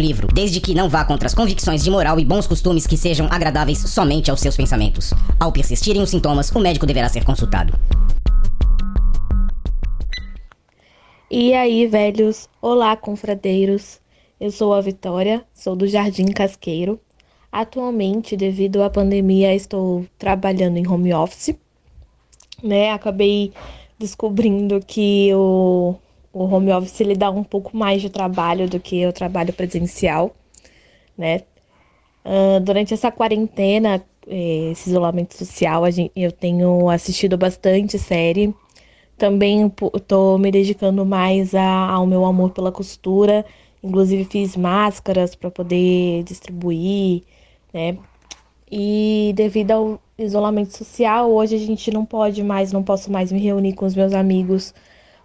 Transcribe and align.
livro, 0.00 0.28
desde 0.32 0.60
que 0.60 0.74
não 0.74 0.88
vá 0.88 1.04
contra 1.04 1.26
as 1.26 1.34
convicções 1.34 1.82
de 1.82 1.90
moral 1.90 2.18
e 2.18 2.24
bons 2.24 2.46
costumes 2.46 2.86
que 2.86 2.96
sejam 2.96 3.26
agradáveis 3.30 3.78
somente 3.78 4.30
aos 4.30 4.40
seus 4.40 4.56
pensamentos. 4.56 5.12
Ao 5.38 5.52
persistirem 5.52 6.02
os 6.02 6.10
sintomas, 6.10 6.50
o 6.50 6.60
médico 6.60 6.86
deverá 6.86 7.08
ser 7.08 7.24
consultado. 7.24 7.72
E 11.30 11.52
aí, 11.52 11.86
velhos? 11.86 12.48
Olá, 12.62 12.96
confradeiros. 12.96 14.00
Eu 14.40 14.50
sou 14.50 14.72
a 14.72 14.80
Vitória, 14.80 15.44
sou 15.52 15.76
do 15.76 15.86
Jardim 15.86 16.26
Casqueiro. 16.26 16.98
Atualmente, 17.52 18.36
devido 18.36 18.82
à 18.82 18.88
pandemia, 18.88 19.54
estou 19.54 20.06
trabalhando 20.18 20.76
em 20.76 20.86
home 20.88 21.12
office. 21.12 21.54
Né? 22.62 22.90
Acabei 22.92 23.52
descobrindo 23.98 24.80
que 24.80 25.30
o, 25.34 25.96
o 26.44 26.54
home 26.54 26.72
office 26.72 27.00
ele 27.00 27.14
dá 27.14 27.30
um 27.30 27.44
pouco 27.44 27.76
mais 27.76 28.02
de 28.02 28.10
trabalho 28.10 28.68
do 28.68 28.78
que 28.80 29.06
o 29.06 29.12
trabalho 29.12 29.52
presencial, 29.52 30.34
né? 31.16 31.42
Uh, 32.24 32.60
durante 32.60 32.92
essa 32.92 33.10
quarentena, 33.10 34.04
eh, 34.26 34.70
esse 34.72 34.90
isolamento 34.90 35.34
social, 35.34 35.90
gente, 35.90 36.12
eu 36.14 36.30
tenho 36.30 36.88
assistido 36.90 37.38
bastante 37.38 37.98
série. 37.98 38.54
Também 39.16 39.72
estou 39.94 40.38
me 40.38 40.50
dedicando 40.50 41.04
mais 41.06 41.54
a, 41.54 41.90
ao 41.90 42.06
meu 42.06 42.24
amor 42.24 42.50
pela 42.50 42.70
costura. 42.70 43.44
Inclusive 43.82 44.24
fiz 44.24 44.56
máscaras 44.56 45.34
para 45.34 45.50
poder 45.50 46.22
distribuir, 46.24 47.22
né? 47.72 47.96
E 48.70 49.32
devido 49.34 49.70
ao 49.70 50.00
isolamento 50.18 50.76
social, 50.76 51.30
hoje 51.30 51.56
a 51.56 51.58
gente 51.58 51.90
não 51.90 52.04
pode 52.04 52.42
mais, 52.42 52.72
não 52.72 52.82
posso 52.82 53.10
mais 53.10 53.32
me 53.32 53.38
reunir 53.40 53.72
com 53.74 53.86
os 53.86 53.94
meus 53.94 54.12
amigos 54.12 54.74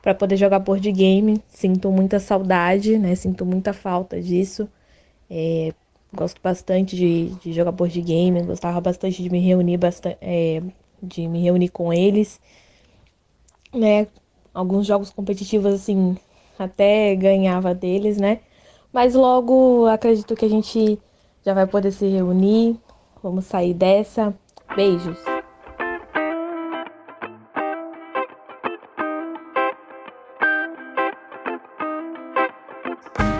para 0.04 0.14
poder 0.14 0.36
jogar 0.36 0.60
board 0.60 0.92
game. 0.92 1.42
Sinto 1.48 1.90
muita 1.90 2.20
saudade, 2.20 3.00
né? 3.00 3.16
Sinto 3.16 3.46
muita 3.46 3.72
falta 3.72 4.22
disso. 4.22 4.70
É, 5.30 5.74
gosto 6.14 6.42
bastante 6.44 6.96
de, 6.96 7.30
de, 7.36 7.54
jogar 7.54 7.72
board 7.72 8.00
game, 8.02 8.44
gostava 8.44 8.80
bastante 8.82 9.24
de 9.24 9.30
me 9.30 9.40
reunir, 9.40 9.78
bastante, 9.78 10.18
é, 10.22 10.62
de 11.02 11.28
me 11.28 11.42
reunir 11.42 11.70
com 11.70 11.92
eles, 11.92 12.40
né? 13.74 14.06
Alguns 14.54 14.86
jogos 14.86 15.10
competitivos 15.10 15.74
assim 15.74 16.16
até 16.60 17.16
ganhava 17.16 17.74
deles, 17.74 18.18
né? 18.18 18.42
Mas 18.92 19.16
logo 19.16 19.88
acredito 19.88 20.36
que 20.36 20.46
a 20.46 20.50
gente 20.50 21.00
já 21.44 21.54
vai 21.54 21.66
poder 21.66 21.92
se 21.92 22.06
reunir. 22.08 22.78
Vamos 23.24 23.46
sair 23.46 23.74
dessa. 23.74 24.36
Beijos. 24.76 25.33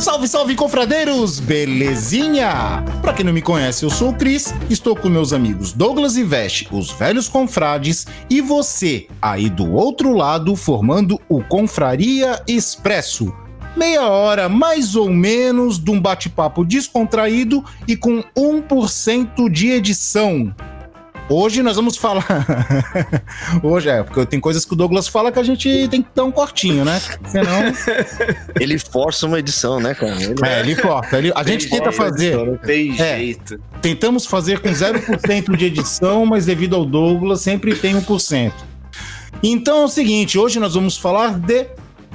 Salve, 0.04 0.28
salve, 0.28 0.54
confradeiros! 0.54 1.40
Belezinha? 1.40 2.84
Pra 3.02 3.14
quem 3.14 3.24
não 3.24 3.32
me 3.32 3.42
conhece, 3.42 3.86
eu 3.86 3.90
sou 3.90 4.10
o 4.10 4.14
Cris, 4.14 4.54
estou 4.70 4.98
com 4.98 5.08
meus 5.08 5.32
amigos 5.32 5.72
Douglas 5.72 6.18
e 6.18 6.26
Veste, 6.26 6.68
os 6.74 6.92
velhos 6.92 7.30
confrades, 7.30 8.06
e 8.30 8.42
você, 8.42 9.08
aí 9.22 9.50
do 9.50 9.72
outro 9.72 10.12
lado, 10.12 10.58
formando 10.58 11.18
o 11.30 11.42
Confraria 11.42 12.44
Expresso. 12.46 13.34
Meia 13.78 14.06
hora, 14.10 14.50
mais 14.50 14.98
ou 14.98 15.10
menos, 15.10 15.80
de 15.80 15.90
um 15.90 16.02
bate-papo 16.02 16.66
descontraído 16.66 17.64
e 17.88 17.96
com 17.96 18.22
1% 18.38 19.50
de 19.50 19.70
edição. 19.70 20.54
Hoje 21.36 21.64
nós 21.64 21.76
vamos 21.76 21.98
falar. 21.98 22.24
Hoje 23.64 23.90
é, 23.90 24.04
porque 24.04 24.24
tem 24.28 24.40
coisas 24.40 24.64
que 24.66 24.74
o 24.74 24.76
Douglas 24.76 25.08
fala 25.08 25.32
que 25.32 25.40
a 25.40 25.44
gente 25.44 25.88
tem 25.88 26.04
que 26.04 26.10
dar 26.14 26.26
um 26.26 26.32
cortinho, 26.32 26.86
né? 26.86 27.02
Senão. 27.26 27.74
ele 28.62 28.78
força 28.78 29.26
uma 29.26 29.40
edição, 29.40 29.80
né, 29.80 29.96
cara? 29.96 30.22
Ele... 30.22 30.36
É, 30.46 30.60
ele 30.60 30.76
corta. 30.76 31.18
Ele... 31.18 31.32
A 31.36 31.42
gente 31.42 31.68
tenta 31.68 31.92
fazer. 31.92 32.60
Tem 32.60 32.92
é, 33.02 33.18
jeito. 33.18 33.60
Tentamos 33.82 34.28
fazer 34.28 34.60
com 34.60 34.70
0% 34.70 35.58
de 35.58 35.66
edição, 35.66 36.24
mas 36.24 36.46
devido 36.46 36.76
ao 36.76 36.86
Douglas, 36.86 37.42
sempre 37.42 37.74
tem 37.76 37.96
1%. 38.00 38.54
Então 39.42 39.82
é 39.82 39.86
o 39.86 39.90
seguinte: 39.90 40.38
hoje 40.38 40.60
nós 40.60 40.76
vamos 40.76 40.98
falar 40.98 41.40
de 41.40 41.66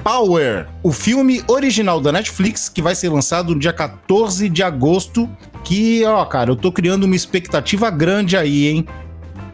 Power, 0.01 0.65
o 0.81 0.93
filme 0.93 1.43
original 1.45 1.99
da 1.99 2.13
Netflix 2.13 2.69
que 2.69 2.81
vai 2.81 2.95
ser 2.95 3.09
lançado 3.09 3.53
no 3.53 3.59
dia 3.59 3.73
14 3.73 4.47
de 4.47 4.63
agosto. 4.63 5.29
Que, 5.61 6.05
ó, 6.05 6.23
cara, 6.23 6.51
eu 6.51 6.55
tô 6.55 6.71
criando 6.71 7.03
uma 7.03 7.17
expectativa 7.17 7.89
grande 7.89 8.37
aí, 8.37 8.67
hein? 8.67 8.87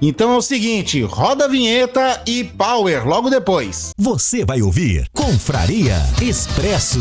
Então 0.08 0.34
é 0.34 0.38
o 0.38 0.42
seguinte, 0.42 1.02
roda 1.02 1.46
a 1.46 1.48
vinheta 1.48 2.22
e 2.28 2.44
Power 2.44 3.08
logo 3.08 3.28
depois. 3.28 3.90
Você 3.98 4.46
vai 4.46 4.62
ouvir 4.62 5.08
Confraria 5.12 5.96
Expresso. 6.22 7.00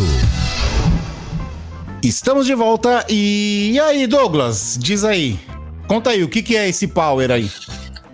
Estamos 2.02 2.46
de 2.46 2.54
volta 2.54 3.04
e... 3.06 3.72
e 3.74 3.78
aí, 3.78 4.06
Douglas, 4.06 4.78
diz 4.80 5.04
aí. 5.04 5.38
Conta 5.86 6.10
aí, 6.10 6.24
o 6.24 6.30
que, 6.30 6.42
que 6.42 6.56
é 6.56 6.66
esse 6.66 6.86
Power 6.86 7.30
aí? 7.30 7.50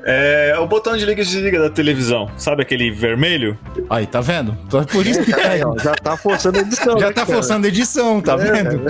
É 0.04 0.56
o 0.58 0.66
botão 0.66 0.96
de 0.96 1.04
liga 1.04 1.22
e 1.22 1.24
desliga 1.24 1.60
da 1.60 1.70
televisão. 1.70 2.30
Sabe 2.36 2.62
aquele 2.62 2.90
vermelho? 2.90 3.58
Aí, 3.88 4.06
tá 4.06 4.20
vendo? 4.20 4.56
Por 4.90 5.06
isso 5.06 5.22
que 5.22 5.32
é, 5.32 5.58
já 5.82 5.94
tá 5.94 6.16
forçando 6.16 6.58
a 6.58 6.62
edição. 6.62 6.98
Já 6.98 7.06
né, 7.08 7.12
tá 7.12 7.26
cara? 7.26 7.38
forçando 7.38 7.66
a 7.66 7.68
edição, 7.68 8.20
tá 8.20 8.34
é, 8.34 8.36
vendo? 8.36 8.86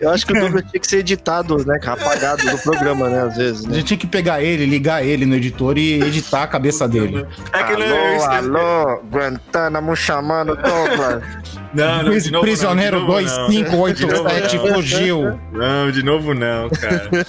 Eu 0.00 0.10
acho 0.10 0.26
que 0.26 0.32
o 0.32 0.40
Douglas 0.40 0.64
tinha 0.70 0.80
que 0.80 0.86
ser 0.86 0.98
editado, 0.98 1.64
né? 1.66 1.78
Apagado 1.84 2.44
do 2.50 2.58
programa, 2.58 3.08
né? 3.08 3.22
Às 3.22 3.36
vezes. 3.36 3.64
Né? 3.64 3.72
A 3.72 3.74
gente 3.76 3.86
tinha 3.86 3.98
que 3.98 4.06
pegar 4.06 4.42
ele, 4.42 4.66
ligar 4.66 5.04
ele 5.04 5.26
no 5.26 5.34
editor 5.34 5.78
e 5.78 6.02
editar 6.02 6.42
a 6.42 6.46
cabeça 6.46 6.86
dele. 6.88 7.26
É 7.52 7.62
que 7.62 7.72
alô, 7.72 8.24
alô, 8.24 9.02
Guantánamo 9.10 9.96
chamando 9.96 10.56
Douglas. 10.56 11.63
Não, 11.74 12.02
não, 12.02 12.18
de 12.18 12.30
novo 12.30 12.44
Prisioneiro 12.44 13.00
não, 13.00 13.06
2587 13.06 14.58
fugiu. 14.58 15.40
Não, 15.52 15.90
de 15.90 16.02
novo 16.02 16.34
não, 16.34 16.68
cara. 16.70 17.10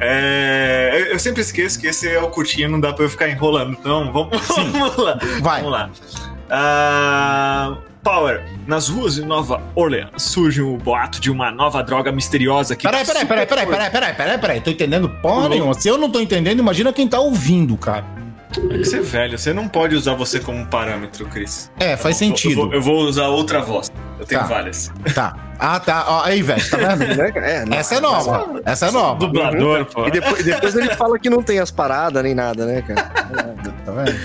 É, 0.00 1.08
eu 1.10 1.18
sempre 1.18 1.42
esqueço 1.42 1.78
que 1.78 1.86
esse 1.86 2.08
é 2.08 2.20
o 2.20 2.28
curtinho, 2.28 2.68
não 2.68 2.80
dá 2.80 2.92
pra 2.92 3.04
eu 3.04 3.10
ficar 3.10 3.28
enrolando. 3.28 3.72
Então, 3.78 4.12
vamos, 4.12 4.46
vamos 4.48 4.96
lá. 4.96 5.18
Vai. 5.40 5.62
Vamos 5.62 5.72
lá. 5.72 5.90
Uh, 6.48 7.92
Power, 8.02 8.44
nas 8.66 8.88
ruas 8.88 9.14
de 9.14 9.24
Nova 9.24 9.62
Orleans 9.76 10.10
surge 10.16 10.60
o 10.60 10.74
um 10.74 10.78
boato 10.78 11.20
de 11.20 11.30
uma 11.30 11.52
nova 11.52 11.82
droga 11.82 12.10
misteriosa 12.10 12.74
que. 12.74 12.82
Peraí, 12.82 13.06
peraí, 13.06 13.24
peraí, 13.24 13.46
peraí, 13.46 13.66
peraí, 13.66 13.90
peraí, 13.90 14.14
peraí, 14.14 14.38
peraí, 14.38 14.60
tô 14.60 14.70
entendendo 14.70 15.08
porra 15.08 15.48
nenhuma. 15.48 15.74
Se 15.74 15.88
eu 15.88 15.96
não 15.96 16.10
tô 16.10 16.20
entendendo, 16.20 16.58
imagina 16.58 16.92
quem 16.92 17.06
tá 17.06 17.20
ouvindo, 17.20 17.76
cara. 17.76 18.04
É 18.70 18.78
que 18.78 18.84
você 18.84 18.98
é 18.98 19.00
velho, 19.00 19.38
você 19.38 19.52
não 19.52 19.68
pode 19.68 19.94
usar 19.94 20.14
você 20.14 20.38
como 20.38 20.66
parâmetro, 20.66 21.26
Cris. 21.26 21.70
É, 21.78 21.96
faz 21.96 22.20
eu 22.20 22.28
sentido. 22.28 22.60
Eu, 22.60 22.64
vou, 22.66 22.74
eu 22.74 22.82
vou, 22.82 22.98
usar 23.04 23.28
outra 23.28 23.60
voz. 23.60 23.90
Eu 24.18 24.26
tenho 24.26 24.40
tá. 24.40 24.46
várias. 24.46 24.92
Tá. 25.14 25.34
Ah, 25.58 25.80
tá. 25.80 26.04
Ó, 26.08 26.24
aí, 26.24 26.42
velho, 26.42 26.70
tá 26.70 26.76
vendo? 26.76 27.02
É, 27.42 27.64
não, 27.64 27.76
Essa 27.76 27.96
é 27.96 28.00
nova. 28.00 28.62
Essa 28.64 28.86
é 28.86 28.90
nova. 28.90 29.18
Dublador, 29.18 29.86
pô. 29.86 30.06
E 30.06 30.10
depois, 30.10 30.44
depois 30.44 30.74
ele 30.74 30.94
fala 30.94 31.18
que 31.18 31.30
não 31.30 31.42
tem 31.42 31.58
as 31.58 31.70
paradas 31.70 32.22
nem 32.22 32.34
nada, 32.34 32.66
né, 32.66 32.82
cara? 32.82 33.02
tá 33.84 33.92
vendo? 33.92 34.18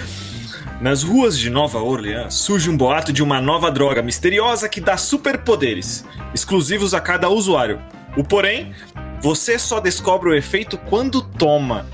Nas 0.80 1.02
ruas 1.02 1.38
de 1.38 1.50
Nova 1.50 1.80
Orleans 1.80 2.36
surge 2.36 2.70
um 2.70 2.78
boato 2.78 3.12
de 3.12 3.24
uma 3.24 3.42
nova 3.42 3.72
droga 3.72 4.04
misteriosa 4.04 4.70
que 4.70 4.80
dá 4.80 4.96
superpoderes, 4.96 6.06
exclusivos 6.36 6.94
a 6.94 7.02
cada 7.02 7.30
usuário. 7.30 7.80
O 8.16 8.24
porém, 8.24 8.74
você 9.20 9.58
só 9.58 9.80
descobre 9.80 10.30
o 10.30 10.36
efeito 10.36 10.78
quando 10.78 11.22
toma. 11.22 11.88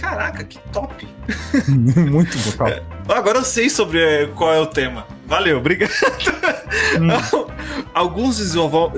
Caraca, 0.00 0.44
que 0.44 0.58
top! 0.70 1.06
Muito 1.68 2.38
bom. 2.56 2.99
Agora 3.10 3.38
eu 3.38 3.44
sei 3.44 3.68
sobre 3.68 4.00
eh, 4.00 4.28
qual 4.36 4.52
é 4.54 4.60
o 4.60 4.66
tema. 4.66 5.06
Valeu, 5.26 5.58
obrigado. 5.58 5.90
Hum. 7.00 7.08
Alguns 7.94 8.38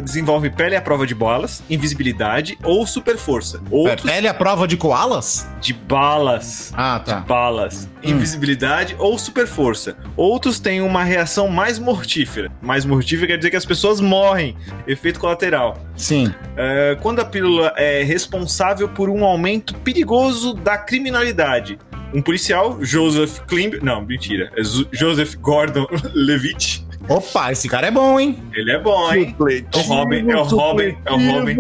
desenvolvem 0.03 0.50
pele 0.50 0.76
à 0.76 0.81
prova 0.81 1.06
de 1.06 1.14
balas, 1.14 1.62
invisibilidade 1.69 2.59
ou 2.62 2.87
super 2.87 3.17
força. 3.17 3.61
Outros... 3.70 4.11
Pele 4.11 4.29
à 4.29 4.35
prova 4.35 4.67
de 4.67 4.76
koalas? 4.76 5.47
De 5.61 5.73
balas. 5.73 6.73
Ah, 6.76 7.00
tá. 7.00 7.20
De 7.20 7.26
balas. 7.26 7.88
Hum. 7.97 8.11
Invisibilidade 8.11 8.94
ou 8.99 9.19
super 9.19 9.47
força. 9.47 9.97
Outros 10.17 10.59
têm 10.59 10.81
uma 10.81 11.05
reação 11.05 11.49
mais 11.49 11.79
mortífera. 11.79 12.50
Mais 12.61 12.85
mortífera 12.85 13.29
quer 13.29 13.37
dizer 13.38 13.50
que 13.50 13.56
as 13.56 13.67
pessoas 13.67 14.00
morrem. 14.00 14.56
Efeito 14.87 15.20
colateral. 15.20 15.79
Sim. 15.97 16.32
É, 16.56 16.97
quando 17.00 17.20
a 17.20 17.25
pílula 17.25 17.73
é 17.76 18.03
responsável 18.03 18.88
por 18.88 19.09
um 19.09 19.25
aumento 19.25 19.75
perigoso 19.76 20.55
da 20.55 20.76
criminalidade 20.76 21.79
um 22.14 22.20
policial, 22.23 22.79
Joseph 22.81 23.41
Klimb. 23.47 23.79
Não, 23.82 24.03
mentira. 24.05 24.50
É 24.56 24.62
Joseph 24.93 25.35
Gordon 25.37 25.87
Levitt. 26.14 26.85
Opa, 27.09 27.50
esse 27.50 27.69
cara 27.69 27.88
é 27.88 27.91
bom, 27.91 28.19
hein? 28.20 28.38
Ele 28.55 28.70
é 28.70 28.79
bom, 28.79 29.12
hein? 29.12 29.35
É 29.41 29.76
o 29.79 29.81
Robin, 29.82 30.31
é 30.31 30.37
o 30.37 30.43
Robin, 30.44 30.97
é 31.05 31.12
o 31.12 31.17
Robin. 31.32 31.56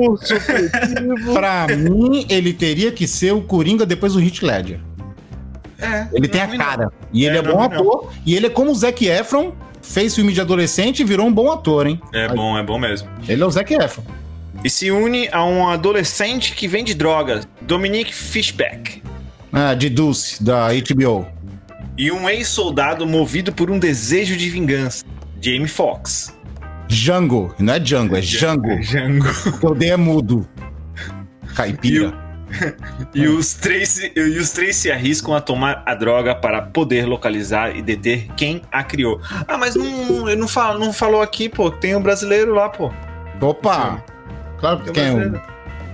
Pra 1.32 1.66
mim, 1.76 2.26
ele 2.30 2.52
teria 2.52 2.92
que 2.92 3.06
ser 3.08 3.32
o 3.32 3.40
Coringa 3.42 3.84
depois 3.84 4.12
do 4.12 4.20
Heath 4.20 4.42
Ledger. 4.42 4.78
É, 5.80 6.06
Ele 6.12 6.28
tem 6.28 6.40
a 6.42 6.46
não, 6.46 6.56
cara. 6.58 6.92
E 7.12 7.24
ele 7.24 7.36
É, 7.36 7.40
é, 7.40 7.42
não, 7.42 7.52
bom 7.54 7.58
não. 7.58 7.64
ator. 7.64 8.12
E 8.24 8.36
ele 8.36 8.46
é 8.46 8.50
como 8.50 8.70
o 8.70 8.74
Zac 8.74 9.04
Efron, 9.04 9.52
fez 9.82 10.14
filme 10.14 10.32
de 10.32 10.40
adolescente 10.40 11.00
e 11.00 11.04
virou 11.04 11.26
um 11.26 11.32
bom 11.32 11.50
ator, 11.50 11.88
hein? 11.88 12.00
É 12.12 12.28
bom, 12.28 12.56
é 12.56 12.62
bom 12.62 12.78
mesmo. 12.78 13.08
Ele 13.28 13.42
é 13.42 13.46
o 13.46 13.50
Zac 13.50 13.74
Efron. 13.74 14.04
E 14.62 14.70
se 14.70 14.92
une 14.92 15.28
a 15.32 15.44
um 15.44 15.68
adolescente 15.68 16.54
que 16.54 16.68
vende 16.68 16.94
drogas, 16.94 17.48
Dominique 17.62 18.14
Fishback. 18.14 19.02
Ah, 19.52 19.74
de 19.74 19.88
Dulce, 19.90 20.42
da 20.42 20.68
HBO. 20.72 21.26
E 21.98 22.10
um 22.10 22.28
ex-soldado 22.28 23.06
movido 23.06 23.52
por 23.52 23.70
um 23.70 23.78
desejo 23.78 24.36
de 24.36 24.48
vingança, 24.48 25.04
Jamie 25.40 25.68
Foxx. 25.68 26.34
Django. 26.88 27.54
Não 27.58 27.74
é 27.74 27.78
Django, 27.78 28.16
é 28.16 28.20
Django. 28.20 28.80
Django. 28.80 29.26
Porque 29.50 29.66
o 29.66 29.74
D 29.74 29.86
é 29.88 29.96
mudo. 29.96 30.48
Caipira. 31.54 32.12
E 33.14 33.26
os, 33.26 33.54
três, 33.54 33.88
se- 33.88 34.12
e 34.14 34.38
os 34.38 34.50
três 34.50 34.76
se 34.76 34.90
arriscam 34.90 35.34
a 35.34 35.40
tomar 35.40 35.82
a 35.86 35.94
droga 35.94 36.34
para 36.34 36.60
poder 36.60 37.06
localizar 37.06 37.74
e 37.74 37.80
deter 37.80 38.26
quem 38.36 38.60
a 38.70 38.84
criou. 38.84 39.20
Ah, 39.48 39.56
mas 39.56 39.74
não, 39.74 40.28
ele 40.28 40.38
não, 40.40 40.48
fala, 40.48 40.78
não 40.78 40.92
falou 40.92 41.22
aqui, 41.22 41.48
pô. 41.48 41.70
Tem 41.70 41.96
um 41.96 42.02
brasileiro 42.02 42.54
lá, 42.54 42.68
pô. 42.68 42.92
Opa! 43.40 44.04
Claro 44.58 44.80
que 44.80 44.92
Tem 44.92 44.94
quem 44.94 45.04
é 45.04 45.26
o. 45.26 45.40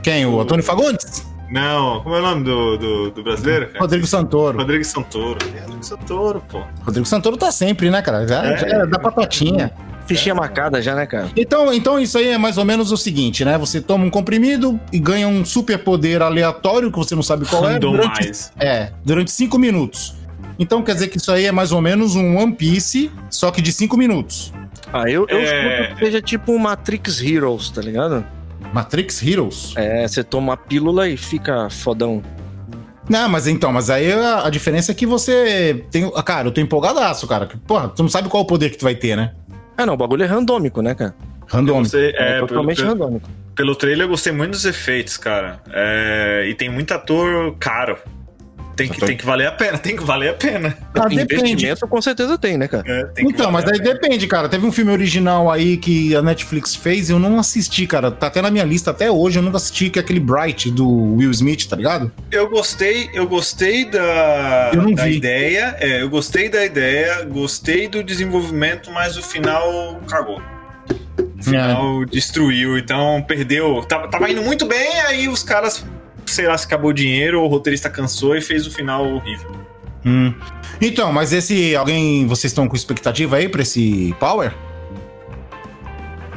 Quem? 0.03 0.27
O 0.27 0.41
Antônio 0.41 0.65
Fagundes? 0.65 1.25
Não, 1.51 2.01
como 2.03 2.15
é 2.15 2.19
o 2.19 2.23
nome 2.23 2.45
do, 2.45 2.77
do, 2.77 3.11
do 3.11 3.23
brasileiro, 3.23 3.69
cara? 3.69 3.81
Rodrigo 3.81 4.07
Santoro. 4.07 4.59
Rodrigo 4.59 4.85
Santoro. 4.85 5.39
É, 5.57 5.61
Rodrigo 5.61 5.83
Santoro, 5.85 6.43
pô. 6.49 6.63
Rodrigo 6.85 7.07
Santoro 7.07 7.37
tá 7.37 7.51
sempre, 7.51 7.91
né, 7.91 8.03
cara? 8.03 8.27
Já, 8.27 8.45
É. 8.45 8.57
já 8.59 8.67
é 8.67 8.87
da 8.87 8.99
patotinha. 8.99 9.73
Fichinha 10.07 10.35
marcada 10.35 10.81
já, 10.81 10.95
né, 10.95 11.05
cara? 11.07 11.29
Então, 11.37 11.73
então 11.73 12.01
isso 12.01 12.17
aí 12.17 12.29
é 12.29 12.39
mais 12.39 12.57
ou 12.57 12.65
menos 12.65 12.91
o 12.93 12.97
seguinte, 12.97 13.45
né? 13.45 13.59
Você 13.59 13.79
toma 13.79 14.05
um 14.07 14.11
comprimido 14.11 14.81
e 14.91 14.99
ganha 14.99 15.29
um 15.29 15.45
superpoder 15.45 16.23
aleatório 16.23 16.91
que 16.91 16.97
você 16.99 17.15
não 17.15 17.23
sabe 17.23 17.45
qual 17.47 17.69
é. 17.69 17.79
Durante, 17.79 18.07
Randomize. 18.21 18.51
é, 18.59 18.91
durante 19.05 19.31
cinco 19.31 19.59
minutos. 19.59 20.15
Então 20.59 20.83
quer 20.83 20.95
dizer 20.95 21.09
que 21.09 21.19
isso 21.19 21.31
aí 21.31 21.45
é 21.45 21.53
mais 21.53 21.73
ou 21.73 21.81
menos 21.83 22.17
um 22.17 22.37
One 22.39 22.53
Piece, 22.55 23.11
só 23.29 23.51
que 23.51 23.61
de 23.61 23.71
cinco 23.71 23.99
minutos. 23.99 24.51
Ah, 24.93 25.11
eu, 25.11 25.27
eu 25.29 25.39
É. 25.39 25.83
escuto 25.83 25.99
que 25.99 26.05
seja 26.07 26.23
tipo 26.23 26.53
um 26.53 26.59
Matrix 26.59 27.21
Heroes, 27.23 27.69
tá 27.69 27.83
ligado? 27.83 28.25
Matrix 28.73 29.23
Heroes. 29.23 29.73
É, 29.77 30.07
você 30.07 30.23
toma 30.23 30.55
a 30.55 30.57
pílula 30.57 31.09
e 31.09 31.17
fica 31.17 31.69
fodão. 31.71 32.23
Não, 33.09 33.29
mas 33.29 33.47
então, 33.47 33.73
mas 33.73 33.89
aí 33.89 34.13
a, 34.13 34.47
a 34.47 34.51
diferença 34.51 34.93
é 34.93 34.95
que 34.95 35.07
você 35.07 35.85
tem. 35.91 36.11
ah, 36.15 36.23
Cara, 36.23 36.49
eu 36.49 36.53
tô 36.53 36.61
empolgadaço, 36.61 37.27
cara. 37.27 37.47
que, 37.47 37.57
Porra, 37.57 37.89
tu 37.89 38.03
não 38.03 38.11
sabe 38.11 38.29
qual 38.29 38.43
o 38.43 38.47
poder 38.47 38.71
que 38.71 38.77
tu 38.77 38.83
vai 38.85 38.95
ter, 38.95 39.17
né? 39.17 39.33
Ah, 39.77 39.87
não, 39.87 39.95
o 39.95 39.97
bagulho 39.97 40.23
é 40.23 40.27
randômico, 40.27 40.83
né, 40.83 40.95
cara? 40.95 41.15
Random. 41.47 41.85
Você, 41.85 42.13
É, 42.17 42.37
é, 42.37 42.41
totalmente 42.41 42.77
pelo, 42.77 42.89
randômico. 42.91 43.29
pelo 43.55 43.75
trailer 43.75 44.05
eu 44.05 44.11
gostei 44.11 44.33
muito 44.33 44.51
dos 44.51 44.67
efeitos, 44.67 45.17
cara. 45.17 45.61
É, 45.73 46.47
e 46.51 46.55
tem 46.55 46.69
muito 46.69 46.93
ator 46.93 47.57
caro. 47.59 47.97
Tem 48.79 48.89
que, 48.89 49.01
tem 49.05 49.17
que 49.17 49.27
valer 49.27 49.47
a 49.49 49.53
pena, 49.53 49.77
tem 49.77 49.97
que 49.97 50.05
valer 50.05 50.31
a 50.31 50.35
pena. 50.35 50.77
Ah, 50.95 51.09
depende. 51.09 51.35
Investimento 51.53 51.87
com 51.89 52.01
certeza 52.01 52.39
tem, 52.39 52.57
né, 52.57 52.69
cara? 52.69 52.85
É, 52.87 53.05
tem 53.07 53.27
Então, 53.29 53.51
mas 53.51 53.65
valer 53.65 53.79
daí 53.81 53.89
a 53.91 53.95
pena. 53.95 54.01
depende, 54.09 54.27
cara. 54.27 54.49
Teve 54.49 54.65
um 54.67 54.73
filme 54.73 54.93
original 54.93 55.51
aí 55.51 55.77
que 55.77 56.15
a 56.15 56.23
Netflix 56.23 56.75
fez 56.75 57.09
e 57.11 57.13
eu 57.13 57.19
não 57.19 57.39
assisti, 57.39 57.87
cara. 57.87 58.11
Tá 58.11 58.29
até 58.29 58.41
na 58.41 58.51
minha 58.51 58.65
lista 58.65 58.91
até 58.93 59.11
hoje, 59.11 59.39
eu 59.39 59.43
nunca 59.43 59.57
assisti, 59.57 59.91
que 59.91 59.99
é 59.99 60.03
aquele 60.03 60.21
Bright 60.21 60.71
do 60.71 60.89
Will 61.17 61.31
Smith, 61.33 61.67
tá 61.67 61.77
ligado? 61.77 62.11
Eu 62.31 62.49
gostei, 62.49 63.11
eu 63.13 63.27
gostei 63.27 63.85
da, 63.85 64.71
Eu 64.73 64.83
não 64.83 64.95
da 64.95 65.05
vi. 65.05 65.17
ideia. 65.17 65.77
É, 65.81 66.03
eu 66.03 66.09
gostei 66.09 66.49
da 66.49 66.65
ideia, 66.65 67.25
gostei 67.25 67.89
do 67.89 68.03
desenvolvimento, 68.05 68.91
mas 68.93 69.17
o 69.17 69.23
final 69.23 70.01
cagou. 70.09 70.41
O 71.39 71.43
final 71.43 72.05
destruiu, 72.05 72.77
então 72.79 73.25
perdeu. 73.27 73.83
Tava, 73.89 74.09
tava 74.09 74.31
indo 74.31 74.43
muito 74.43 74.67
bem, 74.67 75.01
aí 75.07 75.29
os 75.29 75.43
caras, 75.43 75.85
sei 76.31 76.47
lá, 76.47 76.57
se 76.57 76.67
acabou 76.67 76.91
o 76.91 76.95
dinheiro, 76.95 77.43
o 77.43 77.47
roteirista 77.47 77.89
cansou 77.91 78.37
e 78.37 78.41
fez 78.41 78.67
o 78.67 78.71
final 78.71 79.07
horrível. 79.07 79.51
Hum. 80.05 80.33
Então, 80.81 81.13
mas 81.13 81.33
esse. 81.33 81.75
Alguém. 81.75 82.27
Vocês 82.27 82.51
estão 82.53 82.69
com 82.69 82.77
expectativa 82.77 83.37
aí 83.37 83.49
pra 83.49 83.63
esse 83.63 84.15
Power? 84.19 84.55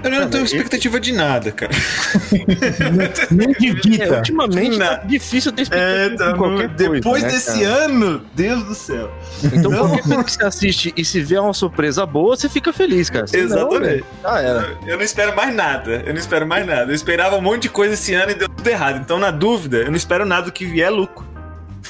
Eu 0.03 0.09
não 0.09 0.18
Cara, 0.19 0.30
tenho 0.31 0.44
expectativa 0.45 1.00
de 1.00 1.12
nada, 1.13 1.51
cara. 1.51 1.71
Nem 3.31 3.50
É, 3.51 3.53
divida. 3.59 4.18
ultimamente 4.18 4.77
Não. 4.77 4.86
tá 4.88 4.95
difícil 5.06 5.51
ter 5.51 5.63
expectativa 5.63 6.31
em 6.31 6.38
qualquer 6.38 7.01
coisa, 7.01 7.27
né, 7.27 7.39
cara? 7.39 7.86
ano, 7.86 8.21
Deus 8.36 8.63
do 8.63 8.75
céu. 8.75 9.12
Então, 9.44 9.71
Não. 9.71 9.80
qualquer 9.89 10.03
coisa 10.03 10.24
que 10.24 10.31
você 10.31 10.44
assiste 10.44 10.94
e 10.98 11.06
se 11.06 11.21
vê 11.21 11.38
uma 11.38 11.53
surpresa 11.53 12.06
boa, 12.06 12.36
você 12.36 12.50
fica 12.50 12.74
feliz, 12.74 13.09
cara. 13.09 13.27
Se 13.27 13.38
não, 13.38 13.44
Exatamente. 13.45 13.81
velho, 13.81 14.06
Já 14.24 14.39
era. 14.42 14.77
Eu 14.88 14.98
não 14.98 15.03
espero 15.03 15.36
mais 15.36 15.56
nada. 15.56 16.03
Eu 16.06 16.13
não 16.13 16.19
espero 16.19 16.48
mais 16.48 16.65
nada. 16.65 16.92
Eu 16.92 16.95
esperava 16.95 17.36
um 17.38 17.42
monte 17.42 17.63
de 17.63 17.69
coisa 17.69 17.94
esse 17.94 18.13
ano 18.13 18.31
e 18.31 18.36
deu 18.36 18.50
tudo 18.50 18.68
errado. 18.68 18.98
Então, 19.00 19.19
na 19.19 19.31
dúvida, 19.31 19.77
eu 19.77 19.88
não 19.89 19.95
espero 19.98 20.25
nada 20.25 20.48
do 20.48 20.51
que 20.51 20.65
vier 20.65 20.88
é 20.88 20.89
lucro. 20.89 21.25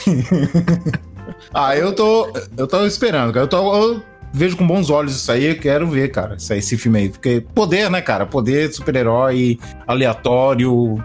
Ah, 1.54 1.76
eu 1.76 1.94
tô. 1.94 2.32
Eu 2.58 2.68
tô 2.68 2.86
esperando, 2.86 3.34
cara. 3.34 3.44
Eu, 3.46 3.48
tô, 3.48 3.76
eu 3.84 4.04
vejo 4.34 4.58
com 4.58 4.66
bons 4.66 4.90
olhos 4.90 5.16
isso 5.16 5.32
aí, 5.32 5.46
eu 5.46 5.60
quero 5.60 5.88
ver, 5.88 6.10
cara, 6.10 6.36
isso 6.36 6.52
aí, 6.54 6.60
esse 6.60 6.78
filme 6.78 7.00
aí. 7.00 7.10
Porque 7.10 7.44
poder, 7.54 7.90
né, 7.90 8.02
cara? 8.02 8.26
Poder, 8.26 8.72
super-herói, 8.74 9.60
aleatório. 9.88 11.04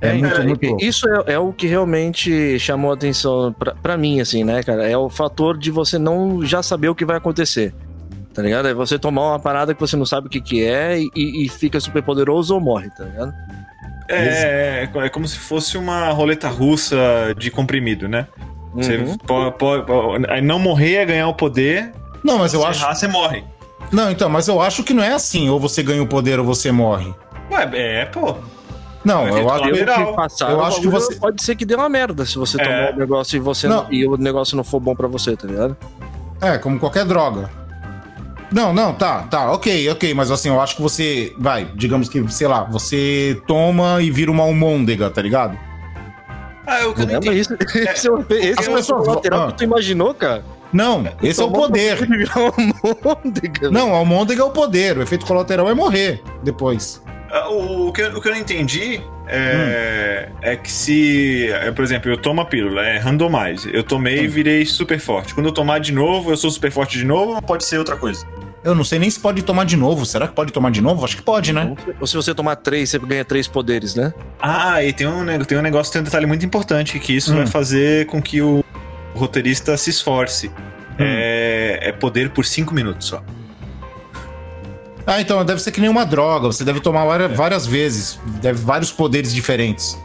É, 0.00 0.12
muito, 0.14 0.30
cara, 0.32 0.44
muito. 0.44 0.64
e- 0.64 0.68
louco. 0.68 0.84
Isso 0.84 1.06
é, 1.26 1.34
é 1.34 1.38
o 1.38 1.52
que 1.52 1.66
realmente 1.66 2.58
chamou 2.58 2.90
a 2.90 2.94
atenção 2.94 3.52
pra, 3.58 3.74
pra 3.74 3.96
mim, 3.96 4.20
assim, 4.20 4.44
né, 4.44 4.62
cara? 4.62 4.88
É 4.88 4.96
o 4.96 5.10
fator 5.10 5.58
de 5.58 5.70
você 5.70 5.98
não 5.98 6.44
já 6.44 6.62
saber 6.62 6.88
o 6.88 6.94
que 6.94 7.04
vai 7.04 7.16
acontecer. 7.16 7.74
Tá 8.32 8.42
ligado? 8.42 8.68
É 8.68 8.72
você 8.72 8.98
tomar 8.98 9.30
uma 9.32 9.38
parada 9.40 9.74
que 9.74 9.80
você 9.80 9.96
não 9.96 10.06
sabe 10.06 10.28
o 10.28 10.30
que, 10.30 10.40
que 10.40 10.64
é 10.64 10.98
e, 11.00 11.44
e 11.44 11.48
fica 11.48 11.80
super 11.80 12.02
poderoso 12.02 12.54
ou 12.54 12.60
morre, 12.60 12.88
tá 12.90 13.04
ligado? 13.04 13.34
É, 14.08 14.84
é, 14.84 14.90
é 15.04 15.08
como 15.08 15.26
se 15.28 15.36
fosse 15.38 15.76
uma 15.76 16.08
roleta 16.10 16.48
russa 16.48 16.96
de 17.36 17.50
comprimido, 17.50 18.08
né? 18.08 18.26
Você 18.74 18.96
Uhum. 18.96 19.16
po- 19.18 19.52
po- 19.52 19.82
po- 19.82 20.12
aí 20.28 20.40
não 20.40 20.58
morrer 20.60 20.94
é 20.94 21.04
ganhar 21.06 21.28
o 21.28 21.34
poder. 21.34 21.92
Não, 22.24 22.38
mas 22.38 22.52
eu 22.54 22.60
se 22.60 22.66
acho. 22.66 22.82
errar, 22.84 22.94
você 22.94 23.08
morre. 23.08 23.44
Não, 23.92 24.10
então, 24.10 24.28
mas 24.28 24.46
eu 24.48 24.60
acho 24.60 24.82
que 24.84 24.92
não 24.94 25.02
é 25.02 25.12
assim. 25.12 25.48
Ou 25.48 25.58
você 25.58 25.82
ganha 25.82 26.02
o 26.02 26.06
poder 26.06 26.38
ou 26.38 26.44
você 26.44 26.70
morre. 26.70 27.12
Ué, 27.50 27.68
é, 27.72 28.04
pô. 28.06 28.36
Não, 29.04 29.26
É 29.26 29.40
eu 29.40 29.48
acho. 29.50 29.64
que 29.72 30.12
passar, 30.14 30.50
eu 30.50 30.62
acho 30.62 30.80
que 30.80 30.86
você- 30.88 31.14
Pode 31.16 31.42
ser 31.42 31.56
que 31.56 31.64
dê 31.64 31.74
uma 31.74 31.88
merda 31.88 32.24
se 32.26 32.36
você 32.36 32.60
É. 32.60 32.64
tomar 32.64 32.92
o 32.94 32.98
negócio 32.98 33.36
e, 33.36 33.40
você 33.40 33.66
Não. 33.66 33.86
e 33.90 34.06
o 34.06 34.16
negócio 34.18 34.54
não 34.56 34.62
for 34.62 34.78
bom 34.78 34.94
pra 34.94 35.08
você, 35.08 35.34
tá 35.36 35.46
ligado? 35.48 35.74
É, 36.40 36.58
como 36.58 36.78
qualquer 36.78 37.04
droga. 37.06 37.50
Não, 38.52 38.74
não, 38.74 38.92
tá, 38.92 39.22
tá, 39.22 39.52
ok, 39.52 39.88
ok, 39.90 40.12
mas 40.12 40.30
assim, 40.30 40.48
eu 40.48 40.60
acho 40.60 40.74
que 40.76 40.82
você, 40.82 41.32
vai, 41.38 41.66
digamos 41.74 42.08
que, 42.08 42.26
sei 42.32 42.48
lá, 42.48 42.64
você 42.64 43.40
toma 43.46 44.02
e 44.02 44.10
vira 44.10 44.30
uma 44.30 44.42
almôndega, 44.42 45.08
tá 45.08 45.22
ligado? 45.22 45.56
Ah, 46.66 46.80
eu 46.82 46.92
que 46.92 47.02
eu 47.02 47.06
não 47.06 47.14
entendi. 47.14 47.38
isso? 47.38 47.54
Esse 47.74 48.08
é 48.08 48.10
o, 48.12 48.20
esse 48.28 48.68
é 48.68 48.70
o 48.72 48.74
pessoas- 48.74 49.06
lateral 49.06 49.44
ah. 49.44 49.46
que 49.52 49.58
tu 49.58 49.64
imaginou, 49.64 50.12
cara? 50.12 50.44
Não, 50.72 51.04
esse 51.22 51.40
é 51.40 51.44
o 51.44 51.50
poder. 51.50 51.98
môndega, 53.04 53.70
Não, 53.70 53.94
a 53.94 53.98
almôndega 53.98 54.42
é 54.42 54.44
o 54.44 54.50
poder, 54.50 54.98
o 54.98 55.02
efeito 55.02 55.26
colateral 55.26 55.68
é 55.68 55.74
morrer 55.74 56.22
depois. 56.42 57.02
Ah, 57.30 57.48
O, 57.48 57.88
o 57.88 57.92
que, 57.92 58.02
eu- 58.02 58.16
o 58.16 58.20
que 58.20 58.28
eu 58.28 58.32
não 58.32 58.38
entendi 58.40 59.00
é, 59.28 60.28
é 60.42 60.56
que 60.56 60.70
se, 60.70 61.48
é, 61.52 61.70
por 61.70 61.84
exemplo, 61.84 62.10
eu 62.10 62.16
tomo 62.16 62.40
a 62.40 62.44
pílula, 62.44 62.82
é 62.84 62.98
randomize. 62.98 63.70
Eu 63.72 63.82
tomei 63.84 64.24
e 64.24 64.26
virei 64.28 64.64
super 64.66 64.98
forte. 64.98 65.34
Quando 65.34 65.46
eu 65.46 65.52
tomar 65.52 65.78
de 65.78 65.92
novo, 65.92 66.30
eu 66.30 66.36
sou 66.36 66.50
super 66.50 66.70
forte 66.72 66.98
de 66.98 67.04
novo 67.04 67.34
ou 67.34 67.42
pode 67.42 67.64
ser 67.64 67.78
outra 67.78 67.96
coisa? 67.96 68.26
Eu 68.62 68.74
não 68.74 68.84
sei 68.84 68.98
nem 68.98 69.08
se 69.08 69.18
pode 69.18 69.40
tomar 69.42 69.64
de 69.64 69.74
novo, 69.76 70.04
será 70.04 70.28
que 70.28 70.34
pode 70.34 70.52
tomar 70.52 70.70
de 70.70 70.82
novo? 70.82 71.02
Acho 71.04 71.16
que 71.16 71.22
pode, 71.22 71.50
né? 71.52 71.74
Ou 71.98 72.06
se 72.06 72.14
você 72.14 72.34
tomar 72.34 72.56
três, 72.56 72.90
você 72.90 72.98
ganha 72.98 73.24
três 73.24 73.48
poderes, 73.48 73.94
né? 73.94 74.12
Ah, 74.38 74.82
e 74.84 74.92
tem 74.92 75.06
um, 75.06 75.24
tem 75.44 75.56
um 75.56 75.62
negócio, 75.62 75.90
tem 75.92 76.02
um 76.02 76.04
detalhe 76.04 76.26
muito 76.26 76.44
importante, 76.44 76.98
que 76.98 77.16
isso 77.16 77.32
Hum. 77.32 77.36
vai 77.36 77.46
fazer 77.46 78.04
com 78.06 78.20
que 78.20 78.42
o 78.42 78.62
roteirista 79.14 79.76
se 79.76 79.90
esforce. 79.90 80.50
É, 80.98 81.78
é 81.82 81.92
poder 81.92 82.30
por 82.30 82.44
cinco 82.44 82.74
minutos 82.74 83.08
só. 83.08 83.22
Ah, 85.06 85.20
então 85.20 85.44
deve 85.44 85.60
ser 85.60 85.72
que 85.72 85.80
nem 85.80 85.88
uma 85.88 86.04
droga, 86.04 86.46
você 86.46 86.62
deve 86.62 86.80
tomar 86.80 87.04
várias, 87.04 87.36
várias 87.36 87.66
vezes, 87.66 88.20
deve 88.40 88.62
vários 88.62 88.92
poderes 88.92 89.32
diferentes. 89.34 89.98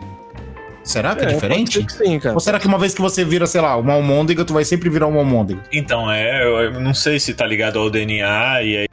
Será 0.83 1.15
que 1.15 1.21
é, 1.21 1.25
pode 1.25 1.35
diferente? 1.35 1.83
que 1.83 1.91
sim, 1.91 2.19
cara. 2.19 2.35
Ou 2.35 2.39
será 2.39 2.59
que 2.59 2.67
uma 2.67 2.77
vez 2.77 2.93
que 2.93 3.01
você 3.01 3.25
vira, 3.25 3.47
sei 3.47 3.59
lá, 3.59 3.75
uma 3.75 3.93
almôndega, 3.93 4.45
tu 4.45 4.53
vai 4.53 4.63
sempre 4.63 4.88
virar 4.89 5.07
uma 5.07 5.19
almôndega? 5.19 5.62
Então, 5.74 6.09
é, 6.12 6.43
eu, 6.43 6.74
eu 6.74 6.79
não 6.79 6.93
sei 6.93 7.19
se 7.19 7.33
tá 7.33 7.45
ligado 7.45 7.79
ao 7.79 7.89
DNA 7.89 8.62
e 8.62 8.77
aí. 8.77 8.88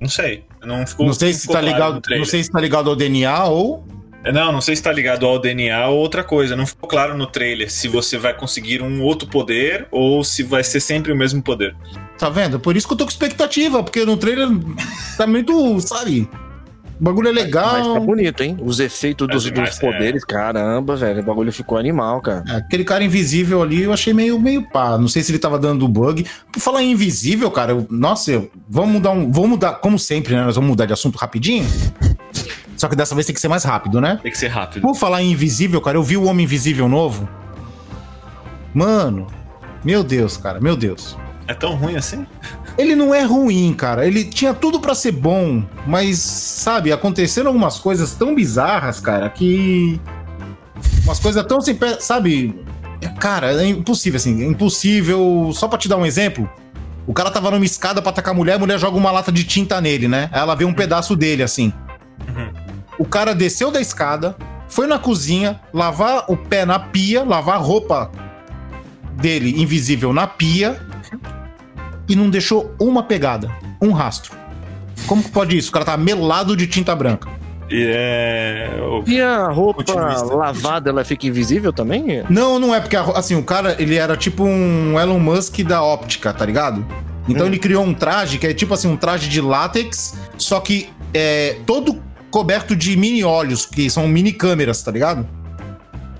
Não 0.00 0.08
sei. 0.08 0.44
Não, 0.64 0.84
ficou, 0.84 1.06
não 1.06 1.12
sei 1.12 1.32
se 1.32 1.42
ficou 1.42 1.54
tá 1.54 1.62
claro 1.62 1.94
ligado, 1.94 2.18
não 2.18 2.24
sei 2.24 2.42
se 2.42 2.50
tá 2.50 2.60
ligado 2.60 2.90
ao 2.90 2.96
DNA 2.96 3.44
ou 3.44 3.86
Não, 4.32 4.52
não 4.52 4.60
sei 4.60 4.74
se 4.76 4.82
tá 4.82 4.92
ligado 4.92 5.24
ao 5.26 5.38
DNA 5.38 5.88
ou 5.88 5.98
outra 5.98 6.22
coisa. 6.24 6.56
Não 6.56 6.66
ficou 6.66 6.88
claro 6.88 7.16
no 7.16 7.26
trailer 7.26 7.70
se 7.70 7.88
você 7.88 8.18
vai 8.18 8.34
conseguir 8.34 8.82
um 8.82 9.02
outro 9.02 9.28
poder 9.28 9.86
ou 9.90 10.22
se 10.24 10.42
vai 10.42 10.62
ser 10.64 10.80
sempre 10.80 11.12
o 11.12 11.16
mesmo 11.16 11.42
poder. 11.42 11.74
Tá 12.18 12.28
vendo? 12.28 12.58
Por 12.58 12.76
isso 12.76 12.86
que 12.86 12.94
eu 12.94 12.98
tô 12.98 13.04
com 13.04 13.10
expectativa, 13.10 13.82
porque 13.82 14.04
no 14.04 14.16
trailer 14.16 14.48
tá 15.16 15.26
muito, 15.26 15.80
sabe? 15.80 16.28
O 16.98 17.04
bagulho 17.04 17.28
é 17.28 17.32
Mas 17.32 17.42
tá 17.42 17.44
legal. 17.82 18.00
bonito, 18.00 18.40
hein? 18.42 18.56
Os 18.58 18.80
efeitos 18.80 19.28
dos, 19.28 19.46
É 19.46 19.50
demais, 19.50 19.68
dos 19.72 19.78
poderes, 19.78 20.24
caramba, 20.24 20.96
velho. 20.96 21.20
O 21.20 21.24
bagulho 21.26 21.52
ficou 21.52 21.76
animal, 21.76 22.22
cara. 22.22 22.42
É, 22.48 22.56
Aquele 22.56 22.84
cara 22.84 23.04
invisível 23.04 23.62
ali 23.62 23.82
eu 23.82 23.92
achei 23.92 24.14
meio, 24.14 24.40
meio 24.40 24.62
pá. 24.70 24.96
Não 24.96 25.06
sei 25.06 25.22
se 25.22 25.30
ele 25.30 25.38
tava 25.38 25.58
dando 25.58 25.86
bug. 25.86 26.24
Por 26.50 26.58
falar 26.58 26.82
em 26.82 26.92
invisível, 26.92 27.50
cara, 27.50 27.72
eu- 27.72 27.86
nossa, 27.90 28.30
eu- 28.32 28.50
vamos 28.66 28.92
mudar 28.94 29.10
um. 29.10 29.30
Vamos 29.30 29.50
mudar, 29.50 29.74
como 29.74 29.98
sempre, 29.98 30.34
né? 30.34 30.42
Nós 30.44 30.54
vamos 30.56 30.70
mudar 30.70 30.86
de 30.86 30.94
assunto 30.94 31.16
rapidinho. 31.16 31.66
Só 32.76 32.88
que 32.88 32.96
dessa 32.96 33.14
vez 33.14 33.26
tem 33.26 33.34
que 33.34 33.40
ser 33.40 33.48
mais 33.48 33.64
rápido, 33.64 34.00
né? 34.00 34.18
Tem 34.22 34.30
que 34.30 34.38
ser 34.38 34.48
rápido. 34.48 34.82
Por 34.82 34.94
falar 34.94 35.22
em 35.22 35.32
invisível, 35.32 35.80
cara, 35.80 35.96
eu 35.96 36.02
vi 36.02 36.16
o 36.16 36.24
Homem 36.24 36.44
Invisível 36.44 36.88
novo. 36.88 37.28
Mano, 38.74 39.26
meu 39.82 40.04
Deus, 40.04 40.36
cara, 40.36 40.60
meu 40.60 40.76
Deus. 40.76 41.16
É 41.48 41.54
tão 41.54 41.74
ruim 41.74 41.96
assim? 41.96 42.26
Ele 42.76 42.94
não 42.94 43.14
é 43.14 43.22
ruim, 43.22 43.72
cara. 43.72 44.06
Ele 44.06 44.24
tinha 44.24 44.52
tudo 44.52 44.80
pra 44.80 44.94
ser 44.94 45.12
bom, 45.12 45.62
mas, 45.86 46.18
sabe, 46.18 46.92
aconteceram 46.92 47.48
algumas 47.48 47.78
coisas 47.78 48.12
tão 48.12 48.34
bizarras, 48.34 49.00
cara, 49.00 49.30
que. 49.30 50.00
Umas 51.04 51.18
coisas 51.20 51.44
tão 51.46 51.60
sem 51.60 51.74
pé, 51.74 51.98
sabe? 52.00 52.54
É, 53.00 53.08
Cara, 53.08 53.52
é 53.62 53.66
impossível, 53.66 54.16
assim. 54.16 54.42
É 54.42 54.46
impossível. 54.46 55.50
Só 55.54 55.68
pra 55.68 55.78
te 55.78 55.88
dar 55.88 55.96
um 55.96 56.04
exemplo. 56.04 56.50
O 57.06 57.14
cara 57.14 57.30
tava 57.30 57.50
numa 57.50 57.64
escada 57.64 58.02
pra 58.02 58.10
atacar 58.10 58.34
a 58.34 58.36
mulher, 58.36 58.54
a 58.54 58.58
mulher 58.58 58.78
joga 58.78 58.96
uma 58.96 59.12
lata 59.12 59.30
de 59.30 59.44
tinta 59.44 59.80
nele, 59.80 60.08
né? 60.08 60.28
Aí 60.32 60.40
ela 60.40 60.56
vê 60.56 60.64
um 60.64 60.74
pedaço 60.74 61.14
dele, 61.14 61.42
assim. 61.42 61.72
O 62.98 63.04
cara 63.04 63.34
desceu 63.34 63.70
da 63.70 63.80
escada, 63.80 64.36
foi 64.68 64.86
na 64.86 64.98
cozinha, 64.98 65.60
lavar 65.72 66.24
o 66.28 66.36
pé 66.36 66.64
na 66.64 66.78
pia, 66.78 67.22
lavar 67.24 67.56
a 67.56 67.58
roupa 67.58 68.10
dele 69.14 69.60
invisível 69.60 70.12
na 70.12 70.26
pia 70.26 70.80
e 72.08 72.14
não 72.16 72.30
deixou 72.30 72.74
uma 72.80 73.02
pegada, 73.02 73.50
um 73.80 73.92
rastro. 73.92 74.32
Como 75.06 75.22
que 75.22 75.30
pode 75.30 75.56
isso? 75.56 75.70
O 75.70 75.72
cara 75.72 75.84
tá 75.84 75.96
melado 75.96 76.56
de 76.56 76.66
tinta 76.66 76.94
branca. 76.94 77.28
E 77.68 77.84
é. 77.88 78.70
o- 78.80 79.02
E 79.08 79.20
a 79.20 79.48
roupa 79.48 79.82
lavada, 80.36 80.90
ela 80.90 81.04
fica 81.04 81.26
invisível 81.26 81.72
também? 81.72 82.22
Não, 82.30 82.58
não 82.58 82.74
é 82.74 82.80
porque 82.80 82.96
assim, 82.96 83.34
o 83.34 83.42
cara, 83.42 83.74
ele 83.78 83.96
era 83.96 84.16
tipo 84.16 84.44
um 84.44 84.98
Elon 84.98 85.18
Musk 85.18 85.58
da 85.62 85.82
óptica, 85.82 86.32
tá 86.32 86.46
ligado? 86.46 86.86
Então 87.28 87.44
ele 87.46 87.58
criou 87.58 87.84
um 87.84 87.92
traje 87.92 88.38
que 88.38 88.46
é 88.46 88.54
tipo 88.54 88.72
assim, 88.72 88.88
um 88.88 88.96
traje 88.96 89.28
de 89.28 89.40
látex, 89.40 90.16
só 90.38 90.60
que 90.60 90.88
é 91.12 91.56
todo 91.66 92.00
coberto 92.36 92.76
de 92.76 92.94
mini 92.98 93.24
olhos, 93.24 93.64
que 93.64 93.88
são 93.88 94.06
mini 94.06 94.30
câmeras, 94.30 94.82
tá 94.82 94.90
ligado? 94.90 95.26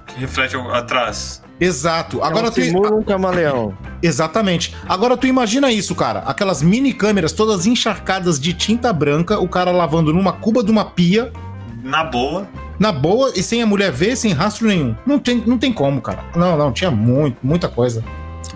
que 0.06 0.18
reflete 0.18 0.56
atrás. 0.56 1.42
Exato. 1.60 2.22
Agora 2.22 2.46
Ela 2.46 2.50
tu, 2.50 2.62
simula 2.62 2.94
um 2.94 3.02
camaleão. 3.02 3.76
Exatamente. 4.02 4.74
Agora 4.88 5.14
tu 5.14 5.26
imagina 5.26 5.70
isso, 5.70 5.94
cara. 5.94 6.20
Aquelas 6.20 6.62
mini 6.62 6.94
câmeras 6.94 7.32
todas 7.32 7.66
encharcadas 7.66 8.40
de 8.40 8.54
tinta 8.54 8.94
branca, 8.94 9.38
o 9.38 9.46
cara 9.46 9.70
lavando 9.70 10.10
numa 10.10 10.32
cuba 10.32 10.64
de 10.64 10.70
uma 10.70 10.86
pia, 10.86 11.30
Na 11.84 12.02
boa. 12.02 12.48
na 12.78 12.92
boa, 12.92 13.32
e 13.36 13.42
sem 13.42 13.60
a 13.60 13.66
mulher 13.66 13.92
ver, 13.92 14.16
sem 14.16 14.32
rastro 14.32 14.68
nenhum. 14.68 14.96
Não 15.04 15.18
tem, 15.18 15.44
não 15.46 15.58
tem 15.58 15.70
como, 15.70 16.00
cara. 16.00 16.24
Não, 16.34 16.56
não, 16.56 16.72
tinha 16.72 16.90
muito, 16.90 17.36
muita 17.42 17.68
coisa. 17.68 18.02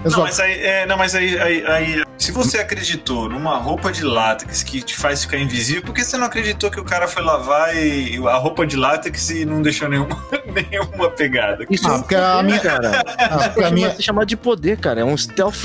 Não, 0.05 0.21
mas 0.21 0.41
aí, 0.41 0.53
é, 0.61 0.87
não, 0.87 0.97
mas 0.97 1.15
aí, 1.15 1.39
aí, 1.39 1.65
aí- 1.67 2.05
se 2.17 2.33
você 2.33 2.59
acreditou 2.59 3.29
numa 3.31 3.57
roupa 3.57 3.91
de 3.91 4.03
látex 4.05 4.63
que 4.63 4.83
te 4.83 4.95
faz 4.95 5.23
ficar 5.25 5.39
invisível, 5.39 5.83
por 5.83 5.95
que 5.95 6.05
você 6.05 6.17
não 6.19 6.27
acreditou 6.27 6.71
que 6.71 6.79
o 6.79 6.85
cara 6.85 7.09
foi 7.09 7.23
lavar 7.23 7.75
e, 7.75 8.17
e 8.19 8.29
a 8.29 8.37
roupa 8.37 8.67
de 8.67 8.77
látex 8.77 9.31
e 9.31 9.45
não 9.47 9.63
deixou 9.63 9.89
nenhuma, 9.89 10.23
nenhuma 10.71 11.11
pegada? 11.11 11.65
Isso 11.71 11.91
Ah, 11.91 11.95
é 11.95 11.99
porque 11.99 12.15
a 12.15 12.43
minha- 12.43 12.61
cara. 12.61 13.03
Ah, 13.19 13.49
porque 13.49 13.65
a 13.65 13.71
minha... 13.71 13.91
Se 13.95 14.03
chamar 14.03 14.25
de 14.27 14.37
poder, 14.37 14.79
cara. 14.79 15.01
É 15.01 15.05
um 15.05 15.17
stealth 15.17 15.63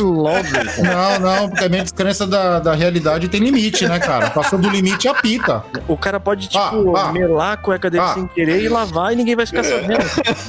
cara. 0.51 0.73
Não, 0.81 1.19
não, 1.19 1.49
porque 1.49 1.65
a 1.65 1.69
minha 1.69 1.83
descrença 1.83 2.25
da, 2.25 2.59
da 2.59 2.73
realidade 2.73 3.27
tem 3.27 3.41
limite, 3.41 3.85
né, 3.87 3.99
cara? 3.99 4.29
Passou 4.29 4.57
do 4.57 4.69
limite, 4.69 5.07
apita. 5.09 5.63
O 5.89 5.97
cara 5.97 6.19
pode, 6.21 6.47
tipo, 6.47 6.95
Ah, 6.97 7.09
ah. 7.09 7.11
melar 7.11 7.53
a 7.53 7.57
cueca 7.57 7.89
dele 7.89 8.03
Ah. 8.03 8.13
sem 8.13 8.27
querer 8.27 8.61
e 8.61 8.69
lavar 8.69 9.11
e 9.11 9.15
ninguém 9.17 9.35
vai 9.35 9.45
ficar 9.45 9.63
sabendo. 9.63 10.05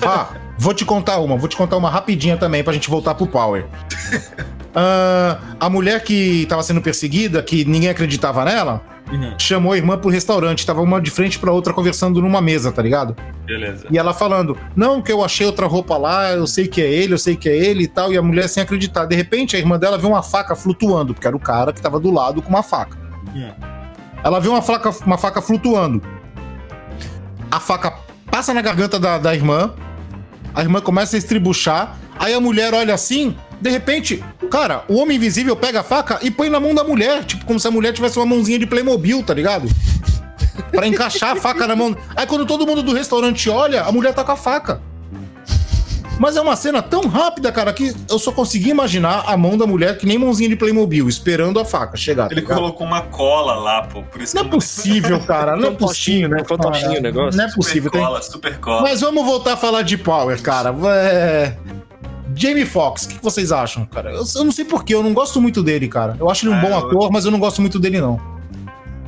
Ah, 0.07 0.29
vou 0.59 0.75
te 0.75 0.85
contar 0.85 1.19
uma, 1.19 1.37
vou 1.37 1.49
te 1.49 1.57
contar 1.57 1.77
uma 1.77 1.91
rapidinha 1.91 2.37
também 2.37 2.63
pra 2.65 2.73
gente 2.73 2.89
voltar 2.91 3.15
pro 3.15 3.27
Power. 3.27 3.67
Ah, 4.79 5.39
a 5.59 5.71
mulher 5.71 6.05
que 6.05 6.45
tava 6.51 6.63
sendo 6.63 6.83
perseguida, 6.83 7.43
que 7.43 7.65
ninguém 7.65 7.89
acreditava 7.89 8.45
nela, 8.45 8.83
Uhum, 9.11 9.35
chamou 9.39 9.73
a 9.73 9.77
irmã 9.79 9.97
pro 9.97 10.11
restaurante, 10.11 10.67
tava 10.67 10.83
uma 10.83 11.01
de 11.01 11.11
frente 11.11 11.39
pra 11.39 11.51
outra 11.51 11.73
conversando 11.73 12.21
numa 12.21 12.43
mesa, 12.43 12.71
tá 12.71 12.83
ligado? 12.83 13.17
beleza. 13.47 13.87
E 13.91 13.97
ela 13.97 14.13
falando: 14.13 14.59
Não, 14.75 15.01
que 15.01 15.11
eu 15.11 15.25
achei 15.25 15.47
outra 15.47 15.67
roupa 15.67 15.97
lá, 15.97 16.33
eu 16.33 16.47
sei 16.47 16.67
que 16.67 16.83
é 16.83 16.91
ele, 16.91 17.15
eu 17.15 17.19
sei 17.19 17.37
que 17.37 17.49
é 17.49 17.57
ele 17.57 17.85
e 17.85 17.89
tal. 17.89 18.13
E 18.13 18.19
a 18.19 18.23
mulher 18.23 18.49
sem 18.49 18.63
acreditar. 18.63 19.07
De 19.07 19.15
repente, 19.15 19.57
a 19.57 19.59
irmã 19.59 19.79
dela 19.79 19.97
viu 19.97 20.11
uma 20.11 20.23
faca 20.23 20.55
flutuando, 20.55 21.15
porque 21.15 21.27
era 21.27 21.37
o 21.37 21.41
cara 21.41 21.73
que 21.73 21.81
tava 21.81 21.99
do 22.01 22.11
lado 22.11 22.43
com 22.43 22.49
uma 22.51 22.63
faca. 22.63 22.99
Hum. 23.35 23.51
Ela 24.23 24.41
viu 24.41 24.51
uma 24.51 24.61
faca, 24.63 24.91
uma 25.07 25.17
faca 25.17 25.41
flutuando. 25.41 26.03
A 27.51 27.61
faca 27.61 27.95
passa 28.31 28.53
na 28.53 28.61
garganta 28.61 28.99
da, 28.99 29.19
da 29.19 29.35
irmã, 29.35 29.73
a 30.57 30.63
irmã 30.63 30.81
começa 30.81 31.17
a 31.17 31.19
estribuchar. 31.19 31.99
Aí 32.19 32.33
a 32.33 32.41
mulher 32.41 32.73
olha 32.73 32.95
assim, 32.95 33.37
de 33.61 33.69
repente, 33.69 34.25
cara, 34.51 34.85
o 34.89 34.97
homem 34.97 35.19
invisível 35.19 35.55
pega 35.55 35.81
a 35.81 35.83
faca 35.83 36.19
e 36.23 36.31
põe 36.31 36.49
na 36.49 36.59
mão 36.59 36.75
da 36.75 36.83
mulher, 36.83 37.25
tipo 37.25 37.45
como 37.45 37.61
se 37.61 37.69
a 37.69 37.71
mulher 37.71 37.93
tivesse 37.93 38.19
uma 38.19 38.25
mãozinha 38.25 38.59
de 38.59 38.67
Playmobil, 38.67 39.23
tá 39.23 39.35
ligado? 39.35 39.69
Pra 40.71 40.87
encaixar 40.87 41.33
a 41.33 41.37
faca 41.37 41.67
na 41.67 41.77
mão. 41.77 41.95
Aí 42.17 42.27
quando 42.27 42.47
todo 42.47 42.67
mundo 42.67 42.83
do 42.83 42.95
restaurante 42.95 43.51
olha, 43.51 43.83
a 43.83 43.93
mulher 43.93 44.15
tá 44.15 44.25
com 44.25 44.33
a 44.33 44.37
faca. 44.37 44.81
Mas 46.19 46.35
é 46.37 46.41
uma 46.41 46.57
cena 46.57 46.81
tão 46.81 47.07
rápida, 47.09 47.53
cara, 47.53 47.73
que 47.75 47.95
eu 48.11 48.19
só 48.19 48.33
consegui 48.33 48.71
imaginar 48.71 49.25
a 49.27 49.37
mão 49.37 49.57
da 49.59 49.67
mulher 49.67 49.99
que 49.99 50.07
nem 50.07 50.17
mãozinha 50.19 50.49
de 50.49 50.57
Playmobil, 50.57 51.07
esperando 51.09 51.61
a 51.61 51.65
faca 51.65 51.95
chegar. 51.97 52.29
tá 52.29 52.33
Ele 52.33 52.41
ligado? 52.41 52.57
colocou 52.59 52.87
uma 52.87 53.03
cola 53.03 53.55
lá, 53.55 53.83
pô. 53.83 54.03
Por 54.03 54.23
isso 54.23 54.35
Não 54.35 54.43
é 54.43 54.45
que 54.49 54.55
eu 54.55 54.59
possível, 54.59 55.21
cara. 55.21 55.57
Não 55.57 55.69
é 55.69 55.71
possível. 55.73 56.29
né? 56.31 56.43
Fantoche 56.45 56.85
cara. 56.87 56.99
o 56.99 57.03
negócio. 57.03 57.37
Não 57.37 57.45
é 57.45 57.49
Super 57.49 57.57
possível. 57.63 57.91
tem- 57.91 58.01
cola, 58.01 58.23
super 58.23 58.59
cola. 58.59 58.83
Mas 58.83 59.01
vamos 59.03 59.25
voltar 59.27 59.53
a 59.53 59.57
falar 59.59 59.83
de 59.83 59.99
Power, 59.99 60.41
cara. 60.41 60.75
É... 60.89 61.55
Jamie 62.35 62.67
Foxx, 62.67 63.05
o 63.07 63.09
que 63.09 63.23
vocês 63.23 63.53
acham, 63.53 63.85
cara? 63.87 64.11
Eu, 64.13 64.23
eu 64.37 64.45
não 64.45 64.53
sei 64.53 64.65
porquê, 64.65 64.95
eu 64.95 65.03
não 65.03 65.13
gosto 65.15 65.41
muito 65.41 65.63
dele, 65.63 65.87
cara. 65.89 66.17
Eu 66.19 66.29
acho 66.31 66.47
ele 66.47 66.55
um 66.55 66.59
Ah, 66.59 66.61
bom 66.63 66.69
eu- 66.69 66.77
ator, 66.79 67.11
mas 67.13 67.25
eu 67.25 67.31
não 67.31 67.39
gosto 67.39 67.61
muito 67.61 67.79
dele, 67.79 68.01
não. 68.01 68.21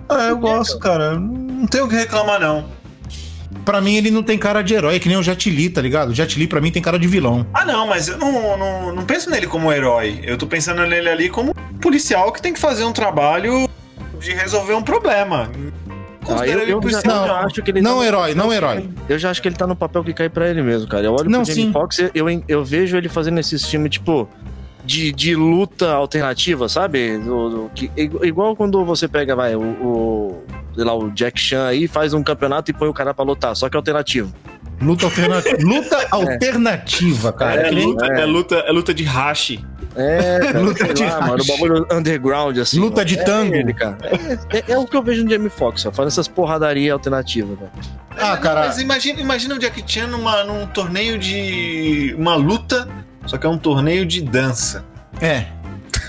Ah, 0.09 0.25
eu 0.29 0.39
gosto, 0.39 0.79
cara. 0.79 1.19
Não 1.19 1.67
tenho 1.67 1.85
o 1.85 1.89
que 1.89 1.95
reclamar, 1.97 2.41
não. 2.41 2.65
Pra 3.65 3.81
mim, 3.81 3.97
ele 3.97 4.11
não 4.11 4.23
tem 4.23 4.39
cara 4.39 4.63
de 4.63 4.75
herói, 4.75 4.97
é 4.97 4.99
que 4.99 5.09
nem 5.09 5.17
o 5.19 5.23
Jet 5.23 5.51
Li, 5.51 5.69
tá 5.69 5.81
ligado? 5.83 6.11
O 6.11 6.15
Jet 6.15 6.39
Li, 6.39 6.47
pra 6.47 6.61
mim, 6.61 6.71
tem 6.71 6.81
cara 6.83 6.99
de 6.99 7.07
vilão. 7.07 7.47
Ah, 7.53 7.65
não, 7.65 7.87
mas 7.87 8.09
eu 8.09 8.17
não, 8.17 8.57
não, 8.57 8.95
não 8.95 9.05
penso 9.05 9.31
nele 9.31 9.47
como 9.47 9.73
herói. 9.73 10.21
Eu 10.23 10.39
tô 10.39 10.47
pensando 10.47 10.85
nele 10.87 11.09
ali 11.09 11.29
como 11.29 11.55
policial 11.81 12.33
que 12.33 12.41
tem 12.41 12.53
que 12.53 12.59
fazer 12.61 12.85
um 12.85 12.93
trabalho 12.93 13.69
de 14.21 14.33
resolver 14.33 14.75
um 14.75 14.83
problema. 14.83 15.51
Ah, 16.31 16.47
eu, 16.47 16.61
ele 16.61 16.63
eu, 16.73 16.77
já, 16.77 16.81
policial. 16.81 17.23
eu 17.23 17.27
já 17.29 17.41
acho 17.41 17.63
que 17.63 17.71
ele 17.71 17.81
Não 17.81 17.93
tá 17.93 17.97
no- 17.97 18.05
herói, 18.05 18.35
não 18.35 18.53
herói. 18.53 18.89
Eu 19.09 19.19
já 19.19 19.31
acho 19.31 19.41
que 19.41 19.49
ele 19.49 19.57
tá 19.57 19.67
no 19.67 19.75
papel 19.77 20.05
que 20.05 20.13
cai 20.13 20.29
pra 20.29 20.49
ele 20.49 20.63
mesmo, 20.63 20.87
cara. 20.89 21.05
Eu 21.07 21.13
olho 21.15 21.31
Não, 21.31 21.43
pro 21.43 21.55
Jamie. 21.55 21.73
Foxx, 21.73 21.99
eu, 22.01 22.11
eu, 22.15 22.45
eu 22.47 22.65
vejo 22.65 22.97
ele 22.99 23.09
fazendo 23.09 23.39
esses 23.41 23.65
filmes, 23.65 23.93
tipo, 23.93 24.29
de, 24.89 25.13
de 25.13 25.35
luta 25.37 25.91
alternativa, 25.93 26.67
sabe? 26.69 27.19
Do- 27.19 27.51
do- 27.51 27.71
que, 27.75 27.91
igu- 27.95 28.25
igual 28.25 28.57
quando 28.57 28.83
você 28.85 29.07
pega, 29.07 29.37
vai, 29.37 29.55
o, 29.55 29.61
o, 29.61 30.43
sei 30.75 30.83
lá, 30.85 30.95
o 30.95 31.11
Jack 31.11 31.39
Chan 31.39 31.67
aí, 31.67 31.87
faz 31.87 32.15
um 32.15 32.23
campeonato 32.23 32.71
e 32.71 32.75
põe 32.75 32.89
o 32.89 32.95
cara 32.95 33.13
pra 33.13 33.23
lutar, 33.25 33.55
só 33.55 33.69
que 33.69 33.77
é 33.77 33.79
alternativo. 33.79 34.33
Luta 34.81 35.05
alternativa. 35.07 35.57
Luta 35.61 36.07
alternativa, 36.11 37.33
cara. 37.33 37.69
É, 37.69 37.71
nem- 37.71 37.85
luta, 37.85 38.07
é. 38.07 38.25
luta, 38.25 38.55
é 38.57 38.73
luta 38.73 38.95
de 38.95 39.05
hashi. 39.05 39.63
É, 39.95 40.39
cara, 40.53 40.61
Luta 40.61 40.95
de 40.95 41.05
lá, 41.05 41.21
mano, 41.21 41.43
o 41.43 41.47
bagulho 41.47 41.87
underground, 41.93 42.57
assim. 42.59 42.79
Luta 42.79 42.97
mano. 42.97 43.05
de 43.07 43.19
É 43.19 43.23
tango. 43.25 43.55
ele, 43.55 43.75
cara. 43.75 43.99
É, 44.51 44.59
é- 44.59 44.65
é 44.73 44.79
o 44.79 44.87
que 44.87 44.97
eu 44.97 45.03
vejo 45.03 45.23
no 45.25 45.31
Jamie 45.31 45.51
Foxx, 45.51 45.85
ó, 45.87 45.91
fazendo 45.91 46.09
essas 46.13 46.29
porradarias 46.29 46.93
alternativas, 46.93 47.59
velho. 47.59 47.71
Ah, 48.17 48.37
cara. 48.37 48.61
Mas 48.67 48.79
imagina, 48.79 49.21
imagina 49.21 49.55
o 49.55 49.59
Jack 49.59 49.83
Chan 49.87 50.07
numa, 50.07 50.45
num 50.45 50.67
torneio 50.69 51.19
de. 51.19 52.15
uma 52.19 52.35
luta, 52.37 52.89
só 53.27 53.37
que 53.37 53.47
é 53.47 53.49
um 53.49 53.59
torneio 53.59 54.07
de 54.07 54.23
dança. 54.23 54.85
É. 55.21 55.47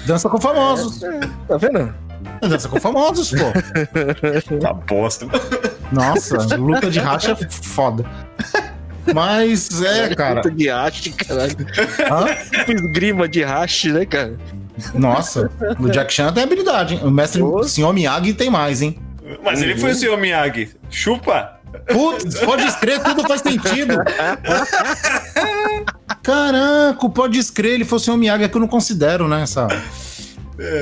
Dança 0.06 0.30
com 0.30 0.40
famosos. 0.40 1.02
Tá 1.48 1.58
vendo? 1.58 1.94
Dança 2.42 2.70
com 2.70 2.80
famosos, 2.80 3.32
pô. 3.32 4.58
Tá 4.60 4.74
bosta. 4.74 5.28
Nossa, 5.92 6.56
luta 6.56 6.90
de 6.90 7.00
racha 7.00 7.32
é 7.32 7.50
foda. 7.50 8.06
Mas 9.14 9.82
é, 9.82 10.14
cara. 10.16 10.36
Luta 10.36 10.52
de 10.52 10.70
haste, 10.70 11.12
caralho. 11.12 11.56
Hã? 12.12 12.36
Tipo 12.52 12.72
esgrima 12.74 13.28
de 13.28 13.44
haste, 13.44 13.92
né, 13.92 14.06
cara? 14.06 14.38
Nossa, 14.94 15.50
o 15.80 15.90
Jack 15.90 16.14
Chan 16.14 16.32
tem 16.32 16.44
habilidade, 16.44 16.96
hein? 16.96 17.02
O 17.04 17.12
mestre 17.12 17.42
Ô. 17.42 17.64
Senhor 17.64 17.94
Miyagi 17.94 18.34
tem 18.34 18.50
mais, 18.50 18.82
hein? 18.82 18.98
Mas 19.44 19.62
ele 19.62 19.78
foi 19.78 19.92
o 19.92 19.96
Sr. 19.96 20.18
Miyagi. 20.18 20.70
Chupa! 20.90 21.60
Putz, 21.88 22.40
pode 22.40 22.64
escrever, 22.66 23.04
tudo 23.04 23.28
faz 23.28 23.42
sentido. 23.42 23.96
Caraca, 26.30 27.06
o 27.06 27.10
pode 27.10 27.40
escrever, 27.40 27.76
ele 27.76 27.88
o 27.90 28.00
Senhor 28.00 28.18
Miyagi, 28.18 28.44
é 28.44 28.48
que 28.48 28.56
eu 28.56 28.62
não 28.62 28.68
considero, 28.68 29.28
né? 29.28 29.42
Essa... 29.42 29.68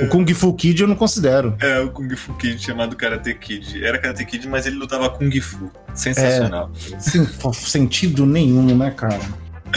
O 0.04 0.08
Kung 0.08 0.26
Fu 0.34 0.54
Kid 0.56 0.82
eu 0.82 0.88
não 0.88 0.96
considero. 0.96 1.56
É, 1.62 1.80
o 1.82 1.92
Kung 1.92 2.10
Fu 2.16 2.34
Kid 2.34 2.60
chamado 2.62 2.96
Karate 2.96 3.32
Kid. 3.36 3.84
Era 3.86 4.00
Karate 4.00 4.26
Kid, 4.26 4.48
mas 4.48 4.66
ele 4.66 4.76
lutava 4.76 5.08
Kung 5.10 5.30
Fu. 5.40 5.72
Sensacional. 5.94 6.72
Sem 7.00 7.22
f- 7.22 7.70
sentido 7.70 8.26
nenhum, 8.26 8.76
né, 8.76 8.90
cara? 8.90 9.20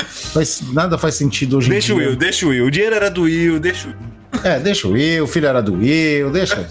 Faz- 0.07 0.63
nada 0.73 0.97
faz 0.97 1.17
sentido 1.17 1.59
hoje 1.59 1.69
Deixa 1.69 1.93
em 1.93 1.97
o 1.97 1.99
dia. 1.99 2.09
Will, 2.09 2.17
deixa 2.17 2.47
o 2.47 2.49
Will. 2.49 2.65
O 2.67 2.71
dinheiro 2.71 2.95
era 2.97 3.11
do 3.11 3.23
Will, 3.23 3.61
deixa 3.61 3.89
o 3.89 3.91
Will. 3.91 4.43
É, 4.43 4.59
deixa 4.59 4.89
o 4.89 4.93
Will, 4.93 5.25
o 5.25 5.27
filho 5.27 5.47
era 5.47 5.61
do 5.63 5.75
Will, 5.75 6.31
deixa, 6.31 6.67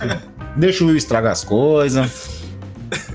deixa 0.55 0.83
o 0.83 0.87
Will 0.87 0.97
estragar 0.97 1.31
as 1.33 1.43
coisas. 1.43 2.39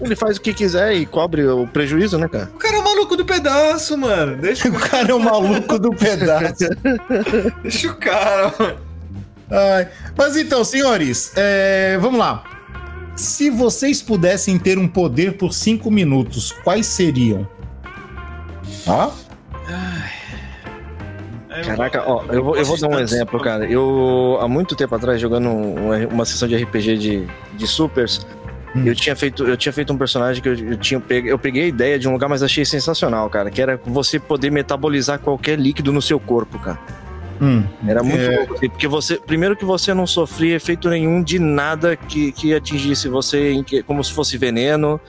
Ele 0.01 0.15
faz 0.15 0.37
o 0.37 0.41
que 0.41 0.55
quiser 0.55 0.93
e 0.95 1.07
cobre 1.07 1.45
o 1.45 1.67
prejuízo, 1.67 2.17
né, 2.19 2.29
cara? 2.29 2.51
O 2.55 2.59
cara 2.59 2.74
é 2.74 2.74
o 2.74 2.74
maluco 3.05 3.17
do 3.17 3.25
pedaço, 3.25 3.99
mano. 3.99 4.37
Deixa, 4.37 4.69
O 4.71 4.73
cara 4.73 5.11
é 5.11 5.15
o 5.15 5.21
maluco 5.21 5.79
do 5.79 5.91
pedaço. 5.91 6.65
deixa 7.63 7.91
o 7.91 7.97
cara, 7.97 8.53
mano. 8.59 8.77
Ai, 9.51 9.89
Mas 10.17 10.37
então, 10.37 10.65
senhores, 10.65 11.33
é, 11.37 11.99
vamos 12.01 12.19
lá. 12.19 12.43
Se 13.15 13.51
vocês 13.51 14.03
pudessem 14.03 14.59
ter 14.59 14.79
um 14.79 14.89
poder 14.89 15.37
por 15.37 15.53
cinco 15.53 15.91
minutos, 15.91 16.51
quais 16.65 16.87
seriam? 16.87 17.47
Ó, 18.87 19.11
Caraca, 21.65 22.03
ó, 22.05 22.25
eu 22.33 22.43
vou, 22.43 22.57
eu 22.57 22.65
vou 22.65 22.77
dar 22.77 22.89
um 22.89 22.99
exemplo, 22.99 23.41
cara. 23.41 23.65
Eu, 23.65 24.39
há 24.41 24.49
muito 24.49 24.75
tempo 24.75 24.93
atrás, 24.93 25.21
jogando 25.21 25.49
uma, 25.51 25.97
uma 26.09 26.25
sessão 26.25 26.49
de 26.49 26.57
RPG 26.57 26.99
de, 26.99 27.27
de 27.57 27.67
supers, 27.69 28.27
Hum. 28.77 28.83
eu, 28.87 28.95
tinha 28.95 29.15
feito, 29.15 29.45
eu 29.45 29.57
tinha 29.57 29.73
feito 29.73 29.93
um 29.93 29.97
personagem 29.97 30.43
que 30.43 30.49
eu, 30.49 30.55
eu 30.55 30.77
tinha 30.77 31.01
eu 31.25 31.39
peguei 31.39 31.65
a 31.65 31.67
ideia 31.69 31.99
de 31.99 32.09
um 32.09 32.13
lugar, 32.13 32.29
mas 32.29 32.43
achei 32.43 32.65
sensacional, 32.65 33.31
cara. 33.31 33.51
Que 33.51 33.63
era 33.63 33.81
você 33.87 34.19
poder 34.19 34.51
metabolizar 34.51 35.19
qualquer 35.21 35.59
líquido 35.59 35.93
no 35.93 36.03
seu 36.03 36.19
corpo, 36.19 36.59
cara. 36.59 36.79
hum, 37.41 37.63
Era 37.87 38.03
muito 38.03 38.21
É. 38.21 38.37
louco, 38.39 38.55
assim, 38.55 38.69
porque 38.69 38.89
você, 38.89 39.17
primeiro 39.17 39.55
que 39.57 39.65
você 39.65 39.95
não 39.95 40.07
sofria 40.07 40.57
efeito 40.57 40.89
nenhum 40.89 41.23
de 41.23 41.39
nada 41.39 41.95
que, 41.97 42.33
que 42.33 42.53
atingisse 42.55 43.09
você, 43.09 43.53
em 43.53 43.63
que- 43.63 43.83
como 43.83 44.03
se 44.03 44.13
fosse 44.13 44.37
veneno, 44.37 45.01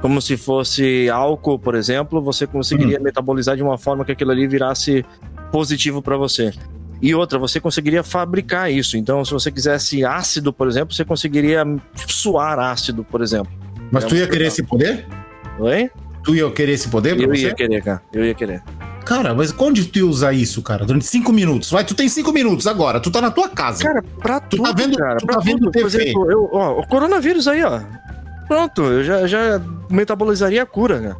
como 0.00 0.20
se 0.22 0.36
fosse 0.36 1.08
álcool, 1.10 1.58
por 1.58 1.74
exemplo, 1.74 2.20
você 2.22 2.46
conseguiria 2.46 3.00
metabolizar 3.00 3.56
de 3.56 3.62
uma 3.64 3.76
forma 3.78 4.04
que 4.04 4.12
aquilo 4.12 4.30
ali 4.30 4.46
virasse 4.46 5.04
positivo 5.50 6.00
para 6.02 6.16
você. 6.16 6.52
E 7.00 7.14
outra, 7.14 7.38
você 7.38 7.60
conseguiria 7.60 8.02
fabricar 8.02 8.70
isso. 8.72 8.96
Então, 8.96 9.24
se 9.24 9.32
você 9.32 9.50
quisesse 9.52 10.04
ácido, 10.04 10.52
por 10.52 10.66
exemplo, 10.68 10.92
você 10.94 11.04
conseguiria 11.04 11.64
suar 12.08 12.58
ácido, 12.58 13.04
por 13.04 13.22
exemplo. 13.22 13.52
mas 13.92 14.04
tu 14.04 14.16
ia 14.16 14.26
querer 14.26 14.46
esse 14.46 14.62
poder? 14.62 15.06
Oi? 15.58 15.90
Tu 16.24 16.34
ia 16.34 16.50
querer 16.50 16.72
esse 16.72 16.88
poder 16.88 17.14
pra 17.16 17.24
Eu 17.24 17.28
você? 17.30 17.42
ia 17.46 17.54
querer, 17.54 17.82
cara. 17.82 18.02
Eu 18.12 18.24
ia 18.24 18.34
querer. 18.34 18.62
Cara, 19.04 19.32
mas 19.34 19.54
onde 19.58 19.86
tu 19.86 19.98
ia 20.00 20.06
usar 20.06 20.32
isso, 20.34 20.60
cara? 20.60 20.84
Durante 20.84 21.06
cinco 21.06 21.32
minutos. 21.32 21.70
Vai, 21.70 21.82
tu 21.84 21.94
tem 21.94 22.08
cinco 22.08 22.30
minutos 22.32 22.66
agora. 22.66 23.00
Tu 23.00 23.10
tá 23.10 23.20
na 23.22 23.30
tua 23.30 23.48
casa. 23.48 23.82
Cara, 23.82 24.02
pra 24.20 24.38
Tu 24.40 24.56
tudo, 24.58 24.64
tá 24.64 24.72
vendo- 24.72 24.98
cara. 24.98 25.16
tu 25.16 25.24
pra 25.26 25.36
tá 25.36 25.40
vendo 25.42 25.58
tudo. 25.60 25.70
Por 25.72 25.90
TV. 25.90 26.02
exemplo, 26.02 26.30
eu, 26.30 26.50
ó, 26.52 26.80
o 26.80 26.86
coronavírus 26.86 27.48
aí, 27.48 27.62
ó. 27.64 27.80
Pronto, 28.46 28.82
eu 28.82 29.04
já, 29.04 29.26
já 29.26 29.62
metabolizaria 29.90 30.62
a 30.62 30.66
cura, 30.66 31.00
cara. 31.00 31.16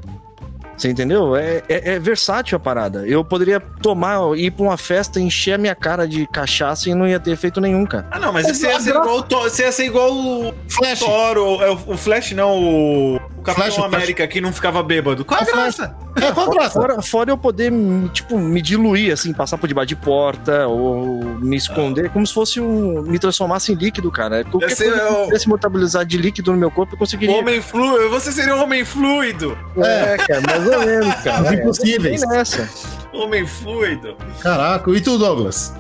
Você 0.79 0.89
entendeu? 0.89 1.35
É, 1.35 1.63
é, 1.69 1.95
é 1.95 1.99
versátil 1.99 2.57
a 2.57 2.61
parada. 2.61 3.07
Eu 3.07 3.25
poderia 3.25 3.59
tomar, 3.59 4.19
ir 4.37 4.53
pra 4.53 4.63
uma 4.63 4.77
festa, 4.77 5.21
encher 5.21 5.55
a 5.55 5.59
minha 5.59 5.75
cara 5.75 6.07
de 6.07 6.27
cachaça 6.29 6.89
e 6.89 6.95
não 6.95 7.07
ia 7.07 7.19
ter 7.19 7.33
efeito 7.33 7.61
nenhum, 7.61 7.85
cara. 7.85 8.07
Ah, 8.11 8.21
não, 8.21 8.33
mas 8.33 8.47
você 8.47 8.69
ia 8.69 8.81
ser 8.81 8.91
igual 8.91 9.17
o 9.17 9.23
Thor. 9.23 9.43
Você 9.43 9.63
ia 9.63 9.73
ser 9.73 9.87
igual 9.87 10.13
o 10.13 10.55
Flash. 10.69 11.03
É, 11.03 11.71
o 11.93 11.97
Flash 11.97 12.33
não, 12.33 12.63
o 12.63 13.21
Capitão 13.55 13.73
Flash, 13.75 13.95
América 13.95 14.27
que 14.27 14.41
não 14.41 14.53
ficava 14.53 14.83
bêbado. 14.83 15.25
Qual 15.25 15.39
a 15.39 15.43
É 15.43 15.47
Flash. 15.47 15.77
graça? 15.77 15.97
É, 16.17 16.33
qual 16.33 16.47
a 16.47 16.51
graça? 16.55 16.81
Fora, 16.81 17.03
fora 17.03 17.31
eu 17.31 17.39
poder, 17.39 17.71
me, 17.71 18.09
tipo, 18.09 18.39
me 18.39 18.61
diluir, 18.63 19.13
assim, 19.13 19.33
passar 19.33 19.57
por 19.59 19.67
debaixo 19.67 19.89
de 19.89 19.97
porta 19.97 20.67
ou 20.67 21.23
me 21.41 21.57
esconder, 21.57 22.11
como 22.11 22.27
se 22.27 22.35
fosse 22.35 22.61
um. 22.61 23.03
me 23.03 23.19
transformasse 23.19 23.73
em 23.73 23.75
líquido, 23.75 24.11
cara. 24.11 24.45
Qualquer 24.45 24.71
ser 24.71 24.91
coisa 24.91 25.07
que 25.07 25.13
eu 25.13 25.25
pudesse 25.25 25.49
metabulizar 25.49 26.05
de 26.05 26.17
líquido 26.19 26.53
no 26.53 26.59
meu 26.59 26.71
corpo, 26.71 26.95
eu 26.95 26.99
conseguiria. 26.99 27.37
Homem 27.37 27.61
fluido. 27.63 28.11
Você 28.11 28.33
seria 28.33 28.55
um 28.57 28.63
homem 28.63 28.85
fluido. 28.85 29.57
É, 29.77 30.17
cara, 30.17 30.41
mais 30.41 30.67
ou 30.67 30.87
menos, 30.87 31.15
cara. 31.17 31.43
Os 31.43 31.49
É, 31.51 31.55
impossíveis. 31.55 32.21
nessa. 32.29 32.69
Homem 33.13 33.47
fluido. 33.47 34.17
Caraca, 34.41 34.91
e 34.91 35.01
tu, 35.01 35.17
Douglas? 35.19 35.75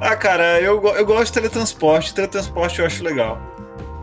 Ah, 0.00 0.16
cara, 0.16 0.60
eu, 0.60 0.82
eu 0.96 1.06
gosto 1.06 1.26
de 1.26 1.32
teletransporte. 1.32 2.12
Teletransporte 2.14 2.80
eu 2.80 2.86
acho 2.86 3.04
legal. 3.04 3.38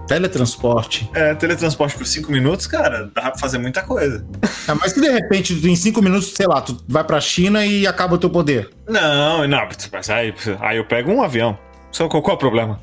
Teletransporte. 0.10 1.08
É, 1.14 1.36
teletransporte 1.36 1.96
por 1.96 2.06
cinco 2.06 2.32
minutos, 2.32 2.66
cara, 2.66 3.10
dá 3.14 3.30
pra 3.30 3.38
fazer 3.38 3.60
muita 3.60 3.84
coisa. 3.84 4.26
Ah, 4.68 4.74
mas 4.74 4.92
que 4.92 5.00
de 5.00 5.10
repente, 5.10 5.54
em 5.54 5.76
cinco 5.76 6.02
minutos, 6.02 6.34
sei 6.36 6.48
lá, 6.48 6.60
tu 6.62 6.78
vai 6.88 7.04
pra 7.04 7.22
China 7.22 7.64
e 7.64 7.86
acaba 7.86 8.16
o 8.16 8.18
teu 8.18 8.30
poder. 8.30 8.72
Não, 8.88 9.48
não, 9.48 9.68
mas 9.94 10.10
aí, 10.10 10.34
aí 10.60 10.78
eu 10.78 10.86
pego 10.86 11.12
um 11.12 11.22
avião. 11.22 11.56
Só 11.92 12.08
qual, 12.08 12.24
qual 12.24 12.34
é 12.34 12.36
o 12.36 12.40
problema? 12.40 12.80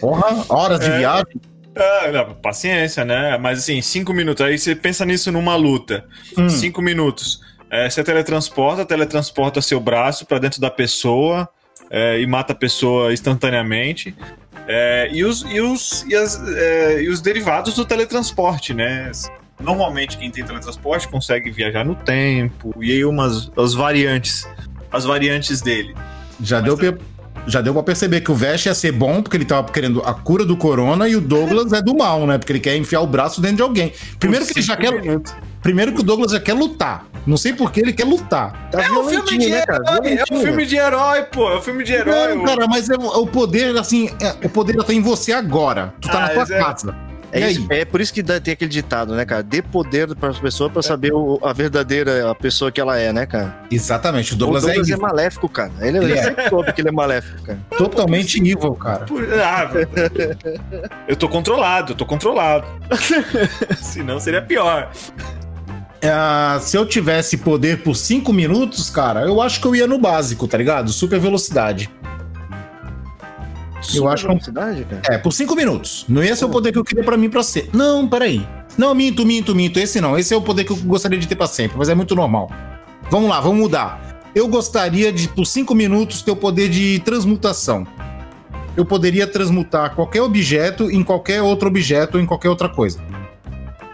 Porra, 0.00 0.44
horas 0.48 0.78
de 0.80 0.86
É. 0.86 0.98
viagem. 0.98 1.40
Ah, 1.76 2.10
não, 2.12 2.34
paciência, 2.34 3.04
né? 3.04 3.36
Mas 3.38 3.58
assim, 3.60 3.80
cinco 3.82 4.12
minutos. 4.12 4.44
Aí 4.44 4.58
você 4.58 4.74
pensa 4.74 5.04
nisso 5.04 5.30
numa 5.32 5.56
luta. 5.56 6.04
Hum. 6.36 6.48
Cinco 6.48 6.80
minutos. 6.80 7.40
É, 7.70 7.90
você 7.90 8.02
teletransporta, 8.02 8.84
teletransporta 8.84 9.60
seu 9.60 9.78
braço 9.80 10.24
pra 10.24 10.38
dentro 10.38 10.60
da 10.60 10.70
pessoa 10.70 11.48
é, 11.90 12.20
e 12.20 12.26
mata 12.26 12.52
a 12.52 12.56
pessoa 12.56 13.12
instantaneamente. 13.12 14.14
É, 14.70 15.08
e, 15.10 15.24
os, 15.24 15.42
e, 15.48 15.60
os, 15.62 16.04
e, 16.06 16.14
as, 16.14 16.38
é, 16.46 17.02
e 17.02 17.08
os 17.08 17.22
derivados 17.22 17.74
do 17.74 17.84
teletransporte, 17.86 18.74
né? 18.74 19.10
Normalmente 19.58 20.18
quem 20.18 20.30
tem 20.30 20.44
teletransporte 20.44 21.08
consegue 21.08 21.50
viajar 21.50 21.84
no 21.84 21.94
tempo. 21.94 22.74
E 22.80 22.92
aí 22.92 23.04
umas 23.04 23.50
as 23.56 23.72
variantes. 23.72 24.46
As 24.92 25.04
variantes 25.04 25.62
dele. 25.62 25.94
Já 26.40 26.60
deu, 26.60 26.76
pe- 26.76 26.96
já 27.48 27.60
deu 27.60 27.72
pra 27.72 27.82
perceber 27.82 28.20
que 28.20 28.30
o 28.30 28.34
Vest 28.34 28.66
ia 28.66 28.74
ser 28.74 28.92
bom, 28.92 29.22
porque 29.22 29.36
ele 29.36 29.44
tava 29.44 29.70
querendo 29.72 30.00
a 30.04 30.12
cura 30.14 30.44
do 30.44 30.56
corona, 30.56 31.08
e 31.08 31.16
o 31.16 31.20
Douglas 31.20 31.72
é 31.72 31.80
do 31.82 31.96
mal, 31.96 32.26
né? 32.26 32.38
Porque 32.38 32.52
ele 32.52 32.60
quer 32.60 32.76
enfiar 32.76 33.00
o 33.00 33.06
braço 33.06 33.40
dentro 33.40 33.56
de 33.56 33.62
alguém. 33.62 33.92
Primeiro 34.20 34.46
que 34.46 34.52
ele 34.52 34.62
já 34.62 34.76
quer. 34.76 34.92
Primeiro 35.62 35.92
que 35.92 36.00
o 36.00 36.02
Douglas 36.04 36.30
já 36.32 36.38
quer 36.40 36.52
lutar. 36.54 37.06
Não 37.26 37.36
sei 37.36 37.52
por 37.52 37.72
que 37.72 37.80
ele 37.80 37.92
quer 37.92 38.04
lutar. 38.04 38.70
Tá 38.70 38.82
É 38.82 38.90
um 38.92 39.06
filme 39.08 39.38
de 39.38 39.48
né, 39.50 39.66
cara? 39.66 39.82
herói, 39.96 40.18
é 40.18 40.34
um 40.34 40.40
filme 40.40 40.64
de 40.66 40.76
herói, 40.76 41.22
pô. 41.24 41.50
É 41.50 41.58
um 41.58 41.62
filme 41.62 41.84
de 41.84 41.92
herói. 41.92 42.34
Não, 42.34 42.44
cara, 42.44 42.66
mas 42.68 42.88
é 42.88 42.94
o 42.96 43.22
o 43.22 43.26
poder, 43.26 43.76
assim, 43.76 44.08
é- 44.22 44.46
o 44.46 44.48
poder 44.48 44.76
tá 44.84 44.92
em 44.94 45.00
você 45.02 45.32
agora. 45.32 45.92
Tu 46.00 46.08
tá 46.08 46.18
Ah, 46.18 46.20
na 46.20 46.28
tua 46.28 46.54
é- 46.56 46.58
casa. 46.58 46.96
É, 47.30 47.40
E 47.40 47.52
isso- 47.52 47.66
é 47.70 47.84
por 47.84 48.00
isso 48.00 48.12
que 48.12 48.22
dá- 48.22 48.40
tem 48.40 48.52
aquele 48.54 48.70
ditado, 48.70 49.14
né, 49.14 49.24
cara? 49.24 49.42
Dê 49.42 49.60
poder 49.60 50.14
para 50.16 50.30
as 50.30 50.38
pessoas 50.38 50.72
pra 50.72 50.80
saber 50.82 51.12
o- 51.12 51.38
a 51.42 51.52
verdadeira 51.52 52.30
a 52.30 52.34
pessoa 52.34 52.72
que 52.72 52.80
ela 52.80 52.98
é, 52.98 53.12
né, 53.12 53.26
cara? 53.26 53.54
Exatamente, 53.70 54.32
o 54.32 54.34
O 54.34 54.38
Douglas, 54.38 54.62
Douglas 54.64 54.88
é, 54.88 54.92
é, 54.92 54.96
maléfico, 54.96 55.48
cara. 55.48 55.70
Ele, 55.80 55.98
Ele 55.98 56.12
é. 56.14 56.22
sempre 56.22 56.48
soube 56.48 56.72
que 56.72 56.80
ele 56.80 56.88
é 56.88 56.92
maléfico, 56.92 57.42
cara. 57.42 57.58
totalmente 57.76 58.38
evil, 58.38 58.72
cara. 58.74 59.04
Por- 59.04 59.24
Ah, 59.34 59.70
eu 61.06 61.16
tô 61.16 61.28
controlado, 61.28 61.92
eu 61.92 61.96
tô 61.96 62.06
controlado. 62.06 62.66
Senão 63.80 64.18
seria 64.18 64.40
pior. 64.42 64.90
Ah, 66.02 66.58
se 66.60 66.76
eu 66.76 66.86
tivesse 66.86 67.36
poder 67.38 67.82
por 67.82 67.94
5 67.96 68.32
minutos, 68.32 68.88
cara, 68.88 69.22
eu 69.22 69.42
acho 69.42 69.60
que 69.60 69.66
eu 69.66 69.74
ia 69.74 69.86
no 69.86 69.98
básico, 69.98 70.46
tá 70.46 70.56
ligado? 70.56 70.92
Super 70.92 71.18
velocidade. 71.18 71.90
Eu 73.94 74.08
acho 74.08 74.24
que 74.24 74.30
é 74.30 74.34
velocidade, 74.34 74.84
cara. 74.84 75.02
É, 75.08 75.18
por 75.18 75.32
5 75.32 75.54
minutos. 75.54 76.04
Não 76.08 76.22
ia 76.22 76.34
ser 76.34 76.44
o 76.44 76.48
poder 76.48 76.72
que 76.72 76.78
eu 76.78 76.84
queria 76.84 77.04
pra 77.04 77.16
mim 77.16 77.30
pra 77.30 77.42
ser. 77.42 77.70
Não, 77.72 78.06
peraí. 78.08 78.46
Não, 78.76 78.94
minto, 78.94 79.24
minto, 79.24 79.54
minto. 79.54 79.78
Esse 79.78 80.00
não. 80.00 80.18
Esse 80.18 80.34
é 80.34 80.36
o 80.36 80.42
poder 80.42 80.64
que 80.64 80.72
eu 80.72 80.76
gostaria 80.76 81.18
de 81.18 81.26
ter 81.26 81.36
pra 81.36 81.46
sempre, 81.46 81.78
mas 81.78 81.88
é 81.88 81.94
muito 81.94 82.14
normal. 82.14 82.50
Vamos 83.10 83.28
lá, 83.30 83.40
vamos 83.40 83.58
mudar. 83.58 84.20
Eu 84.34 84.46
gostaria 84.48 85.12
de, 85.12 85.28
por 85.28 85.46
5 85.46 85.74
minutos, 85.74 86.22
ter 86.22 86.30
o 86.30 86.36
poder 86.36 86.68
de 86.68 87.00
transmutação. 87.00 87.86
Eu 88.76 88.84
poderia 88.84 89.26
transmutar 89.26 89.94
qualquer 89.94 90.22
objeto 90.22 90.90
em 90.90 91.02
qualquer 91.02 91.42
outro 91.42 91.68
objeto 91.68 92.16
ou 92.16 92.22
em 92.22 92.26
qualquer 92.26 92.48
outra 92.48 92.68
coisa. 92.68 93.00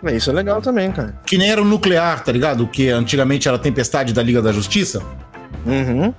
É, 0.04 0.14
Isso 0.14 0.30
é 0.30 0.32
legal 0.34 0.60
também, 0.60 0.92
cara. 0.92 1.18
Que 1.24 1.38
nem 1.38 1.50
era 1.50 1.62
o 1.62 1.64
nuclear, 1.64 2.22
tá 2.22 2.30
ligado? 2.30 2.66
Que 2.66 2.90
antigamente 2.90 3.48
era 3.48 3.56
a 3.56 3.60
tempestade 3.60 4.12
da 4.12 4.22
Liga 4.22 4.42
da 4.42 4.52
Justiça. 4.52 5.02
Uhum. 5.64 6.12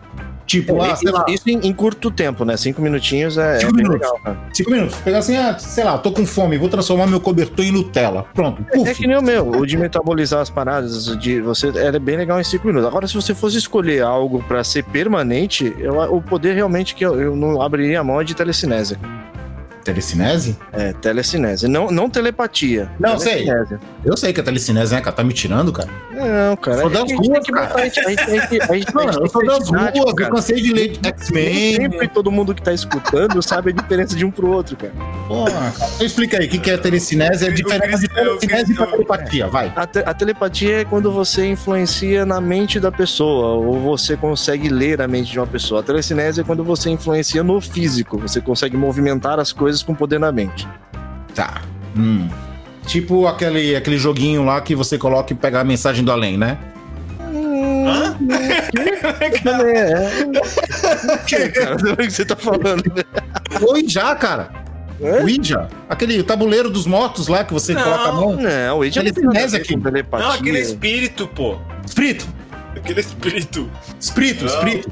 Tipo, 0.45 0.79
ah, 0.81 0.89
isso 0.93 0.97
sei 1.01 1.11
lá, 1.11 1.25
isso 1.27 1.49
em, 1.49 1.59
em 1.67 1.73
curto 1.73 2.11
tempo, 2.11 2.45
né? 2.45 2.55
Cinco 2.55 2.81
minutinhos 2.81 3.37
é, 3.37 3.59
Cinco 3.59 3.73
é 3.73 3.77
minutos. 3.83 3.99
legal, 4.23 4.37
cinco 4.53 4.71
minutos. 4.71 4.95
Pegar 4.97 5.17
assim, 5.17 5.35
ah, 5.35 5.57
sei 5.57 5.83
lá, 5.83 5.97
tô 5.97 6.11
com 6.11 6.25
fome, 6.25 6.57
vou 6.57 6.69
transformar 6.69 7.07
meu 7.07 7.19
cobertor 7.19 7.65
em 7.65 7.71
Nutella. 7.71 8.25
Pronto, 8.33 8.63
puf. 8.71 8.89
É 8.89 8.93
que 8.93 9.07
nem 9.07 9.17
o 9.17 9.21
meu, 9.23 9.47
o 9.49 9.65
de 9.65 9.75
metabolizar 9.77 10.41
as 10.41 10.49
paradas, 10.49 11.17
de 11.17 11.41
você, 11.41 11.69
é 11.75 11.97
bem 11.97 12.15
legal 12.17 12.39
em 12.39 12.43
cinco 12.43 12.67
minutos. 12.67 12.87
Agora, 12.87 13.07
se 13.07 13.15
você 13.15 13.33
fosse 13.33 13.57
escolher 13.57 14.03
algo 14.03 14.43
pra 14.47 14.63
ser 14.63 14.83
permanente, 14.83 15.73
eu- 15.79 15.95
o 16.13 16.21
poder 16.21 16.53
realmente 16.53 16.93
que 16.93 17.03
eu, 17.05 17.19
eu 17.19 17.35
não 17.35 17.61
abriria 17.61 17.99
a 17.99 18.03
mão 18.03 18.21
é 18.21 18.23
de 18.23 18.35
telecinese. 18.35 18.97
Telecinese? 19.85 20.57
É, 20.73 20.93
telecinese. 20.93 21.67
Não, 21.67 21.91
não 21.91 22.09
telepatia. 22.09 22.89
Não, 22.99 23.19
sei. 23.19 23.45
telecinese. 23.45 23.77
Eu 24.03 24.17
sei 24.17 24.33
que 24.33 24.39
é 24.39 24.43
telecinese, 24.43 24.93
né, 24.95 24.99
cara? 24.99 25.15
Tá 25.15 25.23
me 25.23 25.31
tirando, 25.31 25.71
cara. 25.71 25.87
Não, 26.11 26.57
cara. 26.57 26.81
Sou 26.81 26.89
das 26.89 27.11
ruas, 27.11 27.27
tem 27.27 27.41
que 27.43 27.51
cara. 27.51 27.67
botar- 27.67 27.81
a 27.81 27.83
gente- 27.85 27.99
a 27.99 28.09
gente- 28.09 28.21
a 28.21 28.25
gente- 28.29 28.61
a 28.63 28.73
gente- 28.75 28.89
a 28.89 28.93
Mano, 28.93 29.13
gente 29.13 29.21
eu 29.21 29.29
sou 29.29 29.45
das 29.45 29.69
ruas, 29.69 29.91
eu 29.95 30.29
cansei 30.29 30.59
de 30.59 30.73
ler 30.73 30.97
X-Men. 31.03 31.75
sempre 31.75 32.07
todo 32.07 32.31
mundo 32.31 32.55
que 32.55 32.63
tá 32.63 32.73
escutando 32.73 33.41
sabe 33.43 33.69
a 33.69 33.73
diferença 33.73 34.15
de 34.15 34.25
um 34.25 34.31
pro 34.31 34.49
outro, 34.49 34.75
cara. 34.75 34.91
Porra, 35.27 35.71
explica 36.01 36.39
aí, 36.39 36.47
o 36.47 36.49
que 36.49 36.57
que 36.57 36.71
é 36.71 36.77
telecinese? 36.77 37.45
É 37.45 37.49
a 37.49 37.51
diferença 37.53 37.99
de 37.99 38.07
telecinese 38.09 38.73
pra 38.73 38.87
telepatia, 38.87 39.47
vai. 39.47 39.71
A, 39.75 39.85
te- 39.85 40.03
a 40.03 40.13
telepatia 40.15 40.81
é 40.81 40.85
quando 40.85 41.11
você 41.11 41.45
influencia 41.45 42.25
na 42.25 42.41
mente 42.41 42.79
da 42.79 42.91
pessoa, 42.91 43.63
ou 43.63 43.79
você 43.79 44.17
consegue 44.17 44.67
ler 44.67 44.99
a 44.99 45.07
mente 45.07 45.31
de 45.31 45.39
uma 45.39 45.47
pessoa. 45.47 45.81
A 45.81 45.83
telecinese 45.83 46.41
é 46.41 46.43
quando 46.43 46.63
você 46.63 46.89
influencia 46.89 47.43
no 47.43 47.61
físico, 47.61 48.17
você 48.17 48.41
consegue 48.41 48.75
movimentar 48.75 49.39
as 49.39 49.51
coisas 49.51 49.74
com 49.83 49.95
poder 49.95 50.19
na 50.19 50.31
mente. 50.31 50.67
Tá. 51.33 51.61
Hum. 51.97 52.29
Tipo 52.85 53.27
aquele, 53.27 53.75
aquele 53.75 53.97
joguinho 53.97 54.43
lá 54.43 54.61
que 54.61 54.75
você 54.75 54.97
coloca 54.97 55.33
e 55.33 55.35
pega 55.35 55.59
a 55.59 55.63
mensagem 55.63 56.03
do 56.03 56.11
além, 56.11 56.37
né? 56.37 56.57
Hã? 57.19 58.17
É, 59.45 59.87
é. 59.87 61.13
O 61.13 61.25
que, 61.25 61.49
cara? 61.49 61.75
O 61.75 61.97
que 61.97 62.09
você 62.09 62.25
tá 62.25 62.35
falando? 62.35 62.83
Oi, 63.69 63.85
já, 63.87 64.15
cara. 64.15 64.65
É? 65.01 65.21
Ouija? 65.21 65.67
Aquele 65.89 66.23
tabuleiro 66.23 66.69
dos 66.69 66.85
mortos 66.85 67.27
lá 67.27 67.43
que 67.43 67.53
você 67.53 67.73
Não. 67.73 67.83
coloca 67.83 68.09
a 68.09 68.11
mão. 68.11 68.35
Não, 68.37 68.79
o 68.79 68.85
Ele 68.85 69.01
não 69.03 69.11
tem 69.13 69.23
nada 69.25 69.57
aqui. 69.57 69.75
Não, 69.75 70.31
aquele 70.31 70.59
espírito, 70.59 71.27
pô. 71.27 71.57
Espírito, 71.85 72.25
Aquele 72.75 72.99
espírito. 73.01 73.69
espírito, 73.99 74.45
Não. 74.45 74.53
espírito. 74.53 74.91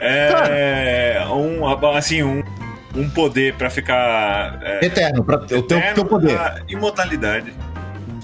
É. 0.00 1.22
Um, 1.30 1.66
assim, 1.96 2.22
um, 2.22 2.42
um 2.94 3.08
poder 3.10 3.54
pra 3.54 3.70
ficar. 3.70 4.58
É, 4.62 4.86
Eterno, 4.86 5.24
pra 5.24 5.36
o 5.36 5.46
teu, 5.46 5.62
teu 5.62 6.04
poder. 6.04 6.36
a 6.36 6.58
imortalidade. 6.68 7.52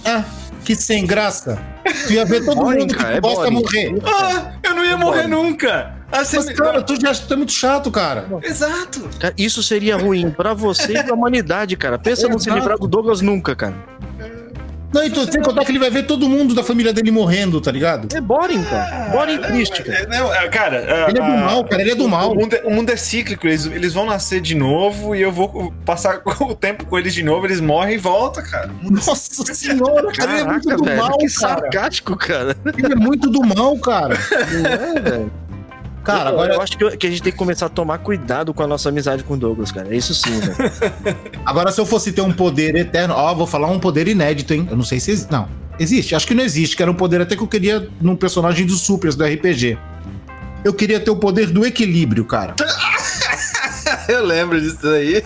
Ah, 0.05 0.25
que 0.65 0.75
sem 0.75 1.07
graça. 1.07 1.59
Tu 2.07 2.15
ia 2.15 2.25
ver 2.25 2.45
todo 2.45 2.57
Boring, 2.57 2.81
mundo 2.81 2.95
que 2.95 3.03
cara, 3.03 3.17
é 3.17 3.21
gosta 3.21 3.51
boring. 3.51 3.55
morrer. 3.55 3.95
Ah, 4.07 4.53
eu 4.63 4.75
não 4.75 4.85
ia 4.85 4.97
morrer 4.97 5.27
nunca! 5.27 5.93
Ah, 6.11 6.25
você 6.25 6.37
Mas, 6.37 6.51
cara, 6.51 6.83
tu 6.83 6.95
já 7.01 7.13
tá 7.15 7.37
muito 7.37 7.53
chato, 7.53 7.91
cara. 7.91 8.27
Exato! 8.43 9.09
Isso 9.37 9.63
seria 9.63 9.97
ruim 9.97 10.31
pra 10.31 10.55
você 10.55 10.93
e 10.97 11.03
pra 11.03 11.13
humanidade, 11.15 11.77
cara. 11.77 11.99
Pensa 11.99 12.29
não 12.29 12.39
se 12.39 12.49
Exato. 12.49 12.59
livrar 12.61 12.79
do 12.79 12.87
Douglas 12.87 13.21
nunca, 13.21 13.57
cara. 13.57 13.75
Não, 14.95 15.05
e 15.05 15.11
tem 15.11 15.27
que 15.27 15.39
contar 15.41 15.65
que 15.65 15.73
ele 15.73 15.79
vai 15.79 15.91
ver 15.91 16.05
todo 16.05 16.29
mundo 16.29 16.55
da 16.55 16.63
família 16.63 16.93
dele 16.93 17.11
morrendo, 17.11 17.61
tá 17.61 17.71
ligado? 17.73 18.09
É 18.17 18.21
boring, 18.21 18.63
cara. 18.63 19.09
Boring 19.11 19.39
triste, 19.43 19.83
cara. 19.83 19.99
É, 19.99 20.07
não, 20.07 20.33
é, 20.33 20.49
cara, 20.49 20.77
é, 20.77 21.11
Ele 21.11 21.19
é 21.19 21.23
do 21.23 21.23
a- 21.23 21.37
mal, 21.37 21.65
cara, 21.65 21.83
ele 21.83 21.91
é 21.91 21.95
do 21.95 22.09
mal. 22.09 22.33
O 22.33 22.35
mundo 22.37 22.55
é, 22.55 22.63
o 22.65 22.71
mundo 22.71 22.91
é 22.91 22.97
cíclico, 22.97 23.47
eles, 23.47 23.67
eles 23.67 23.93
vão 23.93 24.07
nascer 24.07 24.41
de 24.41 24.55
novo 24.55 25.15
e 25.15 25.21
eu 25.21 25.33
vou 25.33 25.73
passar 25.85 26.21
o 26.41 26.55
tempo 26.55 26.87
com 26.87 26.99
eles 26.99 27.13
de 27.13 27.23
novo, 27.23 27.47
eles 27.47 27.61
morrem 27.61 27.95
e 27.97 27.99
voltam, 27.99 28.43
cara. 28.45 28.71
Nossa 28.83 29.35
senhora, 29.55 30.13
cara, 30.13 30.31
ele 30.33 30.41
é 30.41 30.45
muito 30.45 30.65
Caraca, 30.69 30.77
do 30.77 30.85
velho. 30.85 30.97
mal, 31.03 31.19
que 31.19 31.27
cara. 31.35 31.55
sarcástico, 31.61 32.17
cara. 32.17 32.57
Ele 32.79 32.93
é 32.93 32.97
muito 32.97 33.29
do 33.29 33.41
mal, 33.43 33.77
cara. 33.79 34.17
Não 34.53 34.71
é, 34.71 35.01
velho? 35.01 35.33
Cara, 36.05 36.31
eu, 36.31 36.35
agora, 36.35 36.55
eu 36.55 36.61
acho 36.61 36.77
que, 36.77 36.97
que 36.99 37.07
a 37.07 37.11
gente 37.11 37.23
tem 37.23 37.33
que 37.33 37.39
começar 37.39 37.67
a 37.67 37.69
tomar 37.71 37.99
cuidado 37.99 38.53
com 38.53 38.63
a 38.63 38.67
nossa 38.67 38.91
amizade 38.91 39.25
com 39.25 39.35
o 39.35 39.37
Douglas, 39.37 39.73
cara. 39.73 39.95
Isso 39.95 40.15
sim, 40.15 40.39
velho. 40.39 40.55
agora 41.47 41.73
se 41.73 41.81
eu 41.81 41.87
fosse 41.87 42.13
ter 42.13 42.21
um 42.21 42.33
poder 42.33 42.77
eterno, 42.77 43.15
ó, 43.15 43.35
vou 43.35 43.47
falar 43.47 43.69
um 43.69 43.81
poder 43.81 44.07
inédito, 44.07 44.53
hein? 44.53 44.69
Eu 44.71 44.77
não 44.77 44.85
sei 44.85 45.01
se 45.01 45.11
existe. 45.11 45.33
Não, 45.33 45.49
existe. 45.79 46.15
Acho 46.15 46.27
que 46.27 46.35
não 46.35 46.45
existe, 46.45 46.77
que 46.77 46.83
era 46.83 46.91
um 46.91 46.95
poder 46.95 47.23
até 47.23 47.35
que 47.35 47.43
eu 47.43 47.49
queria 47.49 47.89
num 48.01 48.15
personagem 48.15 48.67
dos 48.67 48.83
Supers 48.83 49.15
do 49.15 49.25
RPG. 49.25 49.79
Eu 50.63 50.75
queria 50.75 51.01
ter 51.01 51.11
o 51.11 51.17
poder 51.17 51.47
do 51.47 51.65
equilíbrio, 51.65 52.25
cara. 52.25 52.55
Eu 54.09 54.25
lembro 54.25 54.61
disso 54.61 54.87
aí. 54.89 55.23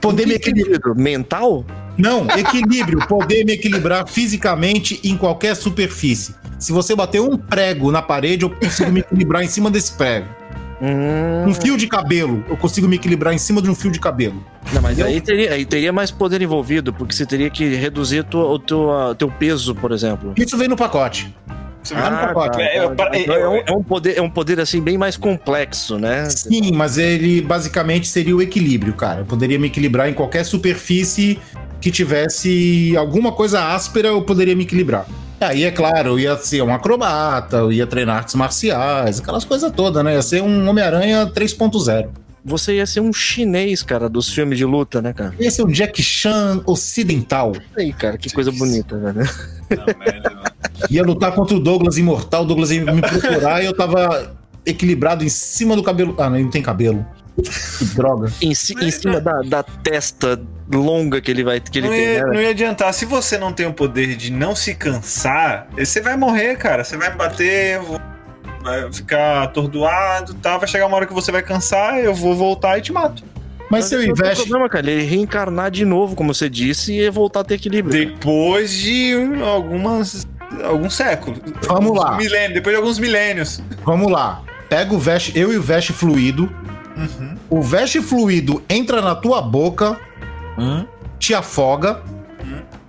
Poder 0.00 0.26
me 0.26 0.34
equilibrar. 0.34 0.66
Equilíbrio 0.66 0.94
mental? 0.96 1.64
Não, 1.96 2.26
equilíbrio. 2.36 3.06
Poder 3.06 3.44
me 3.44 3.52
equilibrar 3.52 4.06
fisicamente 4.08 5.00
em 5.04 5.16
qualquer 5.16 5.54
superfície. 5.54 6.34
Se 6.62 6.70
você 6.72 6.94
bater 6.94 7.20
um 7.20 7.36
prego 7.36 7.90
na 7.90 8.00
parede, 8.00 8.44
eu 8.44 8.50
consigo 8.50 8.92
me 8.92 9.00
equilibrar 9.00 9.42
em 9.42 9.48
cima 9.48 9.68
desse 9.68 9.92
prego. 9.92 10.26
Hum, 10.80 11.48
Um 11.48 11.54
fio 11.54 11.76
de 11.76 11.86
cabelo, 11.86 12.44
eu 12.48 12.56
consigo 12.56 12.86
me 12.88 12.96
equilibrar 12.96 13.32
em 13.34 13.38
cima 13.38 13.60
de 13.60 13.68
um 13.70 13.74
fio 13.74 13.90
de 13.90 13.98
cabelo. 14.00 14.44
não, 14.72 14.80
mas 14.82 15.00
aí 15.00 15.20
teria, 15.20 15.52
aí 15.54 15.64
teria 15.64 15.92
mais 15.92 16.10
poder 16.12 16.40
envolvido, 16.40 16.92
porque 16.92 17.14
você 17.14 17.26
teria 17.26 17.50
que 17.50 17.74
reduzir 17.74 18.24
tua- 18.24 18.46
o 18.46 18.58
teu, 18.58 18.90
a- 18.92 19.14
teu 19.14 19.28
peso, 19.28 19.74
por 19.74 19.90
exemplo. 19.92 20.32
Isso 20.36 20.56
vem 20.56 20.68
no 20.68 20.76
pacote. 20.76 21.34
Ah, 21.94 22.10
no 22.10 22.16
pacote. 22.28 22.60
É, 22.60 22.78
eu- 22.78 22.92
Então 22.94 23.34
é, 23.34 23.48
um, 23.48 23.62
é 23.66 23.72
um 23.72 23.82
poder, 23.82 24.18
é 24.18 24.22
um 24.22 24.30
poder 24.30 24.60
assim 24.60 24.80
bem 24.80 24.96
mais 24.96 25.16
complexo, 25.16 25.98
né? 25.98 26.30
Sim, 26.30 26.70
mas 26.72 26.96
ele 26.96 27.40
basicamente 27.42 28.06
seria 28.06 28.36
o 28.36 28.40
equilíbrio, 28.42 28.92
cara. 28.94 29.20
Eu 29.20 29.24
poderia 29.24 29.58
me 29.58 29.66
equilibrar 29.66 30.08
em 30.08 30.14
qualquer 30.14 30.44
superfície 30.44 31.40
que 31.80 31.90
tivesse 31.90 32.94
alguma 32.96 33.32
coisa 33.32 33.64
áspera, 33.74 34.08
eu 34.08 34.22
poderia 34.22 34.54
me 34.54 34.62
equilibrar. 34.62 35.06
Aí, 35.42 35.64
é 35.64 35.70
claro, 35.70 36.10
eu 36.10 36.18
ia 36.18 36.36
ser 36.36 36.62
um 36.62 36.72
acrobata, 36.72 37.56
eu 37.56 37.72
ia 37.72 37.86
treinar 37.86 38.18
artes 38.18 38.34
marciais, 38.34 39.20
aquelas 39.20 39.44
coisas 39.44 39.70
todas, 39.72 40.04
né? 40.04 40.14
Ia 40.14 40.22
ser 40.22 40.42
um 40.42 40.68
Homem-Aranha 40.68 41.26
3.0. 41.26 42.08
Você 42.44 42.76
ia 42.76 42.86
ser 42.86 43.00
um 43.00 43.12
chinês, 43.12 43.82
cara, 43.82 44.08
dos 44.08 44.28
filmes 44.28 44.58
de 44.58 44.64
luta, 44.64 45.00
né, 45.00 45.12
cara? 45.12 45.34
Ia 45.38 45.50
ser 45.50 45.62
um 45.62 45.68
Jack 45.68 46.02
Chan 46.02 46.60
ocidental. 46.66 47.52
Aí, 47.76 47.92
cara, 47.92 48.18
que 48.18 48.32
coisa 48.32 48.50
bonita, 48.50 48.96
velho. 48.98 49.18
Não, 49.18 49.86
velho. 49.86 50.42
Ia 50.90 51.02
lutar 51.04 51.32
contra 51.32 51.56
o 51.56 51.60
Douglas 51.60 51.98
imortal, 51.98 52.42
o 52.42 52.46
Douglas 52.46 52.70
ia 52.70 52.84
me 52.84 53.00
procurar 53.00 53.62
e 53.62 53.66
eu 53.66 53.76
tava 53.76 54.34
equilibrado 54.66 55.24
em 55.24 55.28
cima 55.28 55.76
do 55.76 55.82
cabelo. 55.82 56.16
Ah, 56.18 56.28
não 56.28 56.50
tem 56.50 56.62
cabelo. 56.62 57.06
Que 57.78 57.84
droga. 57.94 58.30
Em, 58.42 58.54
ci- 58.54 58.74
em 58.80 58.90
cima 58.90 59.20
da, 59.20 59.40
da 59.42 59.62
testa 59.62 60.40
longa 60.72 61.20
que 61.20 61.30
ele 61.30 61.42
vai 61.42 61.60
que 61.60 61.78
ele 61.78 61.86
Não 61.88 61.94
tem, 61.94 62.04
ia, 62.04 62.24
né? 62.26 62.32
não 62.34 62.40
ia 62.42 62.50
adiantar. 62.50 62.92
Se 62.92 63.04
você 63.04 63.38
não 63.38 63.52
tem 63.52 63.66
o 63.66 63.72
poder 63.72 64.16
de 64.16 64.30
não 64.30 64.54
se 64.54 64.74
cansar, 64.74 65.68
você 65.76 66.00
vai 66.00 66.16
morrer, 66.16 66.56
cara. 66.56 66.84
Você 66.84 66.96
vai 66.96 67.10
me 67.10 67.16
bater, 67.16 67.80
vai 68.62 68.92
ficar 68.92 69.42
atordoado 69.44 70.32
e 70.32 70.34
tal. 70.36 70.58
Vai 70.58 70.68
chegar 70.68 70.86
uma 70.86 70.96
hora 70.96 71.06
que 71.06 71.14
você 71.14 71.32
vai 71.32 71.42
cansar, 71.42 71.98
eu 71.98 72.14
vou 72.14 72.34
voltar 72.36 72.78
e 72.78 72.82
te 72.82 72.92
mato. 72.92 73.22
Mas 73.70 73.86
se 73.86 73.94
eu 73.94 74.00
tem 74.00 74.10
investe. 74.10 74.42
problema, 74.46 74.68
cara. 74.68 74.90
Ele 74.90 75.02
reencarnar 75.04 75.70
de 75.70 75.86
novo, 75.86 76.14
como 76.14 76.34
você 76.34 76.50
disse, 76.50 76.92
e 76.92 77.08
voltar 77.08 77.40
a 77.40 77.44
ter 77.44 77.54
equilíbrio. 77.54 78.06
Depois 78.06 78.70
de 78.70 79.14
algumas. 79.42 80.26
alguns 80.62 80.94
séculos. 80.94 81.40
Vamos 81.66 81.96
lá. 81.96 82.10
Alguns 82.10 82.24
Milênios, 82.24 82.54
depois 82.54 82.74
de 82.74 82.76
alguns 82.78 82.98
milênios. 82.98 83.62
Vamos 83.84 84.12
lá. 84.12 84.42
Pega 84.68 84.94
o 84.94 84.98
veste, 84.98 85.38
eu 85.38 85.52
e 85.52 85.56
o 85.56 85.62
veste 85.62 85.92
fluido. 85.92 86.50
Uhum. 86.96 87.34
O 87.50 87.62
veste 87.62 88.00
fluido 88.00 88.62
entra 88.68 89.00
na 89.00 89.14
tua 89.14 89.40
boca, 89.42 89.98
te 91.18 91.34
afoga. 91.34 92.02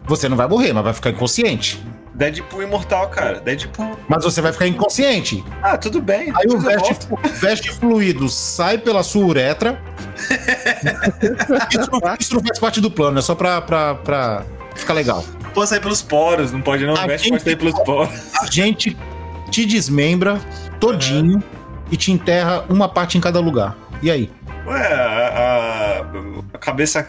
Você 0.06 0.28
não 0.28 0.36
vai 0.36 0.48
morrer, 0.48 0.74
mas 0.74 0.84
vai 0.84 0.94
ficar 0.94 1.12
inconsciente. 1.12 1.82
Deadpool 2.14 2.62
imortal, 2.62 3.08
cara. 3.10 3.40
Deadpool. 3.40 3.98
Mas 4.08 4.24
você 4.24 4.40
vai 4.42 4.52
ficar 4.52 4.68
inconsciente. 4.68 5.44
Ah, 5.64 5.78
tudo 5.78 6.00
bem. 6.02 6.32
Aí 6.36 6.46
o 6.48 6.54
eu 6.54 6.60
veste, 6.60 6.96
veste 7.42 7.72
fluido 7.72 8.30
sai 8.30 8.78
pela 8.78 9.02
sua 9.02 9.26
uretra. 9.26 9.82
isso, 11.72 11.90
não, 11.92 12.16
isso 12.20 12.34
não 12.36 12.42
faz 12.44 12.60
parte 12.60 12.80
do 12.82 12.92
plano, 12.92 13.18
é 13.18 13.22
só 13.22 13.34
pra, 13.34 13.62
pra, 13.62 13.96
pra 13.96 14.44
ficar 14.76 14.94
legal. 14.94 15.24
Pode 15.54 15.70
sair 15.70 15.80
pelos 15.80 16.02
poros, 16.02 16.52
não 16.52 16.62
pode 16.62 16.86
não. 16.86 16.96
A 16.96 17.04
O 17.04 17.08
veste 17.08 17.30
gente- 17.30 17.32
pode 17.34 17.44
sair 17.44 17.56
pelos 17.56 17.80
poros. 17.84 18.14
A 18.42 18.46
gente 18.46 18.96
te 19.50 19.66
desmembra 19.66 20.40
todinho 20.80 21.42
e 21.92 21.98
te 21.98 22.12
enterra 22.12 22.64
uma 22.70 22.88
parte 22.90 23.18
em 23.18 23.22
cada 23.22 23.40
lugar. 23.40 23.76
E 24.04 24.12
aí? 24.12 24.30
Ué, 24.68 24.94
a, 24.94 25.28
a- 25.40 26.06
a 26.54 26.58
cabeça 26.58 27.08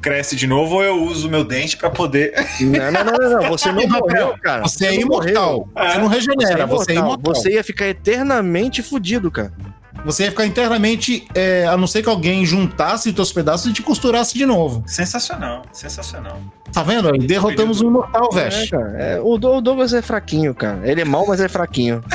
cresce 0.00 0.36
de 0.36 0.46
novo 0.46 0.76
ou 0.76 0.84
eu 0.84 1.02
uso 1.02 1.28
meu 1.28 1.42
dente 1.42 1.76
pra 1.76 1.90
poder. 1.90 2.32
Não, 2.60 2.92
não, 2.92 3.04
não, 3.04 3.12
não, 3.18 3.30
não. 3.42 3.48
Você 3.48 3.72
não 3.72 3.86
morreu, 3.88 4.34
cara. 4.40 4.62
Você 4.62 4.86
é 4.86 4.92
não 4.92 5.00
imortal. 5.00 5.68
morreu. 5.74 5.90
Você 5.92 5.98
não 5.98 6.06
regenera, 6.06 6.66
você 6.66 6.92
é 6.92 6.94
imortal. 6.94 7.34
Você 7.34 7.50
ia 7.54 7.64
ficar 7.64 7.88
eternamente 7.88 8.82
fudido, 8.82 9.30
cara. 9.30 9.52
Você 10.04 10.24
ia 10.24 10.30
ficar 10.30 10.46
internamente, 10.46 11.26
é, 11.34 11.66
a 11.66 11.76
não 11.76 11.86
ser 11.86 12.02
que 12.02 12.08
alguém 12.08 12.44
juntasse 12.46 13.08
os 13.08 13.14
teus 13.14 13.32
pedaços 13.32 13.66
e 13.70 13.72
te 13.72 13.82
costurasse 13.82 14.34
de 14.38 14.46
novo. 14.46 14.84
Sensacional, 14.86 15.62
sensacional. 15.72 16.38
Tá 16.72 16.82
vendo? 16.82 17.10
Derrotamos 17.18 17.80
um 17.80 17.88
imortal, 17.88 18.28
É, 18.32 18.34
Veste. 18.34 18.70
cara. 18.70 18.94
É, 18.98 19.20
o, 19.20 19.36
Do- 19.38 19.54
o 19.56 19.60
Douglas 19.60 19.92
é 19.92 20.02
fraquinho, 20.02 20.54
cara. 20.54 20.78
Ele 20.88 21.00
é 21.00 21.04
mau, 21.04 21.26
mas 21.26 21.40
é 21.40 21.48
fraquinho. 21.48 22.02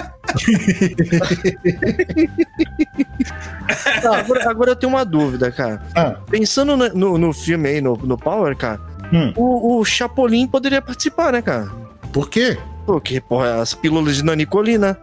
Tá, 4.01 4.17
agora, 4.17 4.49
agora 4.49 4.71
eu 4.71 4.75
tenho 4.75 4.91
uma 4.93 5.05
dúvida, 5.05 5.51
cara. 5.51 5.81
Ah, 5.95 6.15
Pensando 6.29 6.75
no, 6.75 6.89
no, 6.89 7.17
no 7.17 7.33
filme 7.33 7.69
aí, 7.69 7.81
no, 7.81 7.95
no 7.97 8.17
Power, 8.17 8.55
cara, 8.55 8.79
Hum. 9.13 9.33
o, 9.35 9.79
o 9.79 9.85
Chapolin 9.85 10.47
poderia 10.47 10.81
participar, 10.81 11.33
né, 11.33 11.41
cara? 11.41 11.69
por 12.13 12.29
quê? 12.29 12.57
Porque, 12.85 13.19
porra, 13.21 13.61
as 13.61 13.73
pílulas 13.73 14.15
de 14.17 14.23
nanicolina. 14.23 14.97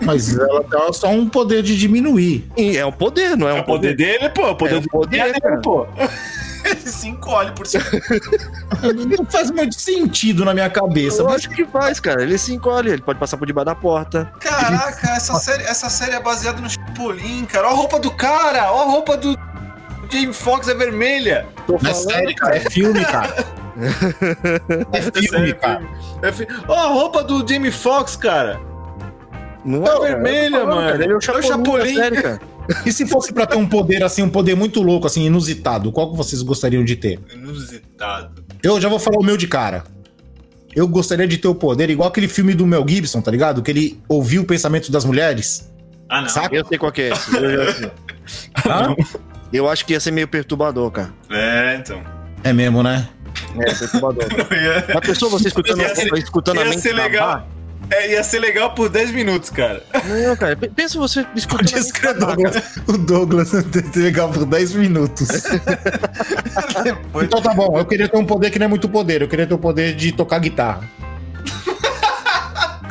Mas 0.00 0.36
ela 0.36 0.64
tem 0.64 0.92
só 0.92 1.08
um 1.08 1.28
poder 1.28 1.62
de 1.62 1.76
diminuir. 1.78 2.50
E 2.56 2.76
é 2.76 2.84
um 2.84 2.90
poder, 2.92 3.36
não 3.36 3.48
é 3.48 3.52
É 3.52 3.54
um 3.54 3.60
o 3.60 3.64
poder 3.64 3.94
dele, 3.96 4.28
pô. 4.30 4.50
O 4.50 4.56
poder 4.56 4.76
É 4.78 4.80
poder, 4.88 5.32
dele, 5.32 5.60
pô. 5.62 5.86
Ele 6.64 6.76
se 6.88 7.08
encolhe 7.08 7.50
por 7.52 7.66
cima. 7.66 7.82
Não 9.18 9.24
faz 9.26 9.50
muito 9.50 9.74
sentido 9.80 10.44
na 10.44 10.54
minha 10.54 10.70
cabeça. 10.70 11.20
Eu 11.22 11.26
Mas 11.26 11.34
acho 11.36 11.50
que 11.50 11.64
faz, 11.64 11.98
cara. 11.98 12.22
Ele 12.22 12.38
se 12.38 12.54
encolhe, 12.54 12.88
ele 12.88 13.02
pode 13.02 13.18
passar 13.18 13.36
por 13.36 13.46
debaixo 13.46 13.66
da 13.66 13.74
porta. 13.74 14.32
Caraca, 14.38 15.10
essa 15.10 15.34
série, 15.40 15.64
essa 15.64 15.90
série 15.90 16.12
é 16.14 16.20
baseada 16.20 16.60
no 16.60 16.70
Chapolin, 16.70 17.44
cara. 17.46 17.66
Olha 17.66 17.74
a 17.74 17.76
roupa 17.76 17.98
do 17.98 18.12
cara, 18.12 18.72
olha 18.72 18.82
a 18.88 18.92
roupa 18.92 19.16
do 19.16 19.36
Jamie 20.08 20.32
Foxx 20.32 20.68
é 20.68 20.74
vermelha. 20.74 21.46
Tô 21.66 21.76
não 21.82 21.90
é 21.90 21.94
série, 21.94 22.32
cara. 22.34 22.56
É 22.56 22.60
filme, 22.70 23.04
cara. 23.04 23.44
É 24.92 25.00
filme, 25.02 25.28
sério, 25.28 25.56
cara. 25.56 25.82
É 26.22 26.30
fi- 26.30 26.46
Ó, 26.68 26.74
a 26.74 26.86
roupa 26.88 27.24
do 27.24 27.44
Jamie 27.46 27.72
Foxx, 27.72 28.14
cara. 28.14 28.60
Não 29.64 29.80
Tá 29.82 29.92
cara. 29.92 30.00
vermelha, 30.00 30.64
mano. 30.64 30.90
cara, 30.90 31.04
Ele 31.04 31.12
é 31.12 31.16
o 31.16 31.18
É 31.18 31.42
Chapolin, 31.42 31.94
cara. 32.14 32.40
E 32.86 32.92
se 32.92 33.06
fosse 33.06 33.32
pra 33.32 33.46
ter 33.46 33.56
um 33.56 33.68
poder 33.68 34.02
assim, 34.04 34.22
um 34.22 34.28
poder 34.30 34.54
muito 34.56 34.82
louco, 34.82 35.06
assim, 35.06 35.24
inusitado, 35.24 35.90
qual 35.92 36.10
que 36.10 36.16
vocês 36.16 36.40
gostariam 36.42 36.84
de 36.84 36.96
ter? 36.96 37.18
Inusitado. 37.34 38.44
Eu 38.62 38.80
já 38.80 38.88
vou 38.88 38.98
falar 38.98 39.18
o 39.18 39.22
meu 39.24 39.36
de 39.36 39.46
cara. 39.46 39.84
Eu 40.74 40.88
gostaria 40.88 41.26
de 41.28 41.36
ter 41.36 41.48
o 41.48 41.54
poder, 41.54 41.90
igual 41.90 42.08
aquele 42.08 42.28
filme 42.28 42.54
do 42.54 42.66
Mel 42.66 42.84
Gibson, 42.88 43.20
tá 43.20 43.30
ligado? 43.30 43.62
Que 43.62 43.70
ele 43.70 44.00
ouviu 44.08 44.42
o 44.42 44.44
pensamento 44.44 44.90
das 44.90 45.04
mulheres. 45.04 45.70
Ah, 46.08 46.22
não. 46.22 46.28
Saca? 46.28 46.54
Eu 46.54 46.64
sei 46.66 46.78
qual 46.78 46.90
que 46.92 47.02
é 47.02 47.08
esse. 47.10 47.36
Eu, 47.36 47.64
já 47.66 47.72
sei. 47.74 47.90
Hã? 48.66 48.96
Eu 49.52 49.68
acho 49.68 49.84
que 49.84 49.92
ia 49.92 50.00
ser 50.00 50.10
meio 50.12 50.26
perturbador, 50.28 50.90
cara. 50.90 51.12
É, 51.30 51.76
então. 51.76 52.02
É 52.42 52.52
mesmo, 52.52 52.82
né? 52.82 53.06
É, 53.58 53.74
perturbador. 53.74 54.24
Ia, 54.52 54.96
A 54.96 55.00
pessoa, 55.00 55.30
você 55.30 55.48
escutando, 55.48 55.80
Ia 55.80 55.94
ser- 55.94 56.14
escutando 56.16 56.58
a 56.60 56.64
ia 56.64 56.70
mente 56.70 56.80
ser 56.80 56.94
legal. 56.94 57.46
É, 57.92 58.12
ia 58.12 58.24
ser 58.24 58.38
legal 58.38 58.74
por 58.74 58.88
10 58.88 59.10
minutos, 59.12 59.50
cara. 59.50 59.82
Não, 60.04 60.34
cara, 60.36 60.56
pe- 60.56 60.68
pensa 60.68 60.98
você 60.98 61.26
escutando. 61.34 61.66
Que 61.66 62.90
o 62.92 62.96
Douglas, 62.98 63.52
é 63.54 63.62
legal 63.98 64.30
por 64.30 64.46
10 64.46 64.72
minutos. 64.74 65.28
então 67.22 67.42
tá 67.42 67.52
bom, 67.54 67.78
eu 67.78 67.84
queria 67.84 68.08
ter 68.08 68.16
um 68.16 68.24
poder 68.24 68.50
que 68.50 68.58
não 68.58 68.66
é 68.66 68.68
muito 68.68 68.88
poder, 68.88 69.22
eu 69.22 69.28
queria 69.28 69.46
ter 69.46 69.54
o 69.54 69.58
poder 69.58 69.94
de 69.94 70.12
tocar 70.12 70.38
guitarra. 70.38 70.80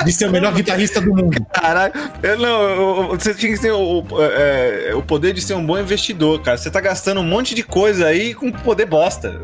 De 0.06 0.12
ser 0.12 0.28
o 0.28 0.32
melhor 0.32 0.52
guitarrista 0.54 1.00
do 1.00 1.14
mundo. 1.14 1.46
Caralho, 1.54 1.94
eu, 2.24 2.36
não, 2.40 2.48
eu- 2.64 3.02
eu- 3.12 3.20
você 3.20 3.36
tinha 3.36 3.54
que 3.54 3.62
ter 3.62 3.72
o, 3.72 4.00
o- 4.02 4.06
é, 4.20 4.94
o 4.96 5.02
poder 5.04 5.32
de 5.32 5.40
ser 5.42 5.54
um 5.54 5.64
bom 5.64 5.78
investidor, 5.78 6.42
cara. 6.42 6.58
Você 6.58 6.72
tá 6.72 6.82
gastando 6.82 7.22
um 7.22 7.24
monte 7.24 7.54
de 7.54 7.62
coisa 7.62 8.08
aí 8.08 8.34
com 8.34 8.52
poder 8.52 8.86
bosta. 8.88 9.40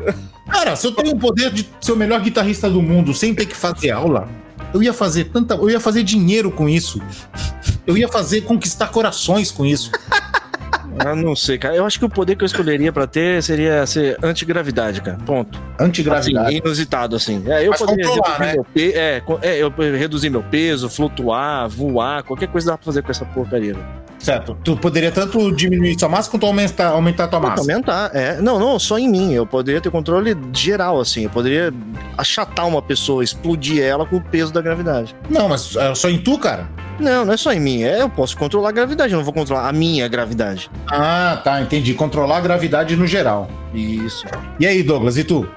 Cara, 0.50 0.74
se 0.74 0.84
eu 0.84 0.90
tenho 0.90 1.14
o 1.14 1.18
poder 1.18 1.52
de 1.52 1.68
ser 1.80 1.92
o 1.92 1.96
melhor 1.96 2.20
guitarrista 2.20 2.68
do 2.68 2.82
mundo 2.82 3.14
sem 3.14 3.32
ter 3.36 3.46
que 3.46 3.54
fazer 3.54 3.92
aula, 3.92 4.28
eu 4.74 4.82
ia 4.82 4.92
fazer 4.92 5.24
tanta. 5.24 5.54
Eu 5.54 5.70
ia 5.70 5.80
fazer 5.80 6.02
dinheiro 6.02 6.50
com 6.50 6.68
isso. 6.68 7.00
Eu 7.86 7.96
ia 7.96 8.08
fazer 8.08 8.42
conquistar 8.42 8.88
corações 8.88 9.50
com 9.50 9.64
isso. 9.66 9.90
Ah, 11.00 11.14
não 11.14 11.36
sei, 11.36 11.56
cara. 11.58 11.76
Eu 11.76 11.86
acho 11.86 11.96
que 11.96 12.04
o 12.04 12.08
poder 12.08 12.34
que 12.34 12.42
eu 12.42 12.46
escolheria 12.46 12.92
pra 12.92 13.06
ter 13.06 13.40
seria 13.40 13.86
ser 13.86 14.18
antigravidade, 14.20 15.00
cara. 15.00 15.16
Ponto. 15.18 15.56
Antigravidade. 15.78 16.48
Assim, 16.48 16.56
inusitado, 16.56 17.14
assim. 17.14 17.44
É, 17.46 17.64
eu 17.64 17.70
Mas 17.70 17.78
poderia 17.78 18.04
reduzir 18.04 18.40
né? 18.40 18.52
meu 18.54 18.64
pe- 18.64 18.92
é, 18.96 19.22
é, 19.42 19.58
eu 19.62 19.70
reduzir 19.96 20.28
meu 20.30 20.42
peso, 20.42 20.88
flutuar, 20.90 21.68
voar, 21.68 22.24
qualquer 22.24 22.48
coisa 22.48 22.72
dá 22.72 22.76
pra 22.76 22.84
fazer 22.84 23.02
com 23.02 23.12
essa 23.12 23.24
porcaria. 23.24 23.74
velho. 23.74 23.86
Certo. 24.28 24.56
Tu 24.62 24.76
poderia 24.76 25.10
tanto 25.10 25.50
diminuir 25.54 25.98
sua 25.98 26.08
massa 26.08 26.30
quanto 26.30 26.44
aumentar, 26.44 26.88
aumentar 26.88 27.28
tua 27.28 27.40
massa. 27.40 27.62
Aumentar, 27.62 28.10
é. 28.14 28.40
Não, 28.42 28.58
não, 28.58 28.78
só 28.78 28.98
em 28.98 29.08
mim. 29.08 29.32
Eu 29.32 29.46
poderia 29.46 29.80
ter 29.80 29.90
controle 29.90 30.36
geral, 30.52 31.00
assim. 31.00 31.24
Eu 31.24 31.30
poderia 31.30 31.72
achatar 32.16 32.66
uma 32.66 32.82
pessoa, 32.82 33.24
explodir 33.24 33.82
ela 33.82 34.04
com 34.04 34.16
o 34.16 34.20
peso 34.20 34.52
da 34.52 34.60
gravidade. 34.60 35.16
Não, 35.30 35.48
mas 35.48 35.74
é 35.76 35.94
só 35.94 36.10
em 36.10 36.18
tu, 36.18 36.38
cara? 36.38 36.68
Não, 37.00 37.24
não 37.24 37.32
é 37.32 37.36
só 37.36 37.52
em 37.52 37.60
mim. 37.60 37.84
É, 37.84 38.02
eu 38.02 38.10
posso 38.10 38.36
controlar 38.36 38.68
a 38.68 38.72
gravidade, 38.72 39.12
eu 39.12 39.16
não 39.16 39.24
vou 39.24 39.32
controlar 39.32 39.68
a 39.68 39.72
minha 39.72 40.06
gravidade. 40.08 40.70
Ah, 40.90 41.40
tá, 41.42 41.62
entendi. 41.62 41.94
Controlar 41.94 42.38
a 42.38 42.40
gravidade 42.40 42.96
no 42.96 43.06
geral. 43.06 43.48
Isso. 43.72 44.26
E 44.60 44.66
aí, 44.66 44.82
Douglas, 44.82 45.16
e 45.16 45.24
tu? 45.24 45.48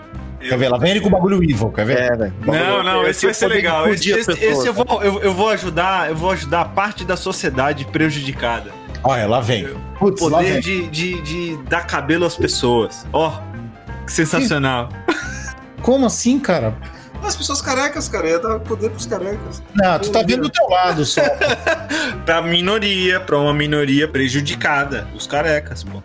Quer 0.48 0.58
ver? 0.58 0.70
Lá 0.70 0.78
vem 0.78 0.92
ele 0.92 1.02
com 1.02 1.08
o 1.08 1.12
bagulho 1.12 1.44
evil, 1.44 1.70
quer 1.72 1.86
ver? 1.86 1.98
É. 2.00 2.32
Não, 2.46 2.84
não, 2.84 3.08
esse 3.08 3.26
vai 3.26 3.34
ser 3.34 3.48
legal. 3.48 3.88
Esse, 3.88 4.12
esse- 4.12 4.26
pessoas, 4.26 4.42
esse 4.42 4.68
eu, 4.68 4.74
vou, 4.74 4.86
eu, 5.04 5.20
eu 5.22 5.34
vou 5.34 5.50
ajudar, 5.50 6.10
eu 6.10 6.16
vou 6.16 6.32
ajudar 6.32 6.62
a 6.62 6.66
parte 6.66 7.06
da 7.06 7.16
sociedade 7.16 7.86
prejudicada. 7.86 8.72
Olha, 9.04 9.28
lá 9.28 9.40
vem. 9.40 9.68
Putz, 9.98 10.22
lá 10.22 10.40
Poder 10.40 10.54
vem. 10.54 10.62
de, 10.62 10.88
de, 10.88 11.22
de 11.22 11.58
dar 11.64 11.86
cabelo 11.88 12.26
às 12.26 12.36
pessoas. 12.36 13.06
Ó, 13.14 13.32
que 14.06 14.12
sensacional. 14.12 14.90
Como 15.82 16.06
assim, 16.06 16.40
cara? 16.40 16.76
As 17.24 17.36
pessoas 17.36 17.62
carecas, 17.62 18.10
cara, 18.10 18.28
ia 18.28 18.40
dar 18.40 18.60
poder 18.60 18.90
pros 18.90 19.06
carecas. 19.06 19.62
Não, 19.76 20.00
tu 20.00 20.10
tá 20.12 20.24
vendo 20.24 20.42
do 20.44 20.50
teu 20.50 20.68
lado 20.68 21.06
só. 21.06 21.22
Pra 22.26 22.42
minoria, 22.42 23.20
pra 23.20 23.38
uma 23.38 23.54
minoria 23.54 24.08
prejudicada. 24.08 25.08
Os 25.16 25.28
carecas, 25.28 25.84
pô. 25.84 26.02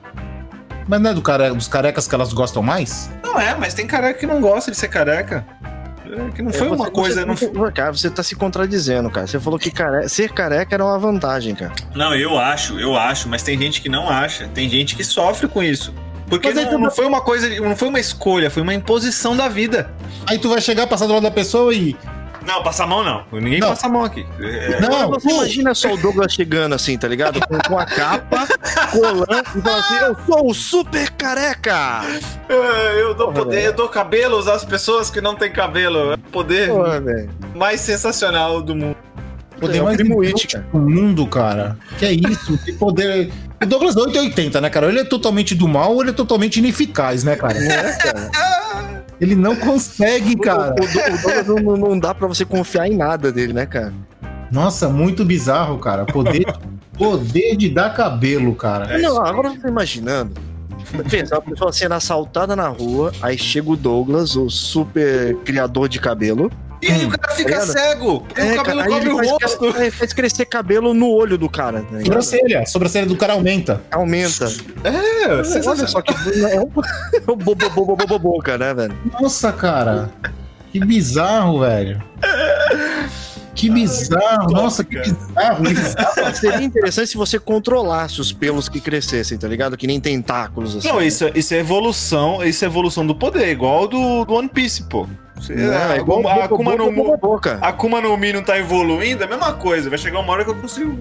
Mas 0.89 1.01
não 1.01 1.11
é 1.11 1.15
do 1.15 1.23
care... 1.23 1.51
dos 1.53 1.69
carecas 1.69 2.07
que 2.07 2.15
elas 2.15 2.33
gostam 2.33 2.63
mais? 2.63 3.11
Não 3.37 3.41
é, 3.43 3.55
mas 3.55 3.75
tem 3.75 3.87
careca 3.87 4.19
que 4.19 4.27
não 4.27 4.41
gosta 4.41 4.71
de 4.71 4.77
ser 4.77 4.89
careca. 4.89 5.47
É, 6.09 6.31
que 6.31 6.41
não 6.43 6.53
foi 6.53 6.69
É, 6.69 6.71
uma 6.71 6.85
você- 6.85 6.91
coisa. 6.91 7.15
você- 7.27 7.27
Não, 7.27 7.37
foi- 7.37 7.73
Cara, 7.73 7.93
você 7.93 8.09
tá 8.09 8.23
se 8.23 8.35
contradizendo, 8.37 9.11
cara. 9.11 9.27
Você 9.27 9.39
falou 9.41 9.59
que 9.59 9.71
care... 9.71 10.09
ser 10.09 10.33
careca 10.33 10.75
era 10.75 10.85
uma 10.85 10.99
vantagem, 10.99 11.55
cara. 11.55 11.73
não, 11.95 12.15
eu 12.15 12.39
acho, 12.39 12.79
eu 12.79 12.97
acho, 12.97 13.29
mas 13.29 13.43
tem 13.43 13.59
gente 13.59 13.81
que 13.83 13.89
não 13.89 14.09
acha. 14.09 14.49
Tem 14.55 14.69
gente 14.71 14.95
que 14.97 15.03
sofre 15.05 15.49
com 15.49 15.63
isso. 15.63 15.93
Porque 16.29 16.49
Mas 16.49 16.59
aí 16.59 16.65
não, 16.65 16.73
tu- 16.73 16.79
não 16.79 16.91
foi 16.91 17.07
uma 17.07 17.21
coisa, 17.21 17.49
não 17.61 17.77
foi 17.77 17.89
uma 17.89 18.01
escolha, 18.01 18.51
foi 18.51 18.63
uma 18.63 18.75
imposição 18.75 19.37
da 19.37 19.49
vida. 19.49 19.91
Aí 20.27 20.39
tu 20.39 20.49
vai 20.49 20.61
chegar, 20.61 20.87
passar 20.87 21.07
do 21.07 21.13
lado 21.13 21.23
da 21.23 21.31
pessoa 21.31 21.73
e. 21.75 21.97
Não, 22.47 22.63
passar 22.63 22.85
a 22.85 22.87
mão 22.87 23.03
não. 23.03 23.25
Ninguém 23.33 23.59
Não. 23.61 23.69
passa 23.71 23.87
a 23.87 23.91
mão 23.91 24.05
aqui. 24.05 24.25
É, 24.41 24.81
Não, 24.81 25.11
Você 25.11 25.29
tu- 25.29 25.35
imagina 25.35 25.75
só 25.75 25.93
o 25.93 25.97
Douglas 25.97 26.33
chegando 26.33 26.75
assim, 26.75 26.97
tá 26.97 27.09
ligado? 27.09 27.41
Com, 27.47 27.59
com 27.59 27.79
a 27.79 27.85
capa, 27.85 28.47
colando 28.93 29.27
e 29.57 29.61
falando 29.61 29.79
assim: 29.79 29.95
Eu 29.97 30.17
sou 30.27 30.51
o 30.51 30.55
super 30.55 31.11
careca! 31.13 32.03
é, 32.49 33.03
eu 33.03 33.15
dou 33.15 33.33
poder, 33.33 33.65
eu 33.65 33.73
dou 33.73 33.89
cabelos 33.89 34.47
às 34.49 34.65
pessoas 34.65 35.11
que 35.11 35.21
não 35.21 35.35
têm 35.35 35.51
cabelo. 35.51 36.13
É 36.13 36.15
o 36.15 36.19
poder 36.19 36.69
Porra, 36.71 37.03
mais 37.55 37.81
sensacional 37.81 38.63
do 38.63 38.75
mundo. 38.77 38.97
Poder 39.61 39.79
É 39.79 39.83
mais 39.83 39.99
inútil 39.99 40.61
do 40.73 40.79
mundo, 40.79 41.27
cara. 41.27 41.77
Que 41.99 42.07
é 42.07 42.13
isso? 42.13 42.59
Tem 42.65 42.75
poder. 42.75 43.33
O 43.63 43.67
Douglas 43.67 43.97
é 43.97 44.01
880, 44.01 44.61
né, 44.61 44.69
cara? 44.71 44.89
Ele 44.89 45.01
é 45.01 45.05
totalmente 45.05 45.55
do 45.55 45.67
mal 45.67 45.95
ou 45.95 46.03
ele 46.03 46.11
é 46.11 46.13
totalmente 46.13 46.59
ineficaz, 46.59 47.25
né, 47.25 47.37
cara? 47.37 47.55
Ele 49.21 49.35
não 49.35 49.57
consegue, 49.57 50.37
cara. 50.37 50.75
O, 50.79 50.83
o, 50.85 51.15
o 51.15 51.23
Douglas 51.23 51.47
não, 51.47 51.57
não- 51.57 51.77
não 51.89 51.99
dá 51.99 52.15
pra 52.15 52.27
você 52.29 52.45
confiar 52.45 52.87
em 52.87 52.97
nada 52.97 53.33
dele, 53.33 53.53
né, 53.53 53.65
cara? 53.65 53.93
Nossa, 54.53 54.89
muito 54.89 55.25
bizarro, 55.25 55.79
cara. 55.79 56.05
Poder, 56.05 56.45
poder 56.99 57.57
de 57.57 57.71
dar 57.71 57.95
cabelo, 57.95 58.55
cara. 58.55 58.99
não, 58.99 59.25
agora 59.25 59.49
eu 59.49 59.61
tô 59.61 59.69
imaginando. 59.69 60.33
Pensa, 61.11 61.35
uma 61.37 61.43
pessoa 61.43 61.73
sendo 61.73 61.95
assaltada 61.95 62.55
na 62.55 62.69
rua, 62.69 63.11
aí 63.21 63.37
chega 63.37 63.71
o 63.71 63.77
Douglas, 63.77 64.37
o 64.37 64.49
super 64.49 65.35
criador 65.45 65.89
de 65.89 65.99
cabelo. 65.99 66.51
E 66.83 66.91
aí 66.93 67.05
o 67.07 67.09
cara 67.11 67.35
fica 67.35 67.57
Tá 67.57 67.67
cego. 67.67 68.21
porque 68.21 68.43
o 68.43 68.57
cabelo 68.57 68.85
cobre 68.85 69.09
o 69.11 69.17
faz, 69.17 69.31
rosto. 69.31 69.67
é, 69.81 69.91
faz 69.91 70.13
crescer 70.13 70.45
cabelo 70.47 70.93
no 70.93 71.09
olho 71.11 71.39
do 71.39 71.49
cara. 71.49 71.81
Tá 71.83 71.97
ligado? 71.97 72.05
Sobrancelha. 72.23 72.61
A 72.61 72.67
sobrancelha 72.67 73.07
do 73.07 73.17
cara 73.17 73.33
aumenta. 73.33 73.83
Aumenta. 73.91 74.45
É, 74.85 75.27
Olha 75.33 75.45
sensacional. 75.45 75.89
só 75.89 76.03
que 76.03 76.13
é 76.13 76.61
um 76.61 76.73
é 76.73 77.31
um 77.33 77.37
bobo, 77.37 77.71
bobo, 77.71 77.97
bobo, 77.97 78.19
boca, 78.19 78.59
né, 78.59 78.75
velho? 78.75 78.97
Nossa, 79.21 79.51
cara. 79.53 80.11
Que 80.71 80.79
bizarro, 80.85 81.61
velho. 81.61 82.03
Que 83.55 83.71
bizarro. 83.71 84.51
Nossa, 84.51 84.85
que 84.85 84.99
bizarro. 84.99 85.63
bizarro. 85.63 86.35
Seria 86.37 86.63
interessante 86.63 87.09
se 87.09 87.17
você 87.17 87.39
controlasse 87.39 88.21
os 88.21 88.31
pelos 88.33 88.69
que 88.69 88.81
crescessem, 88.83 89.39
tá 89.39 89.49
ligado? 89.49 89.79
Que 89.79 89.87
nem 89.87 89.99
tentáculos, 89.99 90.77
assim. 90.77 90.87
Não, 90.89 91.01
isso, 91.01 91.25
é- 91.25 91.33
isso 91.35 91.55
é 91.55 91.59
evolução, 91.59 92.45
isso 92.45 92.63
é 92.65 92.69
evolução 92.69 93.07
do 93.07 93.15
poder, 93.15 93.49
igual 93.49 93.89
do, 93.89 94.27
do 94.27 94.35
One 94.35 94.49
Piece, 94.49 94.83
pô. 94.83 95.07
Você- 95.39 95.55
Não, 95.55 95.73
a, 95.91 95.97
é 95.97 95.99
igual 96.01 96.19
Akuma, 96.21 96.31
a 96.31 96.45
Akuma 96.45 96.77
no, 96.77 97.17
boca. 97.19 97.59
Akuma 97.61 98.01
no 98.01 98.17
Mi 98.17 98.33
não 98.33 98.43
tá 98.43 98.59
evoluindo, 98.59 99.23
é 99.23 99.27
a 99.27 99.29
mesma 99.29 99.53
coisa. 99.53 99.89
Vai 99.91 99.99
chegar 99.99 100.21
uma 100.21 100.33
hora 100.33 100.45
que 100.45 100.51
eu 100.51 100.55
consigo. 100.57 100.99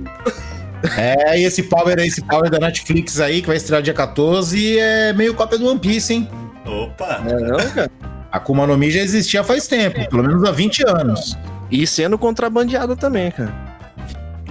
É, 0.98 1.40
e 1.40 1.44
esse 1.46 1.64
Power, 1.64 1.98
esse 2.00 2.22
Power 2.22 2.50
da 2.50 2.60
Netflix 2.60 3.20
aí, 3.20 3.42
que 3.42 3.48
vai 3.48 3.58
estrear 3.58 3.82
dia 3.82 3.94
14, 3.94 4.78
é 4.78 5.14
meio 5.14 5.34
cópia 5.34 5.58
do 5.58 5.68
One 5.68 5.80
Piece, 5.80 6.14
hein? 6.14 6.30
Opa! 6.66 7.24
É, 7.28 7.34
não, 7.40 7.58
cara. 7.72 7.90
A 8.32 8.38
Akuma 8.38 8.68
no 8.68 8.78
Mi 8.78 8.92
já 8.92 9.00
existia 9.00 9.44
faz 9.44 9.68
tempo, 9.68 10.08
pelo 10.10 10.22
menos 10.24 10.44
há 10.44 10.52
20 10.52 10.84
anos. 10.88 11.38
E 11.72 11.88
sendo 11.88 12.18
contrabandeada 12.18 12.96
também, 12.96 13.32
cara. 13.32 13.54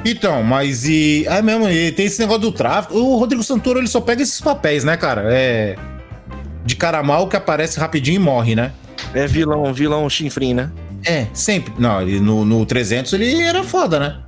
Então, 0.04 0.42
mas 0.42 0.86
e. 0.86 1.24
É 1.28 1.40
mesmo, 1.40 1.68
e 1.68 1.92
tem 1.92 2.06
esse 2.06 2.20
negócio 2.20 2.42
do 2.42 2.52
tráfico. 2.52 2.94
O 2.94 3.16
Rodrigo 3.16 3.42
Santoro 3.42 3.78
ele 3.78 3.86
só 3.86 4.00
pega 4.00 4.22
esses 4.22 4.40
papéis, 4.40 4.84
né, 4.84 4.96
cara? 4.96 5.22
É. 5.32 5.76
De 6.64 6.76
cara 6.76 7.02
mal 7.02 7.28
que 7.28 7.36
aparece 7.36 7.78
rapidinho 7.78 8.16
e 8.16 8.18
morre, 8.18 8.54
né? 8.54 8.72
É 9.14 9.26
vilão, 9.26 9.72
vilão 9.72 10.08
chinfrim, 10.10 10.54
né? 10.54 10.70
É, 11.06 11.26
sempre. 11.32 11.72
Não, 11.78 12.00
ele, 12.02 12.18
no, 12.20 12.44
no 12.44 12.64
300 12.66 13.12
ele 13.12 13.40
era 13.42 13.62
foda, 13.62 13.98
né? 14.00 14.20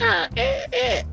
É. 0.00 1.04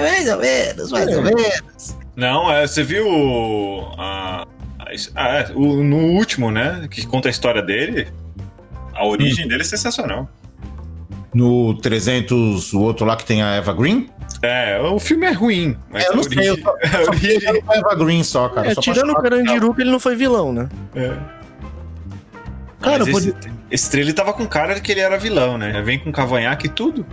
mais 0.00 0.28
ou 0.28 0.38
menos, 0.38 0.90
mais 0.92 1.16
ou 1.16 1.22
menos. 1.22 1.96
Não, 2.16 2.50
é, 2.52 2.66
você 2.66 2.82
viu 2.82 3.06
a, 3.98 4.44
a- 4.78 4.86
ah, 5.14 5.28
é, 5.38 5.52
o- 5.54 5.82
no 5.82 5.96
último, 6.16 6.50
né? 6.50 6.86
Que 6.90 7.06
conta 7.06 7.28
a 7.28 7.30
história 7.30 7.62
dele. 7.62 8.08
A 8.94 9.06
origem 9.06 9.46
dele 9.48 9.62
é 9.62 9.64
sensacional. 9.64 10.28
No 11.34 11.74
300, 11.80 12.72
o 12.72 12.80
outro 12.80 13.04
lá 13.04 13.16
que 13.16 13.24
tem 13.24 13.42
a 13.42 13.54
Eva 13.56 13.72
Green? 13.72 14.08
É, 14.40 14.80
o 14.80 14.98
filme 15.00 15.26
é 15.26 15.32
ruim, 15.32 15.76
mas 15.90 16.04
É, 16.04 16.08
eu 16.08 16.12
a 16.12 16.16
não 16.16 16.22
sei, 16.22 16.48
eu 16.48 16.52
origem, 16.52 16.62
só, 16.64 16.70
a 16.98 17.10
origem 17.10 17.62
a 17.68 17.76
Eva 17.76 17.94
Green 17.96 18.22
só, 18.22 18.48
cara. 18.48 18.70
É, 18.70 18.74
só 18.74 18.80
tirando 18.80 19.10
o 19.10 19.14
pra- 19.14 19.22
Carandiru, 19.22 19.74
que 19.74 19.82
ele 19.82 19.90
não 19.90 19.98
foi 20.00 20.14
vilão, 20.14 20.52
né? 20.52 20.68
é. 20.94 21.12
Cara, 22.84 22.98
Mas 22.98 23.08
eu 23.08 23.18
esse, 23.18 23.32
podia, 23.32 23.52
esse 23.70 23.90
trailer 23.90 24.14
tava 24.14 24.32
com 24.32 24.46
cara 24.46 24.74
de 24.74 24.80
que 24.80 24.92
ele 24.92 25.00
era 25.00 25.18
vilão, 25.18 25.56
né? 25.58 25.80
Vem 25.82 25.98
com 25.98 26.12
cavanhaque 26.12 26.66
e 26.66 26.68
tudo. 26.70 27.04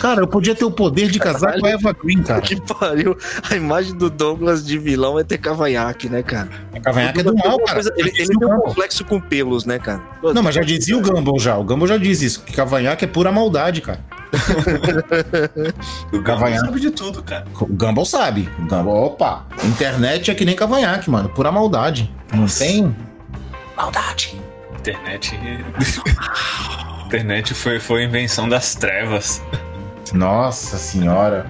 cara, 0.00 0.20
eu 0.20 0.26
podia 0.28 0.54
ter 0.54 0.64
o 0.64 0.70
poder 0.70 1.08
de 1.08 1.18
casar 1.18 1.58
com 1.58 1.66
a 1.66 1.70
Eva 1.70 1.92
Green, 1.92 2.22
cara. 2.22 2.40
Que 2.48 2.56
pariu. 2.60 3.16
A 3.50 3.56
imagem 3.56 3.96
do 3.96 4.08
Douglas 4.08 4.64
de 4.64 4.78
vilão 4.78 5.18
é 5.18 5.24
ter 5.24 5.38
cavanhaque, 5.38 6.08
né, 6.08 6.22
cara? 6.22 6.48
A 6.74 6.80
cavanhaque 6.80 7.20
é 7.20 7.22
do 7.22 7.34
mal, 7.34 7.58
cara. 7.64 7.80
Ele, 7.96 8.10
Já 8.10 8.22
ele 8.22 8.26
tem 8.28 8.36
um 8.36 8.40
Gumball. 8.40 8.62
complexo 8.62 9.04
com 9.04 9.20
pelos, 9.20 9.64
né, 9.64 9.78
cara? 9.78 10.00
Não, 10.34 10.42
mas 10.42 10.54
já 10.54 10.62
dizia 10.62 10.96
o 10.96 11.00
Gumball 11.00 11.38
já. 11.38 11.56
O 11.58 11.64
Gumball 11.64 11.88
já 11.88 11.96
diz 11.98 12.22
isso. 12.22 12.42
Que 12.44 12.52
cavanhaque 12.52 13.04
é 13.04 13.08
pura 13.08 13.32
maldade, 13.32 13.80
cara. 13.80 14.00
O 16.12 16.22
Cavanhaque. 16.22 16.66
sabe 16.66 16.80
de 16.80 16.90
tudo, 16.90 17.22
cara. 17.22 17.44
O 17.60 17.66
Gumball 17.66 18.04
sabe. 18.04 18.48
O 18.58 18.62
Gumball, 18.62 19.06
opa. 19.06 19.46
Internet 19.64 20.30
é 20.30 20.34
que 20.34 20.44
nem 20.44 20.54
cavanhaque, 20.54 21.10
mano. 21.10 21.28
Pura 21.30 21.50
maldade. 21.50 22.12
Não 22.32 22.46
tem. 22.46 22.94
Maldade. 23.76 24.38
Internet. 24.78 25.38
Internet 27.06 27.54
foi, 27.54 27.80
foi 27.80 28.04
invenção 28.04 28.48
das 28.48 28.74
trevas. 28.74 29.42
Nossa 30.12 30.76
senhora. 30.78 31.46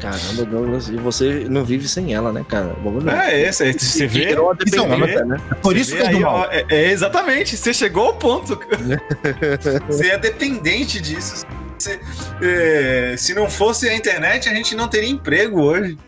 Caramba, 0.00 0.44
Douglas, 0.46 0.88
e 0.88 0.96
você 0.96 1.46
não 1.48 1.62
vive 1.62 1.86
sem 1.86 2.14
ela, 2.14 2.32
né, 2.32 2.42
cara? 2.48 2.74
Vamos 2.82 3.04
ver. 3.04 3.12
É, 3.12 3.42
esse 3.48 3.72
você 3.78 4.06
vê. 4.06 4.26
Virou 4.28 4.56
Então, 4.66 4.88
dependência, 4.88 5.24
né? 5.26 5.36
Por 5.62 5.76
isso 5.76 5.94
que 5.94 6.00
é 6.02 6.06
aí, 6.06 6.24
ó, 6.24 6.46
é, 6.50 6.64
é, 6.70 6.90
exatamente, 6.90 7.54
você 7.56 7.74
chegou 7.74 8.06
ao 8.06 8.14
ponto. 8.14 8.58
você 9.86 10.08
é 10.08 10.18
dependente 10.18 11.00
disso. 11.00 11.44
Você- 11.78 12.00
é, 12.42 13.14
se 13.18 13.34
não 13.34 13.48
fosse 13.50 13.88
a 13.90 13.94
internet, 13.94 14.48
a 14.48 14.54
gente 14.54 14.74
não 14.74 14.88
teria 14.88 15.10
emprego 15.10 15.60
hoje. 15.60 15.98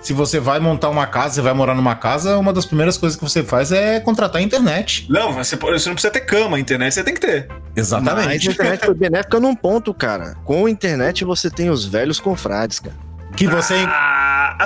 Se 0.00 0.12
você 0.12 0.38
vai 0.40 0.58
montar 0.60 0.88
uma 0.88 1.06
casa, 1.06 1.34
você 1.34 1.42
vai 1.42 1.52
morar 1.52 1.74
numa 1.74 1.94
casa, 1.94 2.38
uma 2.38 2.52
das 2.52 2.64
primeiras 2.64 2.96
coisas 2.96 3.18
que 3.18 3.22
você 3.24 3.42
faz 3.42 3.72
é 3.72 3.98
contratar 4.00 4.40
a 4.40 4.44
internet. 4.44 5.06
Não, 5.10 5.32
você, 5.32 5.56
pode- 5.56 5.80
você 5.80 5.88
não 5.88 5.94
precisa 5.96 6.12
ter 6.12 6.20
cama, 6.20 6.56
a 6.56 6.60
internet 6.60 6.94
você 6.94 7.02
tem 7.04 7.12
que 7.14 7.20
ter. 7.20 7.48
Mas 7.76 7.92
a 7.92 8.50
internet 8.52 8.86
foi 8.86 8.94
benéfica 8.94 9.40
num 9.40 9.54
ponto, 9.56 9.92
cara. 9.92 10.34
Com 10.44 10.66
a 10.66 10.70
internet 10.70 11.24
você 11.24 11.50
tem 11.50 11.68
os 11.68 11.84
velhos 11.84 12.20
confrades, 12.20 12.78
cara. 12.80 12.96
Que 13.36 13.46
você, 13.46 13.74
Ah, 13.86 14.56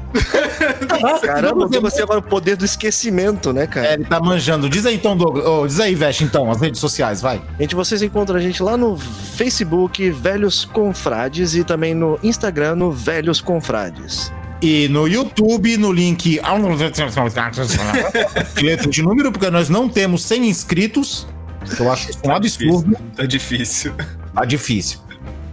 Caramba, 1.23 1.68
eu 1.73 1.81
você 1.81 2.03
agora 2.03 2.18
o 2.18 2.23
poder 2.23 2.57
do 2.57 2.64
esquecimento, 2.64 3.53
né, 3.53 3.66
cara? 3.66 3.88
É, 3.88 3.94
ele 3.94 4.05
tá 4.05 4.20
manjando. 4.20 4.68
Diz 4.68 4.85
aí 4.85 4.94
então, 4.94 5.16
Douglas. 5.16 5.46
Ô, 5.46 5.66
diz 5.66 5.81
aí, 5.81 5.94
Veste, 5.94 6.25
então, 6.25 6.51
as 6.51 6.61
redes 6.61 6.81
sociais, 6.81 7.20
vai. 7.20 7.40
Gente, 7.59 7.75
vocês 7.75 8.03
encontram 8.03 8.37
a 8.37 8.40
gente 8.40 8.62
lá 8.62 8.77
no 8.77 8.96
Facebook, 8.96 10.11
Velhos 10.11 10.64
Confrades, 10.64 11.55
e 11.55 11.64
também 11.64 11.94
no 11.94 12.18
Instagram, 12.23 12.75
no 12.75 12.90
Velhos 12.90 13.40
Confrades. 13.40 14.33
E 14.62 14.88
no 14.88 15.09
YouTube, 15.09 15.77
no 15.79 15.90
link. 15.90 16.38
Letra 18.62 18.90
de 18.90 19.03
número, 19.03 19.33
porque 19.33 19.51
nós 19.51 19.70
não 19.70 19.88
temos 19.88 20.23
100 20.25 20.49
inscritos. 20.49 21.27
que 21.64 21.81
Eu 21.81 21.90
acho 21.90 22.11
isso 22.11 22.18
um 22.25 22.35
absurdo. 22.35 22.96
Tá 23.16 23.25
difícil. 23.25 23.94
Tá 24.35 24.44
difícil. 24.44 25.01